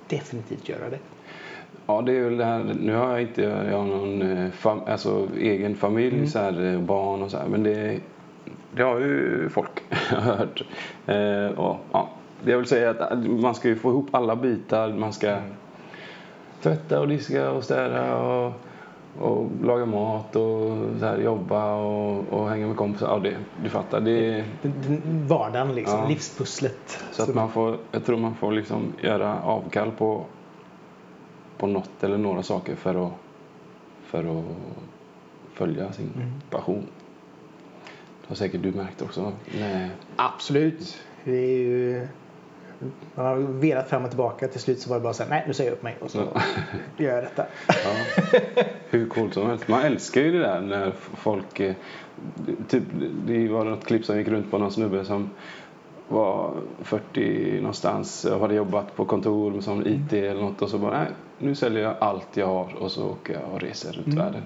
definitivt 0.09 0.69
göra 0.69 0.91
det. 0.91 0.99
Ja, 1.87 2.03
det 2.03 2.13
är 2.19 2.25
väl 2.25 2.37
det 2.37 2.45
här. 2.45 2.77
Nu 2.81 2.95
har 2.95 3.11
jag 3.11 3.23
inte 3.23 3.43
jag 3.43 3.79
har 3.79 3.85
någon 3.85 4.23
eh, 4.23 4.51
fam, 4.51 4.81
alltså, 4.87 5.29
egen 5.39 5.75
familj, 5.77 6.17
Mm. 6.17 6.27
så 6.29 6.39
här, 6.39 6.65
eh, 6.75 6.81
barn 6.81 7.23
och 7.23 7.31
så 7.31 7.37
här. 7.39 7.47
Men 7.49 7.63
det, 7.63 7.99
det 8.73 8.83
har 8.83 8.99
ju 9.01 9.49
folk 9.49 9.71
hört. 10.11 10.63
Eh, 11.07 11.47
och, 11.59 11.77
ja, 11.93 12.09
det 12.45 12.51
jag 12.51 12.59
vill 12.59 12.67
säga 12.67 12.91
är 12.91 13.13
att 13.13 13.27
man 13.27 13.55
ska 13.55 13.69
ju 13.69 13.77
få 13.77 13.89
ihop 13.91 14.09
alla 14.15 14.37
bitar. 14.37 14.93
Man 14.93 15.13
ska 15.13 15.29
Mm. 15.31 15.43
tvätta 16.63 17.01
och 17.01 17.09
diska 17.09 17.51
och 17.51 17.65
städa 17.65 18.17
och, 18.17 18.53
och 19.21 19.51
laga 19.63 19.87
mat 19.87 20.37
och 20.37 20.77
så 20.99 21.07
här, 21.07 21.19
jobba 21.19 21.75
och, 21.75 22.25
och 22.33 22.49
hänga 22.49 22.67
med 22.67 22.77
kompisar. 22.77 23.07
Ja, 23.09 23.19
det, 23.19 23.37
du 23.63 23.69
fattar. 23.71 24.01
Det, 24.01 24.45
Den, 24.63 24.73
den 24.87 25.27
vardagen 25.27 25.75
liksom, 25.75 25.99
Ja. 25.99 26.09
livspusslet. 26.09 27.05
så 27.13 27.23
att 27.23 27.35
man 27.35 27.51
får, 27.51 27.79
jag 27.93 28.05
tror 28.05 28.17
man 28.19 28.35
får 28.35 28.53
liksom 28.53 28.93
göra 29.03 29.43
avkall 29.43 29.91
på, 29.91 30.25
på 31.59 31.67
något 31.67 32.05
eller 32.05 32.19
några 32.19 32.43
saker 32.43 32.75
för 32.75 33.07
att, 33.07 33.13
för 34.05 34.39
att 34.39 34.45
följa 35.53 35.93
sin 35.93 36.11
Mm. 36.17 36.33
passion. 36.51 36.87
Det 38.21 38.29
har 38.29 38.37
säkert 38.37 38.63
du 38.63 38.73
märkt 38.73 39.03
också. 39.03 39.33
Nej. 39.59 39.91
Absolut. 40.17 40.99
Det 41.25 41.33
är 41.37 41.59
ju... 41.59 42.07
Man 43.15 43.27
har 43.27 43.37
velat 43.37 43.89
fram 43.89 44.03
och 44.05 44.11
tillbaka. 44.11 44.49
Till 44.49 44.61
slut 44.61 44.81
så 44.81 44.91
var 44.91 44.97
det 44.97 45.03
bara 45.03 45.13
så 45.13 45.23
här, 45.23 45.31
nej 45.31 45.45
nu 45.47 45.55
säger 45.55 45.71
jag 45.71 45.77
upp 45.77 45.83
mig 45.83 45.97
och 46.01 46.11
så 46.11 46.19
Ja. 46.35 46.41
gör 47.05 47.15
jag 47.15 47.25
detta. 47.25 47.45
Ja. 47.69 48.25
Hur 48.91 49.09
coolt 49.09 49.35
som 49.35 49.47
helst. 49.47 49.69
Man 49.69 49.83
älskar 49.83 50.21
ju 50.21 50.33
det 50.33 50.39
där 50.39 50.61
när 50.61 50.93
folk... 51.15 51.61
eh, 51.61 51.75
Typ, 52.69 52.83
det 53.27 53.49
var 53.49 53.65
något 53.65 53.85
klipp 53.85 54.05
som 54.05 54.19
gick 54.19 54.29
runt 54.29 54.51
på 54.51 54.59
någon 54.59 54.73
snubbe 54.73 55.05
som 55.05 55.31
var 56.09 56.53
40 56.83 57.59
någonstans 57.61 58.25
och 58.25 58.41
hade 58.41 58.55
jobbat 58.55 58.97
på 58.97 59.05
kontor 59.05 59.61
som 59.61 59.87
IT 59.87 60.13
eller 60.13 60.41
något 60.43 60.63
och 60.63 60.69
så 60.71 60.79
bara 60.79 60.99
nej, 60.99 61.09
nu 61.39 61.55
säljer 61.55 61.83
jag 61.83 61.95
allt 61.99 62.37
jag 62.37 62.47
har 62.47 62.69
och 62.79 62.91
så 62.91 63.11
åker 63.11 63.33
jag 63.35 63.43
och 63.55 63.61
reser 63.61 63.93
runt 63.93 64.07
Mm. 64.07 64.19
världen. 64.19 64.43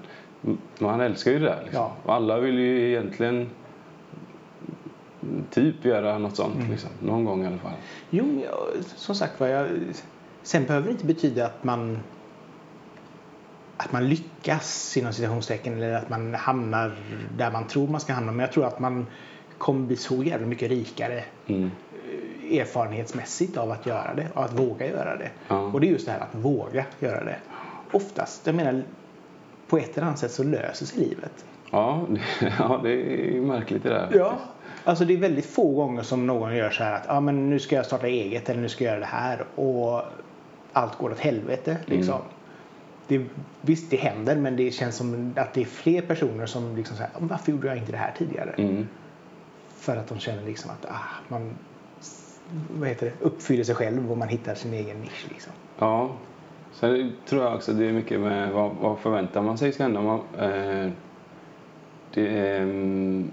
Man 0.79 1.01
älskar 1.01 1.31
ju 1.31 1.39
det 1.39 1.45
där 1.47 1.61
liksom. 1.65 1.83
Ja. 2.07 2.13
Alla 2.15 2.41
vill 2.41 2.59
ju 2.59 2.89
egentligen 2.91 3.51
typ 5.51 5.85
göra 5.85 6.19
något 6.19 6.37
sånt 6.37 6.55
Mm. 6.57 6.71
liksom. 6.71 6.91
Någon 7.01 7.25
gång 7.25 7.45
i 7.45 7.47
alla 7.47 7.59
fall. 7.59 7.73
Jo, 8.11 8.25
men 8.25 8.41
jag, 8.41 8.85
som 8.97 9.15
sagt 9.15 9.41
var, 9.41 9.47
jag, 9.47 9.69
sen 10.43 10.65
behöver 10.65 10.87
det 10.87 10.93
inte 10.93 11.07
betyda 11.07 11.47
att 11.47 11.65
man 11.65 11.99
att 13.77 13.93
man 13.93 14.09
lyckas 14.09 14.97
inom 14.97 15.13
citationstecken 15.13 15.75
eller 15.77 15.93
att 15.95 16.09
man 16.11 16.35
hamnar 16.35 16.93
där 17.37 17.51
man 17.51 17.67
tror 17.67 17.89
man 17.89 18.01
ska 18.01 18.13
hamna. 18.13 18.33
Men 18.33 18.41
jag 18.41 18.53
tror 18.53 18.67
att 18.67 18.81
man 18.81 19.07
kommer 19.59 19.87
bli 19.87 19.97
så 19.97 20.23
jävla 20.23 20.47
mycket 20.47 20.69
rikare 20.71 21.25
Mm. 21.47 21.71
eh, 22.51 22.59
erfarenhetsmässigt 22.61 23.57
av 23.57 23.71
att 23.71 23.87
göra 23.87 24.15
det 24.15 24.27
och 24.35 24.45
att 24.45 24.53
våga 24.59 24.87
göra 24.87 25.17
det. 25.17 25.31
Ja. 25.49 25.61
Och 25.61 25.81
det 25.81 25.87
är 25.89 25.91
just 25.93 26.07
det 26.07 26.13
här 26.13 26.21
att 26.21 26.35
våga 26.35 26.85
göra 26.99 27.25
det. 27.25 27.37
Oftast, 27.93 28.47
jag 28.47 28.55
menar 28.55 28.83
på 29.69 29.79
ett 29.79 29.97
eller 29.97 30.07
annat 30.07 30.19
sätt 30.19 30.33
så 30.33 30.43
löser 30.45 30.87
sig 30.87 30.99
livet. 30.99 31.45
Ja, 31.71 32.07
det, 32.09 32.21
ja, 32.59 32.81
det 32.83 32.91
är 33.37 33.41
märkligt 33.41 33.83
det 33.83 33.89
där. 33.89 34.09
Ja. 34.15 34.39
Alltså 34.85 35.05
det 35.05 35.15
är 35.15 35.19
väldigt 35.19 35.47
få 35.47 35.75
gånger 35.75 36.03
som 36.03 36.27
någon 36.27 36.57
gör 36.57 36.71
så 36.71 36.83
här 36.85 36.93
att 36.93 37.05
ah, 37.09 37.21
men 37.21 37.51
nu 37.51 37.59
ska 37.59 37.77
jag 37.77 37.87
starta 37.87 38.07
eget 38.07 38.49
eller 38.49 38.61
nu 38.61 38.69
ska 38.69 38.85
jag 38.85 38.91
göra 38.91 39.01
det 39.01 39.07
här 39.07 39.45
och 39.55 40.03
allt 40.73 40.99
går 40.99 41.11
åt 41.11 41.19
helvete. 41.19 41.77
Liksom. 41.87 42.15
Mm. 42.15 42.27
Det, 43.09 43.25
visst, 43.61 43.91
det 43.91 43.97
händer 43.97 44.37
men 44.37 44.57
det 44.57 44.71
känns 44.71 44.97
som 44.97 45.33
att 45.37 45.55
det 45.55 45.61
är 45.61 45.65
fler 45.65 46.03
personer 46.03 46.47
som 46.47 46.77
liksom 46.77 46.97
"Ah, 47.01 47.19
varför 47.19 47.53
gjorde 47.53 47.67
jag 47.69 47.77
inte 47.77 47.93
det 47.93 47.99
här 47.99 48.15
tidigare? 48.19 48.51
Mm. 48.59 48.89
För 49.69 49.97
att 49.97 50.09
de 50.09 50.19
känner 50.19 50.43
liksom 50.45 50.71
att 50.71 50.87
ah, 50.91 51.05
man 51.29 51.55
vad 52.79 52.89
heter 52.89 53.07
det, 53.07 53.25
uppfyller 53.25 53.65
sig 53.65 53.75
själv 53.75 54.11
och 54.11 54.19
man 54.19 54.29
hittar 54.29 54.55
sin 54.55 54.75
egen 54.75 55.01
nisch. 55.01 55.27
Liksom. 55.29 55.53
Ja, 55.79 56.11
Sen 56.73 57.13
tror 57.29 57.43
jag 57.45 57.55
också 57.55 57.73
det 57.73 57.87
är 57.87 57.93
mycket 57.93 58.21
med 58.21 58.53
vad, 58.53 58.71
vad 58.81 58.99
förväntar 58.99 59.43
man 59.43 59.59
sig 59.59 59.73
ska 59.73 59.83
hända. 59.83 60.01
Man, 60.03 60.21
eh, 60.39 60.91
det, 62.15 62.57
mm, 62.59 63.31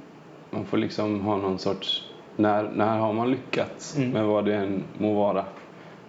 man 0.51 0.65
får 0.65 0.77
liksom 0.77 1.21
ha 1.21 1.37
någon 1.37 1.59
sorts... 1.59 2.03
När, 2.35 2.63
när 2.63 2.97
har 2.97 3.13
man 3.13 3.31
lyckats 3.31 3.97
Mm. 3.97 4.09
med 4.11 4.25
vad 4.25 4.45
det 4.45 4.55
än 4.55 4.83
må 4.97 5.13
vara? 5.13 5.45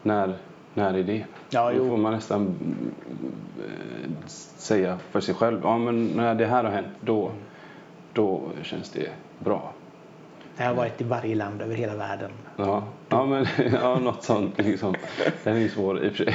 När, 0.02 0.34
när 0.74 0.94
är 0.94 1.02
det? 1.02 1.24
Ja, 1.50 1.72
Då 1.72 1.88
får 1.88 1.96
man 1.96 2.12
nästan 2.12 2.54
eh, 3.58 4.10
säga 4.56 4.98
för 5.10 5.20
sig 5.20 5.34
själv. 5.34 5.60
Ja, 5.62 5.78
men 5.78 6.06
när 6.06 6.34
det 6.34 6.46
här 6.46 6.64
har 6.64 6.70
hänt, 6.70 6.86
då, 7.00 7.30
då 8.12 8.42
känns 8.62 8.90
det 8.90 9.08
bra. 9.38 9.72
Jag 10.58 10.66
har 10.66 10.74
varit 10.74 11.00
i 11.00 11.04
varje 11.04 11.34
land 11.34 11.62
över 11.62 11.74
hela 11.74 11.94
världen. 11.96 12.30
Ja, 12.56 12.84
ja, 13.08 13.26
men, 13.26 13.46
ja 13.72 13.98
något 13.98 14.22
sånt 14.24 14.58
liksom. 14.58 14.94
Den 15.44 15.56
är 15.56 15.60
ju 15.60 15.68
svår 15.68 16.04
i 16.04 16.08
och 16.08 16.12
för 16.14 16.24
sig. 16.24 16.34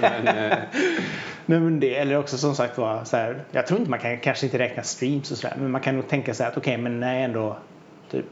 men, 0.00 0.28
eh, 0.52 0.58
Nej, 1.46 1.60
men 1.60 1.80
det, 1.80 1.96
eller 1.96 2.16
också 2.18 2.38
som 2.38 2.54
sagt 2.54 2.78
var 2.78 3.04
så 3.04 3.16
här, 3.16 3.44
jag 3.50 3.66
tror 3.66 3.78
inte 3.80 3.90
man 3.90 3.98
kan 4.00 4.18
kanske 4.18 4.46
inte 4.46 4.58
räkna 4.58 4.82
streams 4.82 5.30
och 5.30 5.38
sådär 5.38 5.56
men 5.60 5.70
man 5.70 5.80
kan 5.80 5.94
nog 5.96 6.08
tänka 6.08 6.34
sig 6.34 6.46
att 6.46 6.56
okej 6.56 6.76
men 6.78 7.00
när 7.00 7.14
jag 7.14 7.24
ändå 7.24 7.56
typ 8.10 8.26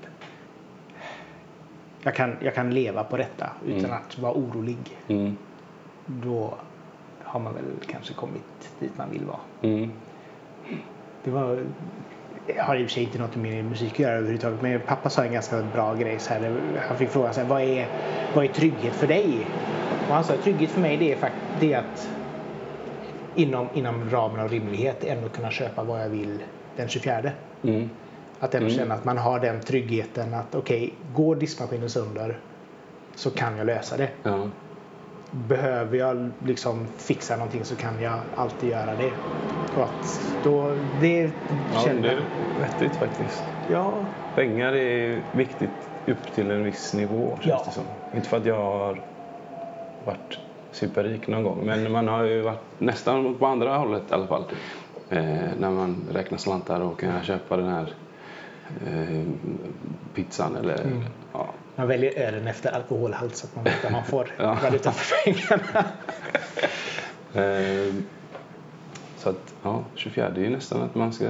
jag 2.03 2.15
kan, 2.15 2.37
jag 2.41 2.55
kan 2.55 2.75
leva 2.75 3.05
på 3.05 3.17
detta 3.17 3.51
utan 3.67 3.85
Mm. 3.85 3.93
att 3.93 4.19
vara 4.19 4.33
orolig. 4.33 4.79
mm, 5.09 5.37
Då 6.07 6.55
har 7.23 7.41
man 7.41 7.55
väl 7.55 7.65
kanske 7.91 8.15
kommit 8.15 8.71
dit 8.79 8.99
man 8.99 9.11
vill 9.11 9.25
vara. 9.25 9.41
mm, 9.63 9.91
Det 11.25 11.31
var, 11.31 11.65
jag 12.47 12.65
har 12.65 12.77
i 12.77 12.85
och 12.85 12.89
för 12.89 12.95
sig 12.95 13.03
inte 13.03 13.19
något 13.19 13.37
med 13.37 13.65
musik 13.65 13.93
att 13.93 13.99
göra 13.99 14.13
överhuvudtaget 14.15 14.63
men 14.63 14.81
pappa 14.81 15.11
sa 15.11 15.25
en 15.25 15.33
ganska 15.33 15.63
bra 15.63 15.95
grej. 15.95 16.19
Så 16.19 16.33
här, 16.35 16.53
han 16.89 16.97
fick 16.97 17.09
frågan 17.11 17.35
så 17.35 17.41
här, 17.41 17.49
vad, 17.49 17.63
är, 17.63 17.87
vad 18.35 18.45
är 18.45 18.49
trygghet 18.49 18.93
för 18.95 19.07
dig? 19.07 19.47
Och 20.09 20.15
han 20.15 20.25
sa 20.25 20.37
trygghet 20.37 20.71
för 20.71 20.81
mig 20.81 20.97
det 20.97 21.13
är, 21.13 21.17
fakt- 21.17 21.61
det 21.61 21.73
är 21.73 21.79
att 21.79 22.09
inom, 23.35 23.69
inom 23.75 24.11
ramen 24.11 24.41
av 24.41 24.49
rimlighet 24.49 25.05
ändå 25.05 25.29
kunna 25.29 25.51
köpa 25.51 25.83
vad 25.85 26.01
jag 26.03 26.09
vill 26.09 26.39
den 26.77 26.89
24. 26.89 27.31
mm, 27.65 27.91
Att 28.41 28.55
ändå 28.55 28.67
Mm. 28.67 28.79
känna 28.79 28.95
att 28.95 29.05
man 29.05 29.19
har 29.19 29.41
den 29.41 29.61
tryggheten 29.61 30.35
att 30.35 30.55
okej, 30.55 30.93
går 31.15 31.37
diskmaskinen 31.37 31.91
sönder 31.91 32.39
så 33.15 33.31
kan 33.31 33.57
jag 33.57 33.67
lösa 33.67 33.97
det. 33.97 34.09
ja. 34.23 34.49
Behöver 35.31 35.99
jag 35.99 36.31
liksom 36.47 36.87
fixa 36.97 37.37
någonting 37.37 37.65
så 37.65 37.77
kan 37.77 38.03
jag 38.03 38.19
alltid 38.37 38.69
göra 38.71 38.95
det. 38.95 39.11
Och 39.77 39.83
att 39.85 40.21
då, 40.45 40.77
det 41.01 41.23
ja 41.75 41.81
känner 41.85 42.03
det 42.03 42.11
är 42.13 42.23
vettigt 42.61 42.97
faktiskt. 42.97 43.45
Ja, 43.71 43.93
Pengar 44.35 44.73
är 44.73 45.21
viktigt 45.33 45.71
upp 46.07 46.33
till 46.35 46.51
en 46.51 46.65
viss 46.65 46.95
nivå 46.95 47.37
känns 47.41 47.47
Ja. 47.47 47.63
det 47.67 47.73
som. 47.73 47.85
Inte 48.15 48.29
för 48.29 48.37
att 48.37 48.47
jag 48.47 48.57
har 48.57 49.01
varit 50.05 50.39
superrik 50.73 51.29
någon 51.29 51.43
gång 51.43 51.67
men 51.67 51.93
man 51.93 52.09
har 52.09 52.25
ju 52.25 52.41
varit 52.41 52.61
nästan 52.79 53.35
på 53.35 53.47
andra 53.47 53.77
hållet 53.79 54.03
i 54.11 54.15
alla 54.15 54.27
fall. 54.27 54.45
Eh, 55.11 55.25
när 55.59 55.71
man 55.71 55.97
räknar 56.13 56.39
slantar 56.39 56.81
och 56.81 57.01
kan 57.01 57.23
köpa 57.23 57.57
den 57.57 57.69
här 57.69 57.93
eh, 58.87 59.23
pizzan 60.15 60.57
eller 60.57 60.81
Mm. 60.85 61.03
ja, 61.33 61.49
man 61.77 61.89
väljer 61.89 62.19
ölen 62.19 62.47
efter 62.47 62.73
alkoholhalt 62.73 63.37
så 63.37 63.47
att 63.47 63.55
man 63.55 63.65
vet 63.65 63.85
att 63.85 63.93
man 63.93 64.05
får 64.05 64.29
Ja. 64.39 64.59
valuta 64.63 64.93
för 64.93 65.25
pengarna. 65.25 65.85
Eh, 67.35 67.95
så 69.17 69.29
att 69.31 69.55
ja, 69.63 69.85
24 69.95 70.31
det 70.31 70.41
är 70.41 70.45
ju 70.45 70.51
nästan 70.51 70.83
att 70.83 70.95
man 70.95 71.13
ska 71.13 71.29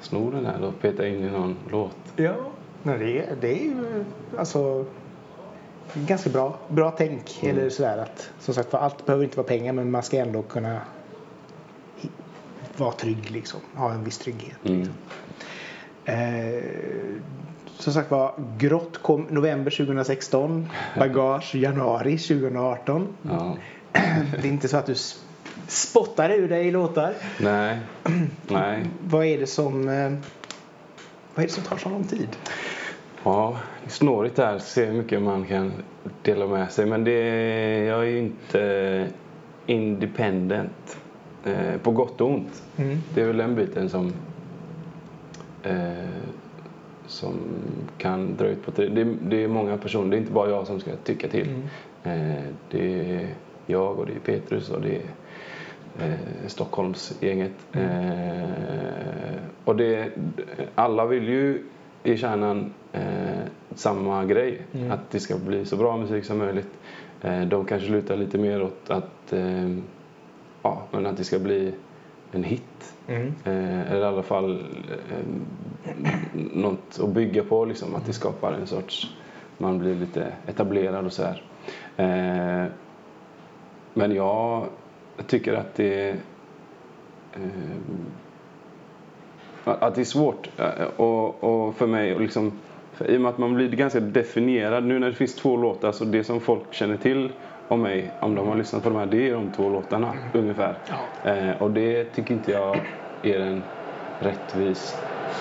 sno 0.00 0.30
den 0.30 0.46
här 0.46 0.62
och 0.64 0.80
peta 0.80 1.08
in 1.08 1.24
i 1.24 1.30
någon 1.30 1.56
låt. 1.70 1.96
Ja, 2.16 2.34
men 2.82 2.98
det, 2.98 3.28
det 3.40 3.48
är 3.52 3.64
ju 3.64 4.04
alltså 4.38 4.84
ganska 5.94 6.30
bra, 6.30 6.58
bra 6.68 6.90
tänk. 6.90 7.42
Mm. 7.42 7.56
Eller 7.58 7.70
sådär 7.70 7.98
att 7.98 8.30
som 8.40 8.54
sagt 8.54 8.74
allt 8.74 9.06
behöver 9.06 9.24
inte 9.24 9.36
vara 9.36 9.46
pengar 9.46 9.72
men 9.72 9.90
man 9.90 10.02
ska 10.02 10.16
ändå 10.18 10.42
kunna 10.42 10.80
vara 12.76 12.92
trygg 12.92 13.30
liksom. 13.30 13.60
Ha 13.74 13.92
en 13.92 14.04
viss 14.04 14.18
trygghet. 14.18 14.58
Mm. 14.64 14.88
Eh, 16.04 16.64
som 17.82 17.92
sagt 17.92 18.10
var, 18.10 18.34
Grått 18.58 19.02
kom 19.02 19.26
november 19.30 19.70
2016. 19.70 20.68
Bagage 20.98 21.54
januari 21.54 22.18
2018. 22.18 23.08
Ja. 23.22 23.56
Det 24.42 24.48
är 24.48 24.52
inte 24.52 24.68
så 24.68 24.76
att 24.76 24.86
du 24.86 24.94
spottar 25.66 26.30
ur 26.30 26.48
dig 26.48 26.70
låtar. 26.70 27.14
Nej, 27.40 27.78
nej. 28.48 28.86
Vad 29.08 29.24
är 29.24 29.38
det 29.38 29.46
som 29.46 29.88
eh, 29.88 30.12
vad 31.34 31.44
är 31.44 31.48
det 31.48 31.54
som 31.54 31.64
tar 31.64 31.76
så 31.76 31.88
lång 31.88 32.04
tid? 32.04 32.28
Ja, 33.24 33.56
snårigt 33.86 34.36
där 34.36 34.58
se 34.58 34.84
hur 34.84 34.92
mycket 34.92 35.22
man 35.22 35.44
kan 35.44 35.72
dela 36.22 36.46
med 36.46 36.70
sig. 36.70 36.86
Men 36.86 37.04
det, 37.04 37.18
jag 37.84 37.98
är 37.98 38.10
ju 38.10 38.18
inte 38.18 39.06
independent. 39.66 40.96
Eh, 41.44 41.78
på 41.82 41.90
gott 41.90 42.20
och 42.20 42.30
ont. 42.30 42.62
Mm. 42.76 42.98
Det 43.14 43.22
är 43.22 43.26
väl 43.26 43.36
den 43.36 43.54
biten 43.54 43.90
som, 43.90 44.12
eh, 45.62 45.92
som 47.06 47.34
kan 47.98 48.36
dra 48.36 48.46
ut 48.46 48.64
på 48.64 48.70
tiden. 48.70 48.94
Det, 48.94 49.36
det 49.36 49.44
är 49.44 49.48
många 49.48 49.76
personer, 49.76 50.10
det 50.10 50.16
är 50.16 50.20
inte 50.20 50.32
bara 50.32 50.50
jag 50.50 50.66
som 50.66 50.80
ska 50.80 50.90
tycka 50.96 51.28
till. 51.28 51.48
Eh, 52.04 52.44
det 52.70 53.14
är 53.14 53.28
jag 53.66 53.98
och 53.98 54.06
det 54.06 54.12
är 54.12 54.18
Petrus 54.18 54.70
och 54.70 54.80
det 54.80 54.96
är 54.96 55.02
eh, 56.08 56.46
Stockholmsgänget. 56.46 57.52
Eh, 57.72 58.42
och 59.64 59.76
det, 59.76 60.10
alla 60.74 61.06
vill 61.06 61.28
ju 61.28 61.62
i 62.02 62.16
kärnan 62.16 62.74
eh, 62.92 63.02
samma 63.74 64.24
grej. 64.24 64.62
Mm. 64.72 64.90
Att 64.90 65.10
det 65.10 65.20
ska 65.20 65.36
bli 65.38 65.64
så 65.64 65.76
bra 65.76 65.96
musik 65.96 66.24
som 66.24 66.38
möjligt. 66.38 66.70
Eh, 67.20 67.40
de 67.40 67.64
kanske 67.64 67.88
lutar 67.88 68.16
lite 68.16 68.38
mer 68.38 68.62
åt 68.62 68.90
att, 68.90 69.32
eh, 69.32 69.70
ja, 70.62 70.82
men 70.90 71.06
att 71.06 71.16
det 71.16 71.24
ska 71.24 71.38
bli 71.38 71.72
en 72.32 72.44
hit. 72.44 72.94
Mm. 73.08 73.34
Eh, 73.44 73.92
eller 73.92 74.00
i 74.00 74.04
alla 74.04 74.22
fall 74.22 74.60
eh, 74.90 75.26
något 76.54 77.00
att 77.02 77.08
bygga 77.08 77.44
på. 77.44 77.64
Liksom, 77.64 77.94
att 77.94 78.06
det 78.06 78.12
skapar 78.12 78.52
en 78.52 78.66
sorts... 78.66 79.14
Man 79.58 79.78
blir 79.78 79.94
lite 79.94 80.32
etablerad 80.46 81.06
och 81.06 81.12
så 81.12 81.22
här. 81.22 81.42
Eh, 81.96 82.66
men 83.94 84.14
jag 84.14 84.66
tycker 85.26 85.54
att 85.54 85.74
det... 85.74 86.16
Att 89.64 89.94
det 89.94 90.00
är 90.00 90.04
svårt. 90.04 90.48
Och, 90.96 91.44
och 91.44 91.74
för 91.74 91.86
mig, 91.86 92.14
och 92.14 92.20
liksom, 92.20 92.52
för, 92.92 93.10
i 93.10 93.16
och 93.16 93.20
med 93.20 93.28
att 93.28 93.38
man 93.38 93.54
blir 93.54 93.68
ganska 93.68 94.00
definierad. 94.00 94.84
Nu 94.84 94.98
när 94.98 95.06
det 95.06 95.14
finns 95.14 95.34
två 95.34 95.56
låtar, 95.56 95.92
så 95.92 96.04
det 96.04 96.24
som 96.24 96.40
folk 96.40 96.62
känner 96.74 96.96
till 96.96 97.32
om 97.72 97.82
mig, 97.82 98.10
om 98.20 98.34
de 98.34 98.48
har 98.48 98.56
lyssnat 98.56 98.82
på 98.82 98.88
de 98.88 98.98
här, 98.98 99.06
det 99.06 99.28
är 99.28 99.34
de 99.34 99.50
två 99.50 99.68
låtarna 99.70 100.12
ungefär. 100.34 100.74
Ja. 101.24 101.30
Eh, 101.30 101.62
och 101.62 101.70
det 101.70 102.04
tycker 102.04 102.34
inte 102.34 102.50
jag 102.52 102.76
är 103.22 103.40
en 103.40 103.62
rättvis 104.20 104.96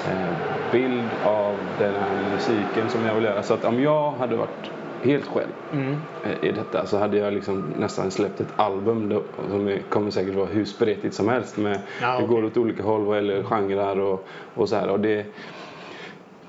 eh, 0.07 0.33
bild 0.71 1.09
av 1.25 1.55
den 1.79 1.93
här 1.95 2.31
musiken 2.33 2.89
som 2.89 3.05
jag 3.05 3.15
vill 3.15 3.23
göra. 3.23 3.43
Så 3.43 3.53
att 3.53 3.65
om 3.65 3.81
jag 3.81 4.11
hade 4.11 4.35
varit 4.35 4.71
helt 5.03 5.25
själv 5.25 5.49
Mm. 5.73 5.95
eh, 6.25 6.49
i 6.49 6.51
detta 6.51 6.85
så 6.85 6.97
hade 6.97 7.17
jag 7.17 7.33
liksom 7.33 7.73
nästan 7.79 8.11
släppt 8.11 8.41
ett 8.41 8.53
album 8.55 9.09
då, 9.09 9.23
som 9.49 9.77
kommer 9.89 10.11
säkert 10.11 10.35
vara 10.35 10.45
hur 10.45 10.65
spretigt 10.65 11.13
som 11.15 11.29
helst. 11.29 11.57
Med, 11.57 11.79
Ja, 12.01 12.07
Det 12.07 12.15
okej. 12.15 12.27
går 12.27 12.45
åt 12.45 12.57
olika 12.57 12.83
håll 12.83 13.01
vad 13.05 13.15
gäller 13.17 13.43
genrer 13.43 13.99
och, 13.99 14.27
och 14.55 14.69
så 14.69 14.75
här. 14.75 14.89
Och 14.89 14.99
det, 14.99 15.25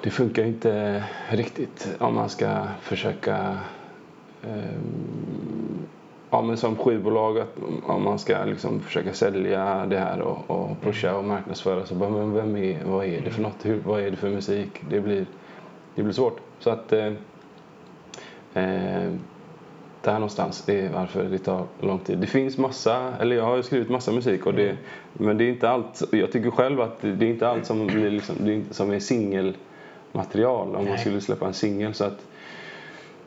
det 0.02 0.10
funkar 0.10 0.44
inte 0.44 1.02
riktigt 1.30 1.96
om 1.98 2.14
man 2.14 2.28
ska 2.28 2.48
försöka 2.80 3.56
ja, 6.30 6.42
men 6.42 6.56
som 6.56 6.76
skivbolag 6.76 7.38
att 7.38 7.56
om 7.86 8.04
man 8.04 8.18
ska 8.18 8.44
liksom 8.44 8.80
försöka 8.80 9.12
sälja 9.12 9.86
det 9.86 9.98
här 9.98 10.20
och, 10.20 10.50
och 10.50 10.80
pusha 10.80 11.16
och 11.16 11.24
marknadsföra 11.24 11.86
så 11.86 11.94
bara, 11.94 12.10
men 12.10 12.34
vem 12.34 12.56
är, 12.56 12.84
vad 12.84 13.06
är 13.06 13.20
det 13.20 13.30
för 13.30 13.42
något? 13.42 13.66
Hur, 13.66 13.80
vad 13.84 14.00
är 14.00 14.10
det 14.10 14.16
för 14.16 14.30
musik? 14.30 14.82
Det 14.90 15.00
blir, 15.00 15.26
det 15.94 16.02
blir 16.02 16.12
svårt. 16.12 16.40
Så 16.58 16.70
att 16.70 16.92
eh, 16.92 17.12
eh, 18.54 19.12
där 20.02 20.14
någonstans 20.14 20.68
är 20.68 20.90
varför 20.92 21.24
det 21.24 21.38
tar 21.38 21.66
lång 21.80 21.98
tid. 21.98 22.18
Det 22.18 22.26
finns 22.26 22.58
massa, 22.58 23.14
eller 23.20 23.36
jag 23.36 23.44
har 23.44 23.56
ju 23.56 23.62
skrivit 23.62 23.90
massa 23.90 24.12
musik 24.12 24.46
och 24.46 24.54
det, 24.54 24.76
men 25.12 25.38
det 25.38 25.44
är 25.44 25.48
inte 25.48 25.70
allt, 25.70 26.02
jag 26.12 26.32
tycker 26.32 26.50
själv 26.50 26.80
att 26.80 27.00
det 27.00 27.26
är 27.26 27.30
inte 27.30 27.48
allt 27.48 27.66
som, 27.66 27.86
blir 27.86 28.10
liksom, 28.10 28.36
det 28.38 28.52
är 28.52 28.54
inte, 28.54 28.74
som 28.74 28.90
är 28.90 28.98
singelmaterial 28.98 30.66
om 30.66 30.72
man 30.72 30.84
Nej. 30.84 30.98
skulle 30.98 31.20
släppa 31.20 31.46
en 31.46 31.54
singel. 31.54 31.94
Så 31.94 32.04
att 32.04 32.26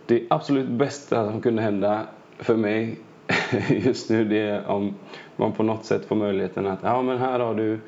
det 0.05 0.23
absolut 0.29 0.69
bästa 0.69 1.31
som 1.31 1.41
kunde 1.41 1.61
hända 1.61 2.07
för 2.39 2.55
mig 2.55 2.99
just 3.69 4.09
nu 4.09 4.25
det 4.25 4.39
är 4.39 4.67
om 4.67 4.93
man 5.35 5.51
på 5.51 5.63
något 5.63 5.85
sätt 5.85 6.05
får 6.05 6.15
möjligheten 6.15 6.67
att 6.67 6.79
ja 6.83 7.01
men 7.01 7.17
här 7.17 7.39
har 7.39 7.55
du 7.55 7.79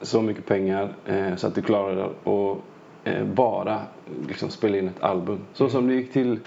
så 0.00 0.22
mycket 0.22 0.46
pengar 0.46 0.94
eh, 1.06 1.36
så 1.36 1.46
att 1.46 1.54
du 1.54 1.62
klarar 1.62 2.06
att 2.06 2.58
eh, 3.04 3.24
bara 3.24 3.80
liksom 4.28 4.50
spela 4.50 4.78
in 4.78 4.88
ett 4.88 5.02
album. 5.02 5.38
Så 5.52 5.68
som 5.68 5.88
det 5.88 5.94
gick 5.94 6.12
till 6.12 6.40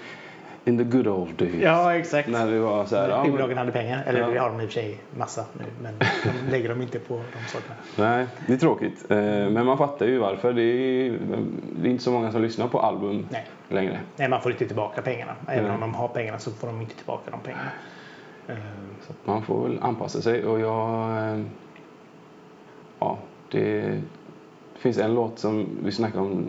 in 0.68 0.78
the 0.78 0.84
good 0.84 1.06
old 1.06 1.34
days. 1.36 1.54
Ja, 1.62 1.94
exakt. 1.94 2.28
När 2.28 2.46
det 2.50 2.58
var 2.60 2.84
så 2.84 2.96
här, 2.96 3.08
ja, 3.08 3.16
men, 3.16 3.24
Skivbolagen 3.24 3.58
hade 3.58 3.72
pengar. 3.72 4.02
Eller 4.06 4.20
Ja. 4.20 4.26
det 4.28 4.38
har 4.38 4.48
de 4.50 4.60
i 4.60 4.64
och 4.66 4.68
för 4.68 4.74
sig 4.80 4.98
massa 5.16 5.44
nu. 5.58 5.64
Men 5.82 5.94
de 5.98 6.50
lägger 6.50 6.68
dem 6.68 6.82
inte 6.82 6.98
på 6.98 7.14
de 7.14 7.48
sakerna. 7.48 7.74
Nej, 7.96 8.26
det 8.46 8.52
är 8.52 8.56
tråkigt. 8.56 9.10
Eh, 9.10 9.16
Men 9.16 9.66
man 9.66 9.78
fattar 9.78 10.06
ju 10.06 10.18
varför. 10.18 10.52
Det 10.52 10.62
är, 10.62 11.18
det 11.76 11.88
är 11.88 11.90
inte 11.90 12.04
så 12.04 12.12
många 12.12 12.32
som 12.32 12.42
lyssnar 12.42 12.68
på 12.68 12.80
album 12.80 13.26
Nej. 13.30 13.46
längre. 13.68 14.00
Nej, 14.16 14.28
man 14.28 14.40
får 14.40 14.52
inte 14.52 14.66
tillbaka 14.66 15.02
pengarna. 15.02 15.32
Även 15.48 15.64
Nej. 15.64 15.74
om 15.74 15.80
de 15.80 15.94
har 15.94 16.08
pengarna 16.08 16.38
så 16.38 16.50
får 16.50 16.66
de 16.66 16.80
inte 16.80 16.94
tillbaka 16.94 17.30
de 17.30 17.40
pengarna. 17.40 17.70
Eh, 18.48 18.54
Så 19.06 19.12
man 19.24 19.42
får 19.42 19.68
väl 19.68 19.78
anpassa 19.82 20.20
sig 20.22 20.44
och 20.46 20.60
jag... 20.60 21.10
eh, 21.32 21.40
Ja, 23.00 23.18
det 23.50 24.00
finns 24.78 24.98
en 24.98 25.14
låt 25.14 25.38
som 25.38 25.66
vi 25.84 25.92
snackade 25.92 26.24
om, 26.24 26.46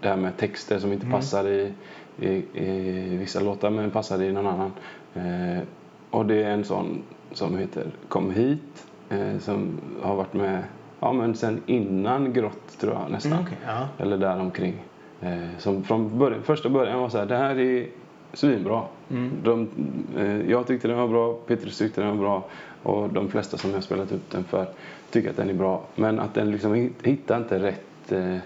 det 0.00 0.08
här 0.08 0.16
med 0.16 0.36
texter 0.36 0.78
som 0.78 0.92
inte 0.92 1.06
passar 1.06 1.48
i, 1.48 1.72
i, 2.20 2.42
i 2.54 3.16
vissa 3.16 3.40
låtar 3.40 3.70
men 3.70 3.90
passar 3.90 4.22
i 4.22 4.32
någon 4.32 4.46
annan. 4.46 4.72
Eh, 5.14 5.62
Och 6.10 6.26
det 6.26 6.42
är 6.42 6.50
en 6.50 6.64
sån 6.64 7.02
som 7.32 7.56
heter 7.58 7.86
Kom 8.08 8.30
hit 8.30 8.86
eh, 9.10 9.38
som 9.38 9.80
har 10.02 10.16
varit 10.16 10.34
med 10.34 10.64
ja, 11.00 11.12
men 11.12 11.34
sen 11.34 11.62
innan 11.66 12.32
Grott 12.32 12.78
tror 12.80 12.92
jag 12.92 13.10
nästan. 13.10 13.32
Mm, 13.32 13.44
okej, 13.44 13.58
ja. 13.66 13.88
Eller 14.04 14.16
däromkring. 14.18 14.74
Eh, 15.20 15.38
som 15.58 15.82
från 15.82 16.18
början, 16.18 16.42
första 16.42 16.68
början 16.68 17.00
var 17.00 17.08
så 17.08 17.18
här, 17.18 17.26
det 17.26 17.36
här 17.36 17.58
är 17.58 17.86
svinbra. 18.32 18.82
Mm. 19.10 19.30
De, 19.44 19.68
eh, 20.18 20.50
jag 20.50 20.66
tyckte 20.66 20.88
den 20.88 20.96
var 20.98 21.08
bra, 21.08 21.32
Petrus 21.46 21.78
tyckte 21.78 22.00
den 22.00 22.10
var 22.10 22.16
bra 22.24 22.44
och 22.82 23.08
de 23.12 23.28
flesta 23.28 23.56
som 23.56 23.70
jag 23.70 23.82
spelat 23.82 24.12
upp 24.12 24.30
den 24.30 24.44
för 24.44 24.66
tycker 25.10 25.30
att 25.30 25.36
den 25.36 25.50
är 25.50 25.54
bra. 25.54 25.82
Men 25.94 26.18
att 26.20 26.34
den 26.34 26.50
liksom 26.50 26.74
hit- 26.74 27.02
hittar 27.02 27.36
inte 27.38 27.58
rätt 27.58 28.12
eh, 28.12 28.36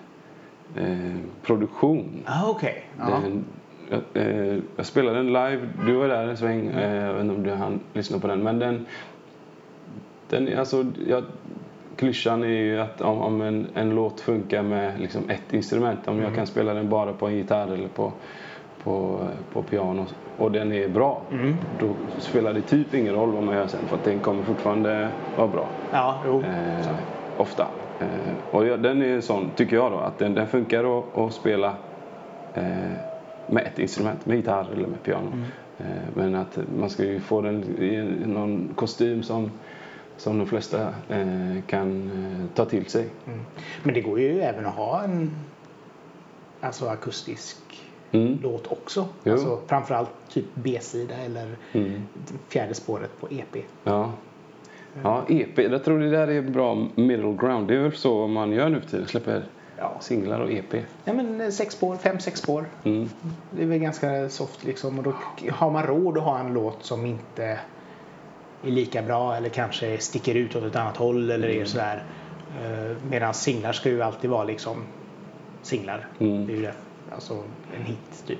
eh, 0.76 1.16
produktion. 1.42 2.22
Ah, 2.26 2.48
Okej. 2.48 2.84
Ja. 2.98 3.04
Den, 3.04 3.44
jag, 3.90 4.00
eh, 4.22 4.58
jag 4.76 4.86
spelade 4.86 5.16
den 5.16 5.26
live, 5.26 5.68
du 5.86 5.92
var 5.92 6.08
där 6.08 6.28
en 6.28 6.36
sväng, 6.36 6.66
eh, 6.66 7.04
jag 7.06 7.12
vet 7.12 7.22
inte 7.22 7.34
om 7.34 7.42
du 7.42 7.50
hann 7.50 7.80
lyssna 7.92 8.18
på 8.18 8.26
den. 8.26 8.42
Men 8.42 8.58
den, 8.58 8.86
den 10.28 10.58
alltså, 10.58 10.86
jag, 11.06 11.24
klyschan 11.96 12.42
är 12.42 12.46
ju 12.48 12.80
att 12.80 13.00
om, 13.00 13.18
om 13.18 13.40
en, 13.40 13.66
en 13.74 13.94
låt 13.94 14.20
funkar 14.20 14.62
med 14.62 15.00
liksom 15.00 15.30
ett 15.30 15.52
instrument, 15.52 16.08
om 16.08 16.20
jag 16.20 16.34
kan 16.34 16.46
spela 16.46 16.74
den 16.74 16.88
bara 16.88 17.12
på 17.12 17.26
en 17.26 17.36
gitarr 17.36 17.72
eller 17.72 17.88
på, 17.88 18.12
på, 18.84 19.20
på 19.52 19.62
piano 19.62 20.06
och 20.38 20.52
den 20.52 20.72
är 20.72 20.88
bra, 20.88 21.22
då 21.80 21.94
spelar 22.18 22.52
det 22.52 22.60
typ 22.60 22.94
ingen 22.94 23.14
roll 23.14 23.32
vad 23.32 23.42
man 23.42 23.54
gör 23.54 23.66
sen 23.66 23.80
för 23.86 23.96
att 23.96 24.04
den 24.04 24.18
kommer 24.18 24.42
fortfarande 24.42 25.08
vara 25.36 25.48
bra. 25.48 25.68
Ja. 25.92 26.20
Eh, 26.26 26.86
ofta. 27.38 27.66
Eh, 28.00 28.08
och 28.50 28.64
den 28.64 29.02
är 29.02 29.20
sån, 29.20 29.50
tycker 29.56 29.76
jag 29.76 29.92
då, 29.92 29.98
att 29.98 30.18
den, 30.18 30.34
den 30.34 30.46
funkar 30.46 30.98
att, 30.98 31.18
att 31.18 31.32
spela 31.32 31.74
eh, 32.54 32.64
med 33.46 33.66
ett 33.66 33.78
instrument, 33.78 34.26
med 34.26 34.36
gitarr 34.36 34.68
eller 34.72 34.88
med 34.88 35.02
piano. 35.02 35.32
Eh, 35.78 35.84
men 36.14 36.34
att 36.34 36.58
man 36.78 36.90
ska 36.90 37.04
ju 37.04 37.20
få 37.20 37.40
den 37.40 37.62
i 37.82 38.14
någon 38.26 38.68
kostym 38.74 39.22
som, 39.22 39.50
som 40.16 40.38
de 40.38 40.46
flesta 40.46 40.94
kan 41.66 42.10
ta 42.54 42.64
till 42.64 42.86
sig. 42.86 43.08
Mm. 43.26 43.40
Men 43.82 43.94
det 43.94 44.00
går 44.00 44.20
ju 44.20 44.40
även 44.40 44.66
att 44.66 44.74
ha 44.74 45.02
en 45.02 45.30
alltså 46.60 46.88
akustisk 46.88 47.56
Mm. 48.12 48.38
låt 48.42 48.66
också. 48.72 49.06
Jo. 49.24 49.32
Alltså, 49.32 49.58
framförallt 49.66 50.10
typ 50.28 50.44
B-sida 50.54 51.14
eller 51.14 51.56
Mm. 51.72 52.02
fjärde 52.48 52.74
spåret 52.74 53.20
på 53.20 53.28
EP. 53.30 53.64
Ja. 53.84 54.12
Ja, 55.02 55.24
EP, 55.28 55.58
jag 55.58 55.84
tror 55.84 55.98
det 55.98 56.10
där 56.10 56.28
är 56.28 56.42
bra 56.42 56.86
middle 56.94 57.36
ground. 57.40 57.68
Det 57.68 57.74
är 57.74 57.78
väl 57.78 57.92
så 57.92 58.26
man 58.26 58.52
gör 58.52 58.68
nu 58.68 58.80
för 58.80 58.88
tiden, 58.90 59.06
släpper 59.06 59.42
Ja. 59.78 59.96
singlar 60.00 60.40
och 60.40 60.50
EP. 60.52 60.74
Ja 61.04 61.12
men 61.12 61.40
eh, 61.40 61.48
sex 61.48 61.74
spår, 61.74 61.96
fem, 61.96 62.18
sex 62.20 62.40
spår. 62.40 62.64
Mm. 62.84 63.08
Det 63.50 63.62
är 63.62 63.66
väl 63.66 63.78
ganska 63.78 64.28
soft 64.28 64.64
liksom. 64.64 64.98
Och 64.98 65.04
då 65.04 65.14
har 65.52 65.70
man 65.70 65.82
råd 65.82 66.18
att 66.18 66.24
ha 66.24 66.38
en 66.38 66.52
låt 66.54 66.84
som 66.84 67.06
inte 67.06 67.44
är 68.62 68.70
lika 68.70 69.02
bra 69.02 69.36
eller 69.36 69.48
kanske 69.48 69.98
sticker 69.98 70.34
ut 70.34 70.56
åt 70.56 70.64
ett 70.64 70.76
annat 70.76 70.96
håll 70.96 71.30
eller 71.30 71.48
är 71.48 71.64
sådär. 71.64 72.04
Eh, 72.62 72.96
Medan 73.10 73.34
singlar 73.34 73.72
ska 73.72 73.88
ju 73.88 74.02
alltid 74.02 74.30
vara 74.30 74.44
liksom 74.44 74.76
singlar. 75.62 76.08
Mm. 76.18 76.46
Det 76.46 76.52
är 76.52 76.56
ju 76.56 76.62
det. 76.62 76.74
Alltså 77.14 77.34
en 77.76 77.82
hit 77.84 78.24
typ. 78.26 78.38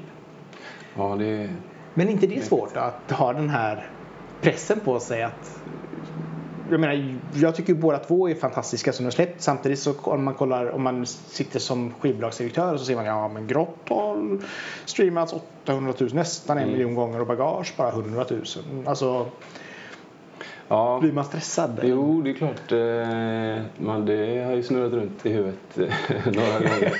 Ja, 0.97 1.17
det. 1.19 1.51
Men 1.95 2.09
inte 2.09 2.27
det 2.27 2.37
är 2.37 2.43
svårt 2.43 2.75
då, 2.75 2.81
att 2.81 3.11
ha 3.11 3.33
den 3.33 3.49
här 3.49 3.91
pressen 4.41 4.81
på 4.81 5.01
sig 5.01 5.23
att 5.23 5.63
jag 6.71 6.81
menar, 6.81 7.19
jag 7.35 7.55
tycker 7.55 7.73
ju 7.73 7.79
båda 7.79 7.99
två 7.99 8.29
är 8.29 8.35
fantastiska 8.35 8.93
som 8.93 9.05
de 9.07 9.12
släppt. 9.12 9.41
Samtidigt 9.43 9.79
så 9.79 9.95
om 10.03 10.25
man 10.25 10.35
kollar, 10.35 10.71
om 10.71 10.83
man 10.83 11.07
sitter 11.07 11.59
som 11.61 11.95
skivbolagsdirektör 12.01 12.77
så 12.77 12.85
ser 12.85 12.97
man 12.97 13.05
ja 13.07 13.29
men 13.29 13.47
Grott 13.47 13.77
har 13.89 14.39
streamats 14.85 15.33
800 15.64 15.95
000, 16.01 16.11
nästan 16.12 16.59
en 16.59 16.69
miljon 16.73 16.95
gånger 16.95 17.21
och 17.21 17.27
Bagage 17.27 17.75
bara 17.77 17.89
100 17.89 18.25
000. 18.31 18.43
Alltså 18.87 19.27
Ja. 20.69 20.99
blir 21.01 21.12
man 21.12 21.25
stressad? 21.25 21.81
Jo, 21.83 22.23
det 22.23 22.31
är 22.31 22.35
klart. 22.35 22.73
Eh, 22.73 23.85
man, 23.87 24.07
det 24.07 24.45
har 24.45 24.53
ju 24.55 24.62
snurrat 24.62 24.93
runt 24.93 25.27
i 25.27 25.33
huvudet 25.33 25.79
eh, 25.79 25.85
några 26.25 26.59
gånger. 26.59 26.93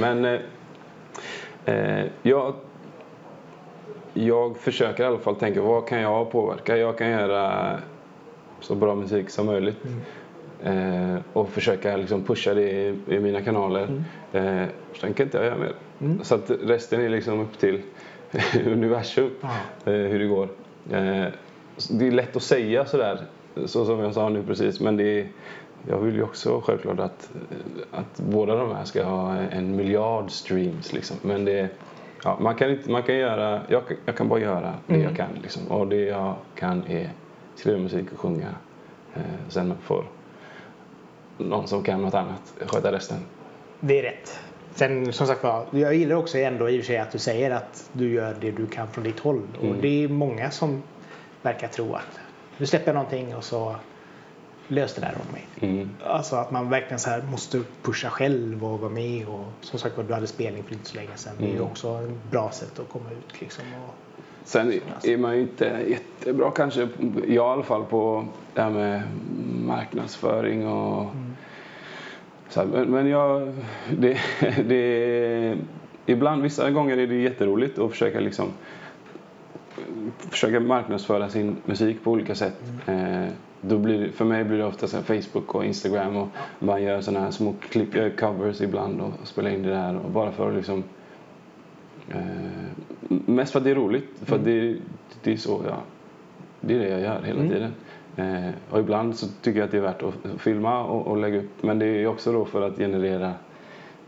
Men 0.00 0.40
eh, 1.64 2.06
jag, 2.22 2.54
jag 4.14 4.56
försöker 4.56 5.02
i 5.04 5.06
alla 5.06 5.18
fall 5.18 5.36
tänka 5.36 5.62
vad 5.62 5.88
kan 5.88 6.00
jag 6.00 6.30
påverka? 6.30 6.76
Jag 6.76 6.98
kan 6.98 7.08
göra 7.10 7.72
så 8.66 8.74
bra 8.74 8.94
musik 8.94 9.30
som 9.30 9.46
möjligt. 9.46 9.76
Eh, 10.64 11.16
och 11.32 11.48
försöka 11.48 11.96
liksom 11.96 12.22
pusha 12.24 12.54
det 12.54 12.70
i, 12.70 12.94
i 13.08 13.20
mina 13.20 13.40
kanaler. 13.42 13.88
Eh, 14.32 14.62
sen 15.00 15.14
kan 15.14 15.26
inte 15.26 15.38
jag 15.38 15.46
göra 15.46 15.56
mer. 15.58 15.72
Så 16.22 16.34
att 16.34 16.50
resten 16.64 17.00
är 17.00 17.08
liksom 17.08 17.40
upp 17.40 17.58
till 17.58 17.82
universum 18.66 19.30
Ja. 19.40 19.48
eh, 19.92 19.98
hur 19.98 20.18
det 20.18 20.26
går. 20.26 20.48
Eh, 20.92 21.24
det 21.90 22.06
är 22.06 22.10
lätt 22.10 22.36
att 22.36 22.42
säga 22.42 22.84
sådär, 22.84 23.18
så 23.66 23.84
som 23.84 23.98
jag 24.00 24.14
sa 24.14 24.28
nu 24.28 24.42
precis, 24.42 24.80
men 24.80 24.96
det 24.96 25.20
är, 25.20 25.26
jag 25.88 25.98
vill 25.98 26.14
ju 26.14 26.22
också 26.22 26.60
självklart 26.64 26.98
att, 27.00 27.30
att 27.90 28.20
båda 28.20 28.56
de 28.56 28.74
här 28.76 28.84
ska 28.84 29.04
ha 29.04 29.34
en 29.36 29.76
miljard 29.76 30.30
streams. 30.30 30.92
Liksom. 30.92 31.16
Men 31.22 31.44
det, 31.44 31.68
ja, 32.24 32.38
man 32.40 32.54
kan 32.54 32.70
inte, 32.70 32.90
man 32.90 33.02
kan 33.02 33.16
göra, 33.16 33.60
jag, 33.68 33.88
kan- 33.88 33.96
jag 34.04 34.16
kan 34.16 34.28
bara 34.28 34.40
göra 34.40 34.74
det 34.86 34.96
jag 34.98 35.16
kan. 35.16 35.28
Liksom. 35.42 35.66
Och 35.68 35.86
det 35.86 36.04
jag 36.04 36.34
kan 36.54 36.82
är 36.88 37.10
skriva 37.56 37.78
musik 37.78 38.12
och 38.12 38.20
sjunga. 38.20 38.54
Eh, 39.14 39.20
sen 39.48 39.74
får 39.82 40.04
någon 41.38 41.68
som 41.68 41.82
kan 41.82 42.02
något 42.02 42.14
annat 42.14 42.54
sköta 42.66 42.92
resten. 42.92 43.18
Det 43.80 43.98
är 43.98 44.02
rätt. 44.02 44.40
Sen 44.74 45.12
som 45.12 45.26
sagt 45.26 45.42
var, 45.42 45.66
jag 45.70 45.94
gillar 45.94 46.16
också 46.16 46.38
ändå 46.38 46.70
i 46.70 46.76
och 46.80 46.84
för 46.84 46.86
sig 46.86 46.98
att 46.98 47.10
du 47.12 47.18
säger 47.18 47.50
att 47.50 47.90
du 47.92 48.12
gör 48.12 48.36
det 48.40 48.50
du 48.50 48.66
kan 48.66 48.88
från 48.88 49.04
ditt 49.04 49.20
håll. 49.20 49.42
Och 49.58 49.64
Mm. 49.64 49.80
det 49.80 50.04
är 50.04 50.08
många 50.08 50.50
som 50.50 50.82
verkar 51.42 51.68
tro 51.68 51.94
att 51.94 52.20
du 52.58 52.66
släpper 52.66 52.92
någonting 52.94 53.36
och 53.36 53.44
så 53.44 53.76
löser 54.68 55.00
det 55.00 55.06
där 55.06 55.16
åt 55.20 55.32
mig. 55.32 55.46
Mm. 55.60 55.90
Alltså 56.04 56.36
att 56.36 56.50
man 56.50 56.70
verkligen 56.70 56.98
så 56.98 57.10
här 57.10 57.22
måste 57.22 57.62
pusha 57.82 58.10
själv 58.10 58.64
och 58.64 58.80
vara 58.80 58.90
med. 58.90 59.28
Och 59.28 59.44
som 59.60 59.78
sagt 59.78 59.96
var, 59.96 60.04
du 60.04 60.14
hade 60.14 60.26
spelning 60.26 60.62
för 60.62 60.72
inte 60.72 60.88
så 60.88 60.96
länge 60.96 61.16
sedan. 61.16 61.32
Det 61.38 61.44
är 61.44 61.48
ju 61.48 61.54
Mm. 61.56 61.66
också 61.66 62.00
ett 62.02 62.30
bra 62.30 62.50
sätt 62.50 62.78
att 62.78 62.88
komma 62.88 63.10
ut 63.10 63.40
liksom. 63.40 63.64
Och, 63.74 63.94
Sen 64.46 64.72
är 65.04 65.16
man 65.16 65.36
ju 65.36 65.42
inte 65.42 65.84
jättebra 65.88 66.50
kanske, 66.50 66.88
jag 67.14 67.28
i 67.28 67.38
alla 67.38 67.62
fall 67.62 67.84
på 67.84 68.24
det 68.54 68.62
här 68.62 68.70
med 68.70 69.02
marknadsföring 69.66 70.68
och 70.68 71.06
så 72.48 72.60
här, 72.60 72.66
men, 72.66 72.90
men 72.90 73.06
jag, 73.06 73.54
det, 73.98 74.18
det, 74.68 75.56
ibland, 76.06 76.42
vissa 76.42 76.70
gånger 76.70 76.96
är 76.96 77.06
det 77.06 77.14
jätteroligt 77.14 77.78
att 77.78 77.90
försöka 77.90 78.20
liksom 78.20 78.48
försöka 80.18 80.60
marknadsföra 80.60 81.28
sin 81.28 81.56
musik 81.64 82.04
på 82.04 82.10
olika 82.10 82.34
sätt. 82.34 82.62
Eh, 82.86 83.26
då 83.60 83.78
blir, 83.78 84.10
för 84.10 84.24
mig 84.24 84.44
blir 84.44 84.58
det 84.58 84.66
ofta 84.66 84.86
så 84.86 85.02
Facebook 85.02 85.54
och 85.54 85.64
Instagram 85.64 86.16
och 86.16 86.28
man 86.58 86.82
gör 86.82 87.00
sådana 87.00 87.24
här 87.24 87.30
små 87.30 87.54
klipp, 87.70 87.94
jag 87.94 88.04
gör 88.04 88.16
covers 88.16 88.60
ibland 88.60 89.00
och 89.00 89.12
spelar 89.24 89.50
in 89.50 89.62
det 89.62 89.70
där 89.70 89.96
och 90.04 90.10
bara 90.10 90.32
för 90.32 90.48
att 90.48 90.56
liksom 90.56 90.84
Eh, 92.10 92.20
mest 93.08 93.52
för 93.52 93.58
att 93.58 93.64
det 93.64 93.70
är 93.70 93.74
roligt. 93.74 94.08
För 94.24 94.36
att 94.36 94.44
det, 94.44 94.76
det 95.22 95.32
är 95.32 95.36
så 95.36 95.62
jag, 95.66 95.78
det 96.60 96.74
är 96.74 96.78
det 96.78 96.88
jag 96.88 97.00
gör 97.00 97.22
hela 97.22 97.40
tiden. 97.40 97.72
Eh, 98.16 98.50
och 98.70 98.78
ibland 98.78 99.16
så 99.16 99.26
tycker 99.42 99.58
jag 99.58 99.64
att 99.66 99.70
det 99.70 99.76
är 99.76 99.82
värt 99.82 100.02
att 100.02 100.40
filma 100.40 100.84
och, 100.84 101.06
och 101.06 101.16
lägga 101.16 101.38
upp. 101.38 101.62
Men 101.62 101.78
det 101.78 101.86
är 101.86 102.06
också 102.06 102.32
då 102.32 102.44
för 102.44 102.62
att 102.62 102.76
generera 102.76 103.32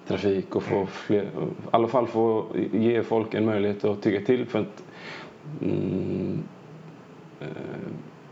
trafik 0.07 0.57
och 0.57 0.62
få 0.62 0.86
fler, 0.86 1.22
i 1.22 1.26
alla 1.70 1.88
fall 1.88 2.07
få 2.07 2.46
ge 2.72 3.03
folk 3.03 3.34
en 3.34 3.46
möjlighet 3.46 3.84
att 3.84 4.03
tycka 4.03 4.26
till. 4.26 4.46
För 4.46 4.59
att 4.59 4.84
mm, 5.62 6.42
eh, 7.40 7.46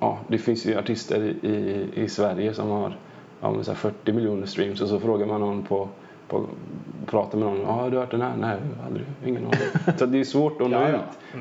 ja, 0.01 0.19
det 0.29 0.39
finns 0.39 0.67
ju 0.67 0.79
artister 0.79 1.23
i, 1.23 1.49
i, 1.49 1.89
i 1.95 2.09
Sverige 2.09 2.55
som 2.55 2.69
har 2.69 2.97
ja, 3.41 3.51
men 3.51 3.65
så 3.65 3.71
här 3.71 3.79
40 3.79 4.13
miljoner 4.13 4.47
streams 4.47 4.81
och 4.81 4.89
så 4.89 5.01
frågar 5.01 5.27
man 5.27 5.41
någon 5.41 5.63
på, 5.63 5.89
på 6.29 6.47
pratar 7.07 7.39
med 7.39 7.49
någon. 7.49 7.61
Ja, 7.61 7.71
har 7.73 7.91
du 7.91 7.99
hört 7.99 8.11
den 8.11 8.21
här? 8.21 8.33
Nej, 8.37 8.57
aldrig. 8.87 9.07
Ingen 9.27 9.47
aning. 9.47 9.97
Så 9.99 10.07
det 10.07 10.21
är 10.21 10.25
svårt 10.25 10.61
att 10.63 10.71
nå 10.71 10.81
Ja, 10.81 10.89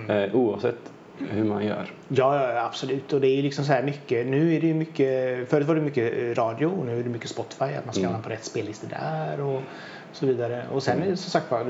ja. 0.09 0.15
ut 0.15 0.31
eh, 0.33 0.36
oavsett 0.39 0.77
hur 1.17 1.43
man 1.43 1.65
gör. 1.65 1.91
Ja, 2.07 2.53
ja, 2.53 2.65
absolut. 2.65 3.13
Och 3.13 3.21
det 3.21 3.27
är 3.27 3.41
liksom 3.43 3.65
så 3.65 3.73
här 3.73 3.83
mycket. 3.83 4.27
Nu 4.27 4.55
är 4.55 4.61
det 4.61 4.67
ju 4.67 4.73
mycket. 4.73 5.49
Förut 5.49 5.67
var 5.67 5.75
det 5.75 5.81
mycket 5.81 6.38
radio 6.38 6.65
och 6.65 6.86
nu 6.86 6.99
är 6.99 7.03
det 7.03 7.09
mycket 7.09 7.29
Spotify. 7.29 7.63
Att 7.65 7.86
man 7.86 7.93
ska 7.93 7.99
Mm. 8.03 8.11
hamna 8.11 8.23
på 8.23 8.29
rätt 8.29 8.43
spellistor 8.45 8.88
där 8.89 9.41
och 9.41 9.61
så 10.11 10.25
vidare. 10.25 10.63
Och 10.73 10.83
sen 10.83 10.99
det 10.99 11.17
som 11.17 11.31
sagt 11.31 11.51
var. 11.51 11.63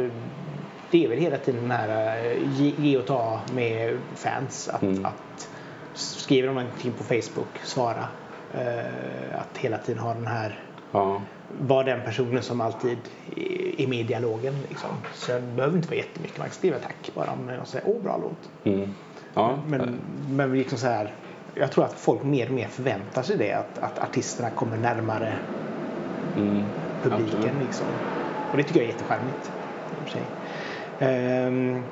det- 0.91 1.05
är 1.05 1.09
väl 1.09 1.17
hela 1.19 1.37
tiden 1.37 1.61
den 1.61 1.71
här 1.71 2.17
eh, 2.25 2.37
ge, 2.61 2.73
ge 2.77 2.97
och 2.97 3.05
ta 3.05 3.39
med 3.55 3.97
fans. 4.15 4.69
Att, 4.69 4.81
Mm. 4.81 5.05
att 5.05 5.49
skriver 5.93 6.47
de 6.47 6.53
någonting 6.55 6.91
på 6.91 7.03
Facebook, 7.03 7.57
svara. 7.63 8.05
Eh, 8.53 9.39
att 9.39 9.57
hela 9.57 9.77
tiden 9.77 10.01
ha 10.01 10.13
den 10.13 10.27
här 10.27 10.59
Ja, 10.91 11.21
vara 11.47 11.83
den 11.83 12.01
personen 12.05 12.43
som 12.43 12.61
alltid 12.61 12.97
är 13.77 13.87
med 13.87 13.99
i 13.99 14.03
dialogen. 14.03 14.61
Liksom. 14.69 14.89
Så 15.13 15.31
det 15.31 15.41
behöver 15.41 15.75
inte 15.77 15.87
vara 15.89 15.97
jättemycket. 15.97 16.37
Man 16.37 16.47
kan 16.47 16.53
skriva 16.55 16.79
tack 16.79 17.09
bara 17.15 17.31
om 17.31 17.45
någon 17.45 17.65
säger 17.65 17.87
åh 17.89 18.01
bra 18.03 18.17
låt. 18.17 18.49
mm. 18.63 18.95
Ja. 19.33 19.59
Men, 19.67 19.99
men 20.29 20.53
liksom 20.57 20.77
så 20.77 20.87
här, 20.87 21.13
jag 21.53 21.71
tror 21.71 21.85
att 21.85 21.93
folk 21.93 22.23
mer 22.23 22.47
och 22.47 22.53
mer 22.53 22.67
förväntar 22.67 23.21
sig 23.23 23.37
det. 23.37 23.53
Att, 23.53 23.77
att 23.77 23.99
artisterna 23.99 24.49
kommer 24.49 24.77
närmare 24.77 25.37
Mm. 26.35 26.71
publiken. 27.01 27.59
Liksom. 27.59 27.99
Och 28.51 28.57
det 28.57 28.63
tycker 28.63 28.79
jag 28.79 28.89
är 28.89 28.91
jättecharmigt. 28.93 29.51
i 29.91 29.95
och 29.95 30.03
för 30.03 30.11
sig. 30.11 30.29
Ehm, 30.99 31.85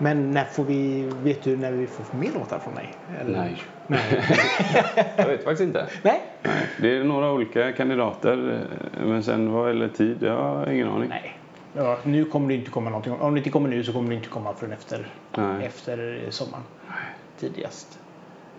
men 0.00 0.30
när 0.30 0.44
får 0.44 0.64
vi, 0.64 1.10
vet 1.22 1.42
du 1.42 1.56
när 1.56 1.72
vi 1.72 1.86
får 1.86 2.16
mer 2.16 2.32
låtar 2.32 2.58
från 2.58 2.74
dig? 2.74 2.94
Eller? 3.20 3.38
Nej. 3.38 3.62
Nej. 3.86 4.00
Jag 5.16 5.26
vet 5.26 5.44
faktiskt 5.44 5.62
inte. 5.62 5.86
Nej. 6.02 6.20
Det 6.80 6.96
är 6.96 7.04
några 7.04 7.32
olika 7.32 7.72
kandidater. 7.72 8.60
eh, 8.98 9.06
Men 9.06 9.22
sen 9.22 9.52
vad 9.52 9.68
gäller 9.68 9.88
tid, 9.88 10.18
jag 10.22 10.36
har 10.42 10.70
ingen 10.70 10.88
aning. 10.88 11.08
Nej. 11.08 11.36
Ja, 11.76 11.98
nu 12.04 12.24
kommer 12.24 12.48
det 12.48 12.54
inte 12.54 12.70
komma 12.70 12.90
någonting. 12.90 13.12
Om 13.12 13.34
det 13.34 13.38
inte 13.38 13.50
kommer 13.50 13.68
nu 13.68 13.84
så 13.84 13.92
kommer 13.92 14.08
det 14.08 14.14
inte 14.14 14.28
komma 14.28 14.54
förrän 14.54 14.72
efter, 14.72 15.06
Nej. 15.36 15.66
efter 15.66 16.24
sommaren. 16.30 16.64
Tidigast. 17.40 17.98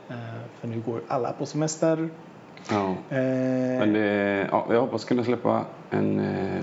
Eh, 0.10 0.16
för 0.60 0.68
nu 0.68 0.80
går 0.80 1.02
alla 1.08 1.32
på 1.34 1.46
semester. 1.46 2.10
Ja. 2.70 2.86
Eh, 3.10 3.18
Men 3.80 3.94
det, 3.94 4.48
ja, 4.52 4.68
jag 4.72 4.82
hoppas 4.82 5.06
kunna 5.06 5.24
släppa 5.24 5.62
en, 5.90 6.20
eh, 6.20 6.62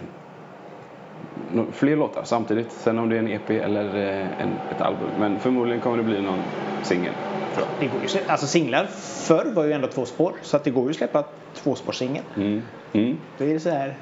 fler 1.72 1.96
låtar 1.96 2.24
samtidigt. 2.24 2.72
Sen 2.72 2.98
om 2.98 3.08
det 3.08 3.16
är 3.16 3.18
en 3.18 3.28
EP 3.28 3.50
eller 3.50 3.96
eh, 3.96 4.42
en, 4.42 4.52
ett 4.76 4.80
album. 4.80 5.08
Men 5.18 5.38
förmodligen 5.38 5.80
kommer 5.80 5.96
det 5.96 6.02
bli 6.02 6.22
någon 6.22 6.42
singel. 6.82 7.12
det 7.80 7.86
går 7.86 8.00
ju, 8.02 8.20
alltså 8.26 8.46
singlar 8.46 8.86
förr 9.26 9.52
var 9.54 9.64
ju 9.64 9.72
ändå 9.72 9.88
två 9.88 10.04
spår. 10.04 10.32
Så 10.42 10.56
att 10.56 10.64
det 10.64 10.70
går 10.70 10.84
ju 10.84 10.90
att 10.90 10.96
släppa 10.96 11.24
tvåspårssingel. 11.54 12.22
Mm. 12.36 12.62
Mm. 12.92 13.16
Då 13.38 13.44
är 13.44 13.54
det 13.54 13.60
så 13.60 13.70
här. 13.70 13.96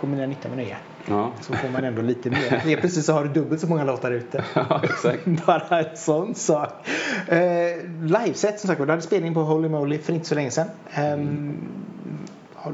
Kombinera 0.00 0.26
nytta 0.26 0.48
med 0.48 0.58
nöje. 0.58 0.76
Ja. 1.08 1.32
Så 1.40 1.52
får 1.52 1.68
man 1.68 1.84
ändå 1.84 2.02
lite 2.02 2.30
mer. 2.30 2.50
Helt 2.50 2.80
plötsligt 2.80 3.04
så 3.04 3.12
har 3.12 3.24
du 3.24 3.30
dubbelt 3.30 3.60
så 3.60 3.66
många 3.66 3.84
låtar 3.84 4.10
ute. 4.10 4.44
ja, 4.54 4.80
exakt. 4.84 5.26
Bara 5.46 5.80
en 5.80 5.96
sån 5.96 6.34
sak. 6.34 6.88
Eh, 7.28 7.38
liveset 8.02 8.60
som 8.60 8.68
sagt 8.68 8.80
du 8.80 8.90
hade 8.90 9.02
spelning 9.02 9.34
på 9.34 9.40
Holy 9.40 9.68
Moly 9.68 9.98
för 9.98 10.12
inte 10.12 10.26
så 10.26 10.34
länge 10.34 10.50
sedan. 10.50 10.68
Ehm, 10.90 11.58
har, 12.54 12.72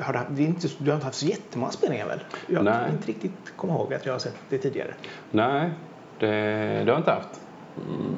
har 0.00 0.12
du, 0.12 0.34
det 0.36 0.42
är 0.42 0.46
inte, 0.46 0.68
du 0.78 0.90
har 0.90 0.94
inte 0.94 1.06
haft 1.06 1.18
så 1.18 1.26
jättemånga 1.26 1.72
spelningar 1.72 2.06
väl? 2.06 2.20
Jag 2.46 2.64
Nej. 2.64 2.74
kan 2.84 2.92
inte 2.92 3.08
riktigt 3.08 3.52
komma 3.56 3.72
ihåg 3.72 3.94
att 3.94 4.06
jag 4.06 4.12
har 4.12 4.18
sett 4.18 4.36
det 4.48 4.58
tidigare. 4.58 4.94
Nej, 5.30 5.70
det, 6.18 6.26
det 6.26 6.78
har 6.78 6.86
jag 6.86 6.98
inte 6.98 7.10
haft. 7.10 7.40
Mm, 7.76 8.14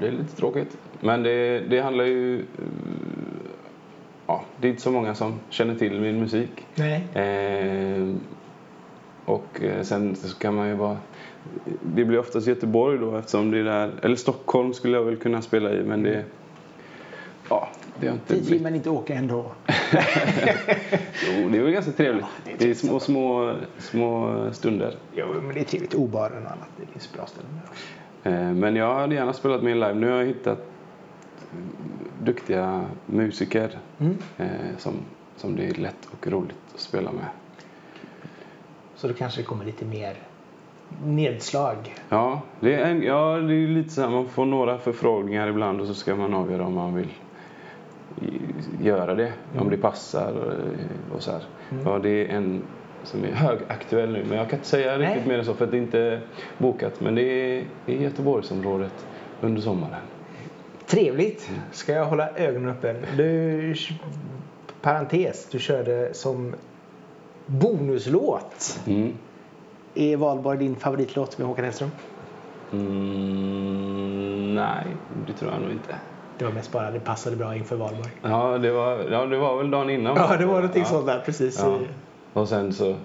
det 0.00 0.06
är 0.06 0.12
lite 0.12 0.36
tråkigt. 0.36 0.78
Men 1.00 1.22
det, 1.22 1.60
det 1.60 1.80
handlar 1.80 2.04
ju... 2.04 2.44
Ja, 4.26 4.44
det 4.60 4.66
är 4.66 4.70
inte 4.70 4.82
så 4.82 4.90
många 4.90 5.14
som 5.14 5.40
känner 5.50 5.74
till 5.74 6.00
min 6.00 6.20
musik. 6.20 6.66
Nej. 6.74 7.06
Eh, 7.14 8.14
och 9.24 9.60
sen 9.82 10.16
så 10.16 10.38
kan 10.38 10.54
man 10.54 10.68
ju 10.68 10.76
bara... 10.76 10.96
Det 11.94 12.04
blir 12.04 12.18
oftast 12.18 12.46
Göteborg 12.46 12.98
då 12.98 13.16
eftersom 13.16 13.50
det 13.50 13.58
är 13.58 13.64
där... 13.64 13.92
Eller 14.02 14.16
Stockholm 14.16 14.72
skulle 14.72 14.96
jag 14.96 15.04
väl 15.04 15.16
kunna 15.16 15.42
spela 15.42 15.72
i 15.72 15.82
men 15.82 16.02
det... 16.02 16.24
Ja, 17.50 17.68
det 18.00 18.06
har 18.06 18.14
inte 18.14 18.34
blivit... 18.34 18.62
man 18.62 18.74
inte 18.74 18.90
åka 18.90 19.14
ändå. 19.14 19.44
Jo, 21.26 21.48
det 21.48 21.58
väl 21.62 21.72
ganska 21.72 21.92
trevligt. 21.92 22.24
Ja, 22.24 22.28
det 22.44 22.52
är 22.52 22.58
det 22.58 22.70
är 22.70 22.74
små, 22.74 23.00
små, 23.00 23.54
små 23.78 24.48
stunder. 24.52 24.94
Jo, 25.14 25.26
men 25.42 25.54
det 25.54 25.60
är 25.60 25.64
trevligt. 25.64 25.94
Obaren 25.94 26.44
och 26.46 26.50
annat. 26.52 26.68
Det 26.80 26.86
finns 26.92 27.12
bra 27.12 27.26
ställen. 27.26 27.60
Eh, 28.22 28.54
Men 28.54 28.76
jag 28.76 28.94
hade 28.94 29.14
gärna 29.14 29.32
spelat 29.32 29.62
mer 29.62 29.74
live. 29.74 29.94
Nu 29.94 30.10
har 30.10 30.18
jag 30.18 30.26
hittat 30.26 30.58
duktiga 32.22 32.84
musiker 33.06 33.78
Mm. 34.00 34.16
eh, 34.38 34.46
som, 34.78 34.92
som 35.36 35.56
det 35.56 35.66
är 35.66 35.74
lätt 35.74 36.08
och 36.10 36.26
roligt 36.26 36.56
att 36.74 36.80
spela 36.80 37.12
med. 37.12 37.24
Så 38.96 39.08
då 39.08 39.14
kanske 39.14 39.40
det 39.40 39.44
kommer 39.44 39.64
lite 39.64 39.84
mer 39.84 40.14
nedslag. 41.04 41.94
Ja, 42.08 42.40
det 42.60 42.74
är, 42.74 42.90
en, 42.90 43.02
ja, 43.02 43.36
det 43.36 43.54
är 43.54 43.68
lite 43.68 43.90
så 43.90 44.00
här, 44.02 44.08
man 44.08 44.28
får 44.28 44.44
några 44.46 44.78
förfrågningar 44.78 45.48
ibland 45.48 45.80
och 45.80 45.86
så 45.86 45.94
ska 45.94 46.16
man 46.16 46.34
avgöra 46.34 46.66
om 46.66 46.74
man 46.74 46.94
vill 46.94 47.08
göra 48.80 49.14
det, 49.14 49.32
om 49.58 49.70
det 49.70 49.76
passar 49.76 50.32
och 51.14 51.22
så 51.22 51.30
här. 51.30 51.42
Ja, 51.84 51.98
det 51.98 52.08
är 52.08 52.36
en 52.36 52.62
som 53.04 53.24
är 53.24 53.32
högaktuell 53.32 54.12
nu, 54.12 54.24
men 54.28 54.38
jag 54.38 54.50
kan 54.50 54.58
inte 54.58 54.68
säga 54.68 54.98
Nej. 54.98 55.08
riktigt 55.08 55.26
mer 55.26 55.38
än 55.38 55.44
så 55.44 55.54
för 55.54 55.64
att 55.64 55.70
det 55.70 55.78
inte 55.78 56.00
är 56.00 56.20
bokat. 56.58 57.00
Men 57.00 57.14
det 57.14 57.22
är 57.22 57.64
i 57.86 58.02
Göteborgsområdet 58.02 59.06
under 59.40 59.62
sommaren. 59.62 60.00
Trevligt. 60.86 61.50
Ska 61.72 61.92
jag 61.92 62.04
hålla 62.04 62.30
ögonen 62.30 62.68
öppen. 62.68 62.96
Du, 63.16 63.74
parentes, 64.82 65.48
du 65.50 65.58
körde 65.58 66.14
som 66.14 66.54
bonuslåt. 67.46 68.80
Mm. 68.86 69.12
Är 69.94 70.16
Valborg 70.16 70.58
din 70.58 70.76
favoritlåt 70.76 71.38
med 71.38 71.46
Håkan 71.46 71.64
Hellström? 71.64 71.90
Mm, 72.72 74.54
nej, 74.54 74.86
det 75.26 75.32
tror 75.32 75.52
jag 75.52 75.60
nog 75.62 75.70
inte. 75.70 75.94
Det 76.38 76.44
var 76.44 76.52
mest 76.52 76.72
bara 76.72 76.90
det 76.90 77.00
passade 77.00 77.36
bra 77.36 77.56
inför 77.56 77.76
Valborg. 77.76 78.10
Ja, 78.22 78.58
det 78.58 78.70
var, 78.70 78.98
ja, 79.10 79.26
det 79.26 79.36
var 79.36 79.56
väl 79.56 79.70
dagen 79.70 79.90
innan. 79.90 80.16
Ja, 80.16 80.36
det 80.36 80.46
var 80.46 80.54
någonting 80.54 80.82
ja. 80.82 80.88
sånt 80.88 81.06
där 81.06 81.22
precis. 81.24 81.58
Ja. 81.62 81.78
Och 82.32 82.48
sen 82.48 82.72
så 82.72 82.90
eh, 82.90 82.96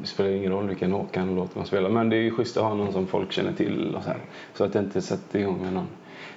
det 0.00 0.06
spelar 0.06 0.30
ingen 0.30 0.52
roll 0.52 0.68
vilken 0.68 0.92
Håkan-låt 0.92 1.56
man 1.56 1.66
spelar. 1.66 1.90
Men 1.90 2.08
det 2.08 2.16
är 2.16 2.20
ju 2.20 2.30
schysst 2.30 2.56
att 2.56 2.62
ha 2.62 2.74
någon 2.74 2.92
som 2.92 3.06
folk 3.06 3.32
känner 3.32 3.52
till. 3.52 3.94
Och 3.96 4.02
så, 4.02 4.08
här. 4.08 4.18
så 4.54 4.64
att 4.64 4.74
jag 4.74 4.84
inte 4.84 5.02
sätter 5.02 5.38
igång 5.38 5.62
med 5.62 5.72
någon 5.72 5.88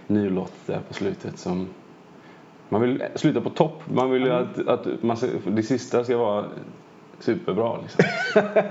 ny 0.08 0.30
låt 0.30 0.54
där 0.66 0.80
på 0.88 0.94
slutet 0.94 1.40
som... 1.40 1.68
Man 2.70 2.82
vill 2.82 3.04
sluta 3.16 3.42
på 3.42 3.50
topp. 3.50 3.82
Man 3.86 4.12
vill 4.12 4.24
ju 4.24 4.32
att, 4.32 4.68
att 4.68 5.04
man, 5.04 5.18
det 5.46 5.64
sista 5.64 6.04
ska 6.04 6.18
vara 6.18 6.46
superbra. 7.20 7.78
Liksom. 7.82 8.04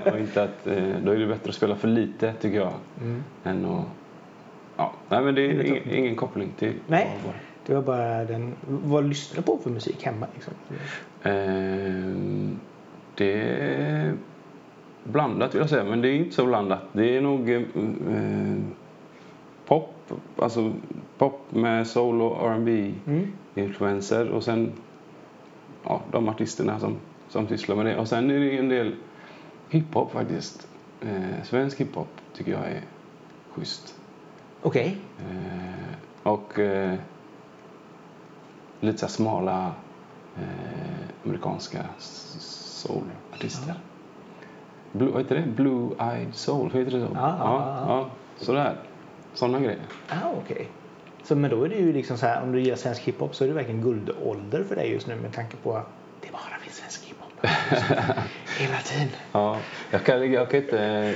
och 0.13 0.19
inte 0.19 0.43
att, 0.43 0.67
eh, 0.67 0.95
då 1.03 1.11
är 1.11 1.19
det 1.19 1.27
bättre 1.27 1.49
att 1.49 1.55
spela 1.55 1.75
för 1.75 1.87
lite 1.87 2.33
tycker 2.33 2.57
jag. 2.57 2.73
Mm. 3.01 3.23
Än 3.43 3.65
att... 3.65 3.85
Ja, 4.77 4.91
nej 5.09 5.21
men 5.21 5.35
det 5.35 5.41
är 5.41 5.63
ingen, 5.65 5.89
ingen 5.89 6.15
koppling 6.15 6.49
till 6.57 6.73
Nej, 6.87 7.17
det 7.65 7.73
var 7.73 7.81
bara 7.81 8.25
den. 8.25 8.53
Vad 8.67 9.05
lyssnar 9.05 9.35
du 9.37 9.41
på 9.41 9.57
för 9.57 9.69
musik 9.69 10.03
hemma? 10.03 10.27
Liksom? 10.33 10.53
Ehm, 11.23 12.59
det 13.15 13.33
är 13.41 14.13
blandat 15.03 15.53
vill 15.55 15.59
jag 15.59 15.69
säga, 15.69 15.83
men 15.83 16.01
det 16.01 16.07
är 16.09 16.13
inte 16.13 16.35
så 16.35 16.45
blandat. 16.45 16.81
Det 16.93 17.17
är 17.17 17.21
nog 17.21 17.49
eh, 17.49 17.61
eh, 17.61 18.57
pop, 19.65 19.93
alltså 20.37 20.73
pop 21.17 21.41
med 21.49 21.87
soul 21.87 22.21
och 22.21 22.51
R&B 22.51 22.93
Mm. 23.07 23.27
influenser 23.55 24.29
och 24.29 24.43
sen 24.43 24.71
ja, 25.83 26.01
de 26.11 26.29
artisterna 26.29 26.79
som, 26.79 26.95
som 27.29 27.47
sysslar 27.47 27.75
med 27.75 27.85
det. 27.85 27.97
Och 27.97 28.07
sen 28.07 28.31
är 28.31 28.39
det 28.39 28.57
en 28.57 28.69
del 28.69 28.95
hiphop 29.69 30.11
faktiskt. 30.11 30.67
Eh, 31.01 31.43
svensk 31.43 31.79
hiphop 31.81 32.07
tycker 32.33 32.51
jag 32.51 32.61
är 32.61 32.81
schysst. 33.51 33.95
Okej. 34.65 34.97
Eh, 35.19 36.31
och 36.31 36.59
eh, 36.59 36.93
lite 38.79 38.97
så 38.97 39.07
smala 39.07 39.71
eh, 40.35 40.43
amerikanska 41.25 41.85
soulartister. 41.97 43.73
Blue, 44.91 45.11
vad 45.11 45.21
heter 45.21 45.35
det? 45.35 45.41
Blue 45.41 45.95
Eyed 45.99 46.35
Soul, 46.35 46.71
heter 46.71 46.91
det 46.91 47.07
så? 47.07 47.11
Ja, 47.13 47.35
ja, 47.39 47.75
ja. 47.77 47.85
ja, 47.87 48.09
sådär. 48.37 48.77
Sådana 49.33 49.59
grejer. 49.59 49.81
Ah, 50.07 50.29
okej. 50.43 50.69
Så 51.23 51.35
men 51.35 51.51
då 51.51 51.63
är 51.63 51.69
det 51.69 51.75
ju 51.75 51.93
liksom 51.93 52.17
så 52.17 52.25
här, 52.25 52.43
om 52.43 52.51
du 52.51 52.61
gillar 52.61 52.75
svensk 52.75 53.01
hiphop 53.01 53.35
så 53.35 53.43
är 53.43 53.47
det 53.47 53.53
verkligen 53.53 53.81
guldålder 53.81 54.63
för 54.63 54.75
dig 54.75 54.91
just 54.91 55.07
nu 55.07 55.15
med 55.15 55.33
tanke 55.33 55.57
på 55.57 55.77
att 55.77 55.87
det 56.19 56.31
bara 56.31 56.59
finns 56.61 56.75
svensk. 56.75 57.04
Hela 58.59 58.77
tiden. 58.83 59.09
Ja, 59.31 59.57
jag 59.91 60.03
kan, 60.03 60.31
jag 60.31 60.49
kan 60.49 60.59
inte, 60.59 61.13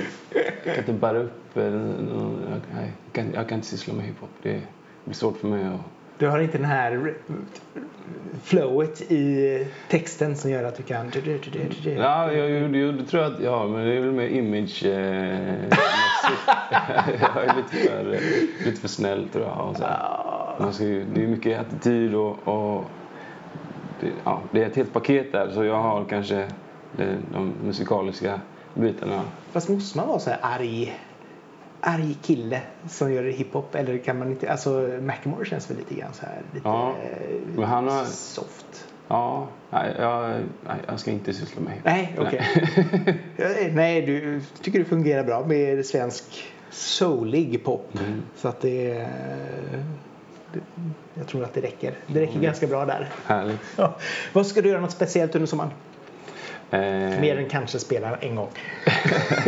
jag 0.64 0.64
kan 0.64 0.78
inte 0.78 0.92
bära 0.92 1.18
upp, 1.18 1.56
eh, 1.56 1.64
jag, 1.64 2.60
jag, 2.72 2.90
kan, 3.12 3.32
jag 3.34 3.48
kan 3.48 3.58
inte 3.58 3.68
syssla 3.68 3.94
med 3.94 4.04
hiphop. 4.04 4.30
Det 4.42 4.60
blir 5.04 5.14
svårt 5.14 5.38
för 5.38 5.48
mig 5.48 5.64
att 5.64 5.80
Du 6.18 6.28
har 6.28 6.38
inte 6.38 6.58
den 6.58 6.66
här 6.66 7.14
flowet 8.44 9.00
i 9.10 9.66
texten 9.88 10.36
som 10.36 10.50
gör 10.50 10.64
att 10.64 10.76
du 10.76 10.82
kan... 10.82 11.12
Ja, 11.84 12.32
jag, 12.32 12.50
jag, 12.50 12.76
jag, 12.76 13.08
tror 13.08 13.22
jag 13.22 13.32
att 13.32 13.40
ja, 13.40 13.66
men 13.66 13.86
det 13.86 13.92
är 13.92 14.00
väl 14.00 14.12
mer 14.12 14.28
image 14.28 14.84
eh. 14.84 15.64
Jag 17.20 17.44
är 17.44 17.56
lite 17.56 17.88
för, 17.88 18.18
lite 18.64 18.80
för 18.80 18.88
snäll 18.88 19.28
tror 19.32 19.44
jag. 19.44 19.68
Och 19.68 19.76
så. 19.76 19.84
Man 20.60 20.72
ska, 20.72 20.84
det 20.84 21.22
är 21.22 21.26
mycket 21.26 21.60
attityd 21.60 22.14
och, 22.14 22.48
och 22.48 22.84
det, 24.00 24.12
ja, 24.24 24.40
det 24.52 24.62
är 24.62 24.66
ett 24.66 24.76
helt 24.76 24.92
paket 24.92 25.32
där 25.32 25.50
så 25.50 25.64
jag 25.64 25.82
har 25.82 26.04
kanske 26.04 26.46
det, 26.96 27.16
de 27.32 27.52
musikaliska 27.64 28.40
bitarna. 28.74 29.22
Fast 29.52 29.68
måste 29.68 29.98
man 29.98 30.08
vara 30.08 30.18
så 30.18 30.30
här 30.30 30.38
arg, 30.42 30.98
arg 31.80 32.16
kille 32.22 32.60
som 32.88 33.12
gör 33.12 33.24
hiphop? 33.24 33.74
Eller 33.74 33.98
kan 33.98 34.18
man 34.18 34.30
inte... 34.30 34.50
Alltså 34.52 34.98
Macklemore 35.02 35.44
känns 35.44 35.70
väl 35.70 35.76
lite 35.76 35.94
grann 35.94 36.12
så 36.12 36.26
här 36.26 36.42
lite 36.54 36.68
Ja, 36.68 36.88
eh, 37.02 37.36
men 37.54 37.64
han 37.64 37.88
har- 37.88 38.04
soft. 38.04 38.86
Ja, 39.08 39.48
nej, 39.70 39.94
jag, 39.98 40.34
jag 40.86 41.00
ska 41.00 41.10
inte 41.10 41.32
syssla 41.32 41.62
med. 41.62 41.72
Nej, 41.84 42.16
okej. 42.18 42.40
Eh, 43.36 43.72
Nej, 43.74 44.02
du 44.02 44.40
tycker 44.62 44.78
det 44.78 44.84
fungerar 44.84 45.24
bra 45.24 45.44
med 45.46 45.86
svensk 45.86 46.52
soulig 46.70 47.64
pop. 47.64 47.88
Mm. 48.00 48.22
Så 48.36 48.48
att 48.48 48.60
det, 48.60 48.94
det... 48.94 49.84
Jag 51.14 51.26
tror 51.26 51.44
att 51.44 51.54
det 51.54 51.60
räcker. 51.60 51.94
Det 52.06 52.20
räcker 52.20 52.40
ganska 52.40 52.66
bra 52.66 52.84
där. 52.86 53.08
Härligt. 53.26 53.60
Ja. 53.76 53.94
Vad 54.32 54.46
ska 54.46 54.62
du 54.62 54.68
göra 54.68 54.80
något 54.80 54.90
speciellt 54.90 55.34
under 55.34 55.46
sommaren? 55.46 55.70
Eh, 56.70 56.80
Mer 57.20 57.38
än 57.38 57.48
kanske 57.48 57.78
spela 57.78 58.16
en 58.16 58.36
gång. 58.36 58.48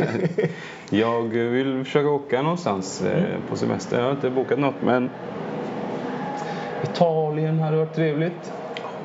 Jag 0.91 1.23
vill 1.29 1.85
försöka 1.85 2.09
åka 2.09 2.43
någonstans 2.43 3.03
eh, 3.03 3.25
på 3.49 3.57
semester. 3.57 3.99
Jag 3.99 4.05
har 4.05 4.11
inte 4.13 4.31
bokat 4.31 4.59
något 4.59 4.75
men 4.85 5.11
Italien 6.83 7.59
hade 7.61 7.77
varit 7.77 7.95
trevligt. 7.95 8.53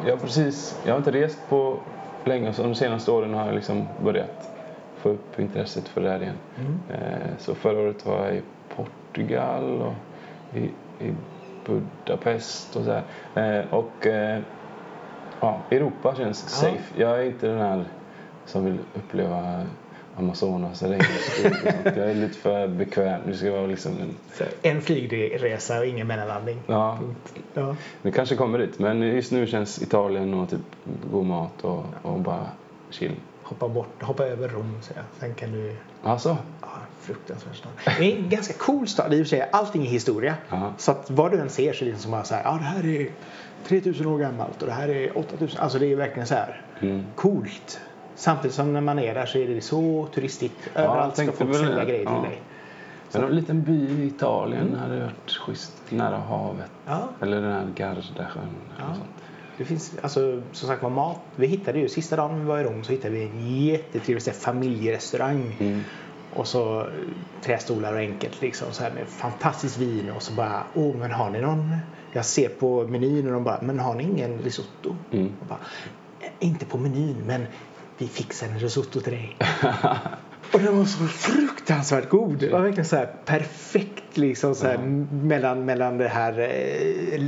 Jag 0.06 0.12
har, 0.12 0.18
precis, 0.18 0.80
jag 0.86 0.94
har 0.94 0.98
inte 0.98 1.12
rest 1.12 1.40
på 1.50 1.78
länge 2.26 2.54
så 2.54 2.64
de 2.64 2.76
senaste 2.76 3.12
åren 3.12 3.34
har 3.34 3.46
jag 3.46 3.56
liksom 3.56 3.88
börjat 4.04 4.50
få 4.98 5.10
upp 5.10 5.40
intresset 5.40 5.88
för 5.88 6.02
det 6.02 6.10
här 6.10 6.22
igen. 6.22 6.36
Eh, 6.90 7.28
Så 7.40 7.56
förra 7.56 7.80
året 7.80 8.06
var 8.06 8.26
jag 8.26 8.36
i 8.36 8.42
Portugal 8.76 9.82
och 9.82 9.94
i, 10.58 10.64
i 11.08 11.14
Budapest 11.68 12.76
och 12.76 12.84
så 12.86 12.92
här. 13.34 13.60
Eh, 13.60 13.74
Och 13.74 14.06
eh, 14.08 14.40
ja, 15.40 15.62
Europa 15.72 16.16
känns 16.16 16.50
safe. 16.50 16.94
Jag 17.02 17.20
är 17.20 17.24
inte 17.26 17.48
den 17.48 17.60
här 17.60 17.86
som 18.46 18.66
vill 18.66 18.78
uppleva 18.94 19.64
Amazonas 20.16 20.84
eller. 20.84 20.98
Jag 21.84 21.98
är 22.12 22.14
lite 22.16 22.38
för 22.38 22.68
bekväm. 22.68 23.22
Det 23.26 23.34
ska 23.38 23.52
vara 23.52 23.68
liksom 23.68 23.92
en, 23.92 24.16
Så 24.34 24.44
En 24.62 24.82
flygresa 24.82 25.80
och 25.80 25.86
ingen 25.86 26.08
mellanlandning. 26.08 26.60
ja, 26.68 27.00
Ja. 27.54 27.76
det 28.02 28.12
kanske 28.12 28.36
kommer 28.36 28.58
dit. 28.60 28.80
Men 28.80 29.02
just 29.02 29.32
nu 29.32 29.48
känns 29.48 29.82
Italien 29.82 30.34
och 30.34 30.50
typ 30.50 30.60
god 31.12 31.26
mat 31.26 31.64
och, 31.64 31.86
och 32.02 32.20
bara 32.20 32.46
chill. 32.90 33.12
Hoppa, 33.44 33.68
bort, 33.68 34.04
hoppa 34.04 34.26
över 34.26 34.48
Rom 34.50 34.78
så 34.82 34.94
jag. 34.96 35.04
Sen 35.20 35.34
kan 35.36 35.52
du... 35.52 35.76
Alltså, 36.04 36.38
Ja, 36.62 36.68
fruktansvärd 37.08 37.56
stad. 37.56 37.72
Det 38.00 38.14
är 38.14 38.18
en 38.18 38.30
ganska 38.30 38.54
cool 38.54 38.88
stad 38.88 39.14
i 39.14 39.16
och 39.22 39.26
för 39.26 39.30
sig. 39.30 39.50
Allting 39.52 39.82
är 39.86 39.90
historia. 39.90 40.36
Ja. 40.50 40.74
Så 40.78 40.92
att 40.92 41.12
vad 41.12 41.32
du 41.32 41.40
än 41.40 41.50
ser 41.50 41.74
så 41.74 41.84
är 41.84 41.86
det 41.86 41.92
liksom 41.92 42.12
bara 42.12 42.24
så 42.24 42.36
här. 42.36 42.44
Ja, 42.44 42.52
det 42.52 42.64
här 42.66 42.86
är 42.86 43.10
3000 43.68 44.06
år 44.08 44.20
gammalt 44.20 44.62
och 44.62 44.68
det 44.68 44.74
här 44.74 44.90
är 44.90 45.18
8000. 45.18 45.60
Alltså 45.62 45.80
det 45.80 45.92
är 45.92 45.96
verkligen 45.96 46.28
så 46.28 46.36
här 46.36 46.62
Mm. 46.80 47.04
coolt. 47.16 47.80
Samtidigt 48.16 48.56
som 48.56 48.74
när 48.74 48.82
man 48.82 49.00
är 49.00 49.14
där 49.14 49.26
så 49.26 49.38
är 49.38 49.48
det 49.48 49.62
så 49.62 50.08
turistigt. 50.14 50.54
jag 50.74 50.84
Överallt 50.84 51.18
ska 51.18 51.32
folk 51.32 51.56
sälja 51.56 51.86
grejer 51.86 52.06
till 52.06 52.16
Ja. 52.16 52.22
dig. 52.22 52.42
men 53.14 53.24
en 53.24 53.36
liten 53.36 53.62
by 53.64 54.04
i 54.04 54.08
Italien 54.08 54.76
hade 54.76 55.00
varit 55.00 55.32
schysst. 55.32 55.74
Nära 55.90 56.18
havet. 56.18 56.72
Ja. 56.86 57.10
Eller 57.22 57.42
den 57.42 57.52
här 57.54 57.68
Gardasjön. 57.76 58.50
Ja. 58.80 58.84
Det 59.58 59.66
finns, 59.66 59.94
alltså, 60.02 60.42
som 60.52 60.68
sagt 60.68 60.84
var 60.84 60.90
mat. 60.90 61.20
Vi 61.36 61.48
hittade 61.48 61.80
ju, 61.80 61.90
sista 61.90 62.16
dagen 62.16 62.40
vi 62.40 62.46
var 62.46 62.60
i 62.60 62.64
Rom 62.64 62.84
så 62.84 62.92
hittade 62.92 63.14
vi 63.14 63.24
en 63.24 63.64
jättetrevlig 63.66 64.22
så 64.22 64.32
familjerestaurang. 64.32 65.56
Mm. 65.60 65.82
Och 66.34 66.48
så 66.48 66.88
trästolar 67.42 67.94
och 67.94 68.00
enkelt 68.00 68.42
liksom 68.42 68.68
så 68.72 68.84
här 68.84 68.92
med 68.92 69.08
fantastiskt 69.08 69.78
vin 69.78 70.12
och 70.16 70.22
så 70.24 70.34
bara, 70.34 70.64
åh 70.74 70.96
men 70.96 71.12
har 71.12 71.30
ni 71.30 71.42
någon? 71.42 71.76
Jag 72.14 72.26
ser 72.26 72.50
på 72.50 72.88
menyn 72.88 73.28
och 73.28 73.34
de 73.34 73.44
bara, 73.44 73.60
men 73.62 73.80
har 73.80 73.96
ni 73.96 74.04
ingen 74.04 74.40
risotto? 74.40 74.96
Mm. 75.12 75.32
Och 75.42 75.46
bara, 75.48 75.60
"Eh, 76.20 76.30
inte 76.40 76.66
på 76.66 76.78
menyn 76.78 77.24
men 77.26 77.46
vi 77.98 78.08
fixar 78.08 78.48
en 78.48 78.60
risotto 78.60 79.02
till 79.02 79.14
dig. 79.14 79.38
och 80.54 80.60
den 80.60 80.78
var 80.78 80.86
så 80.86 81.04
fruktansvärt 81.08 82.10
god. 82.10 82.38
Det 82.40 82.50
var 82.50 82.60
verkligen 82.62 82.86
så 82.86 82.96
här 82.96 83.10
perfekt 83.26 84.18
liksom 84.18 84.56
så 84.56 84.68
här, 84.68 84.78
mellan, 85.12 85.66
mellan 85.66 85.98
det 85.98 86.08
här 86.08 86.40
eh, 86.40 87.22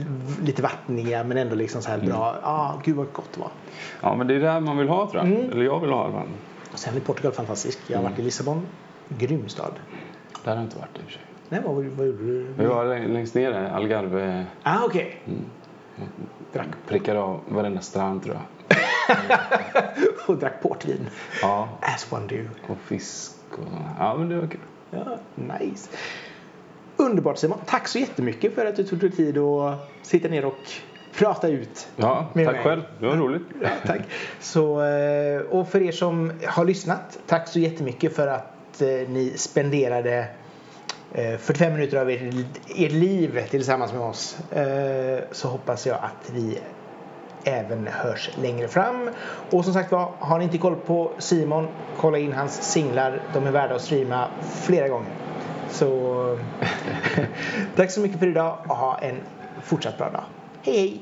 lite 0.43 0.61
vattniga 0.61 1.23
men 1.23 1.37
ändå 1.37 1.55
liksom 1.55 1.81
så 1.81 1.89
här 1.89 1.97
bra. 1.97 2.39
Ja, 2.41 2.49
ah, 2.49 2.81
gud 2.85 2.95
vad 2.95 3.13
gott 3.13 3.29
det 3.33 3.39
var. 3.39 3.51
Ja, 4.01 4.15
men 4.15 4.27
det 4.27 4.35
är 4.35 4.39
det 4.39 4.51
här 4.51 4.59
man 4.59 4.77
vill 4.77 4.89
ha 4.89 5.09
tror 5.11 5.23
jag. 5.23 5.33
Mm. 5.37 5.51
Eller 5.51 5.65
jag 5.65 5.79
vill 5.79 5.89
ha 5.89 6.01
i 6.01 6.03
alla 6.03 6.13
fall. 6.13 6.27
Sen 6.73 6.95
är 6.95 6.99
Portugal 6.99 7.31
fantastisk. 7.31 7.79
Jag 7.87 7.97
har 7.97 8.03
varit 8.03 8.19
i 8.19 8.21
Lissabon. 8.21 8.61
Grym 9.17 9.49
stad. 9.49 9.71
Där 10.43 10.51
har 10.51 10.57
jag 10.57 10.65
inte 10.65 10.77
varit 10.77 10.97
i 10.97 10.99
och 10.99 11.03
för 11.05 11.11
sig. 11.11 11.21
Nej, 11.49 11.61
vad, 11.65 11.75
vad 11.85 12.07
gjorde 12.07 12.23
du? 12.23 12.47
Vi 12.57 12.65
var 12.65 12.85
läng- 12.85 13.07
längst 13.13 13.35
ner 13.35 13.51
där, 13.51 13.69
Algarve. 13.69 14.45
Ah, 14.63 14.85
okej. 14.85 15.21
Drack 16.53 16.67
Prickar 16.87 17.15
av 17.15 17.39
varenda 17.47 17.81
strand 17.81 18.23
tror 18.23 18.35
jag. 18.35 18.43
och 20.27 20.37
drack 20.37 20.61
portvin. 20.61 21.07
Ja, 21.41 21.69
As 21.81 22.07
one 22.11 22.27
do. 22.27 22.49
och 22.73 22.77
fisk 22.77 23.31
och 23.51 23.59
Ja, 23.99 24.15
men 24.17 24.29
det 24.29 24.35
var 24.39 24.47
kul. 24.47 24.59
Ja, 24.91 25.17
nice. 25.59 25.89
Underbart 26.97 27.37
Simon. 27.37 27.57
Tack 27.65 27.87
så 27.87 27.99
jättemycket 27.99 28.55
för 28.55 28.65
att 28.65 28.75
du 28.75 28.83
tog 28.83 28.99
dig 28.99 29.11
tid 29.11 29.37
att 29.37 29.89
sitta 30.01 30.27
ner 30.27 30.45
och 30.45 30.57
prata 31.17 31.47
ut. 31.47 31.87
Ja, 31.95 32.25
tack 32.25 32.35
mig. 32.35 32.45
själv. 32.63 32.81
Det 32.99 33.05
var 33.07 33.15
roligt. 33.15 33.41
Ja, 33.61 33.69
tack. 33.85 34.01
Så, 34.39 34.81
eh, 34.83 35.41
och 35.41 35.67
för 35.69 35.81
er 35.81 35.91
som 35.91 36.31
har 36.45 36.65
lyssnat, 36.65 37.19
tack 37.27 37.47
så 37.47 37.59
jättemycket 37.59 38.15
för 38.15 38.27
att 38.27 38.53
eh, 38.81 39.09
ni 39.09 39.33
spenderade 39.35 40.27
eh, 41.13 41.37
45 41.37 41.73
minuter 41.73 41.97
av 41.97 42.09
ert, 42.09 42.21
ert 42.75 42.91
liv 42.91 43.43
tillsammans 43.49 43.93
med 43.93 44.01
oss. 44.01 44.37
Eh, 44.51 45.19
Så 45.31 45.47
hoppas 45.47 45.87
jag 45.87 45.95
att 46.01 46.29
vi 46.33 46.57
även 47.43 47.87
hörs 47.87 48.29
längre 48.41 48.67
fram. 48.67 49.09
Och 49.51 49.65
som 49.65 49.73
sagt 49.73 49.91
var, 49.91 50.11
har 50.19 50.37
ni 50.37 50.43
inte 50.43 50.57
koll 50.57 50.75
på 50.75 51.11
Simon, 51.17 51.67
kolla 51.97 52.17
in 52.17 52.33
hans 52.33 52.71
singlar. 52.71 53.21
De 53.33 53.47
är 53.47 53.51
värda 53.51 53.75
att 53.75 53.81
streama 53.81 54.27
flera 54.61 54.87
gånger. 54.87 55.11
Så 55.69 56.37
tack 57.75 57.91
så 57.91 57.99
mycket 58.01 58.19
för 58.19 58.27
idag 58.27 58.57
och 58.67 58.75
ha 58.75 58.97
en 58.97 59.15
fortsatt 59.63 59.97
bra 59.97 60.09
dag. 60.09 60.23
Hej 60.61 60.77
hej! 60.77 61.01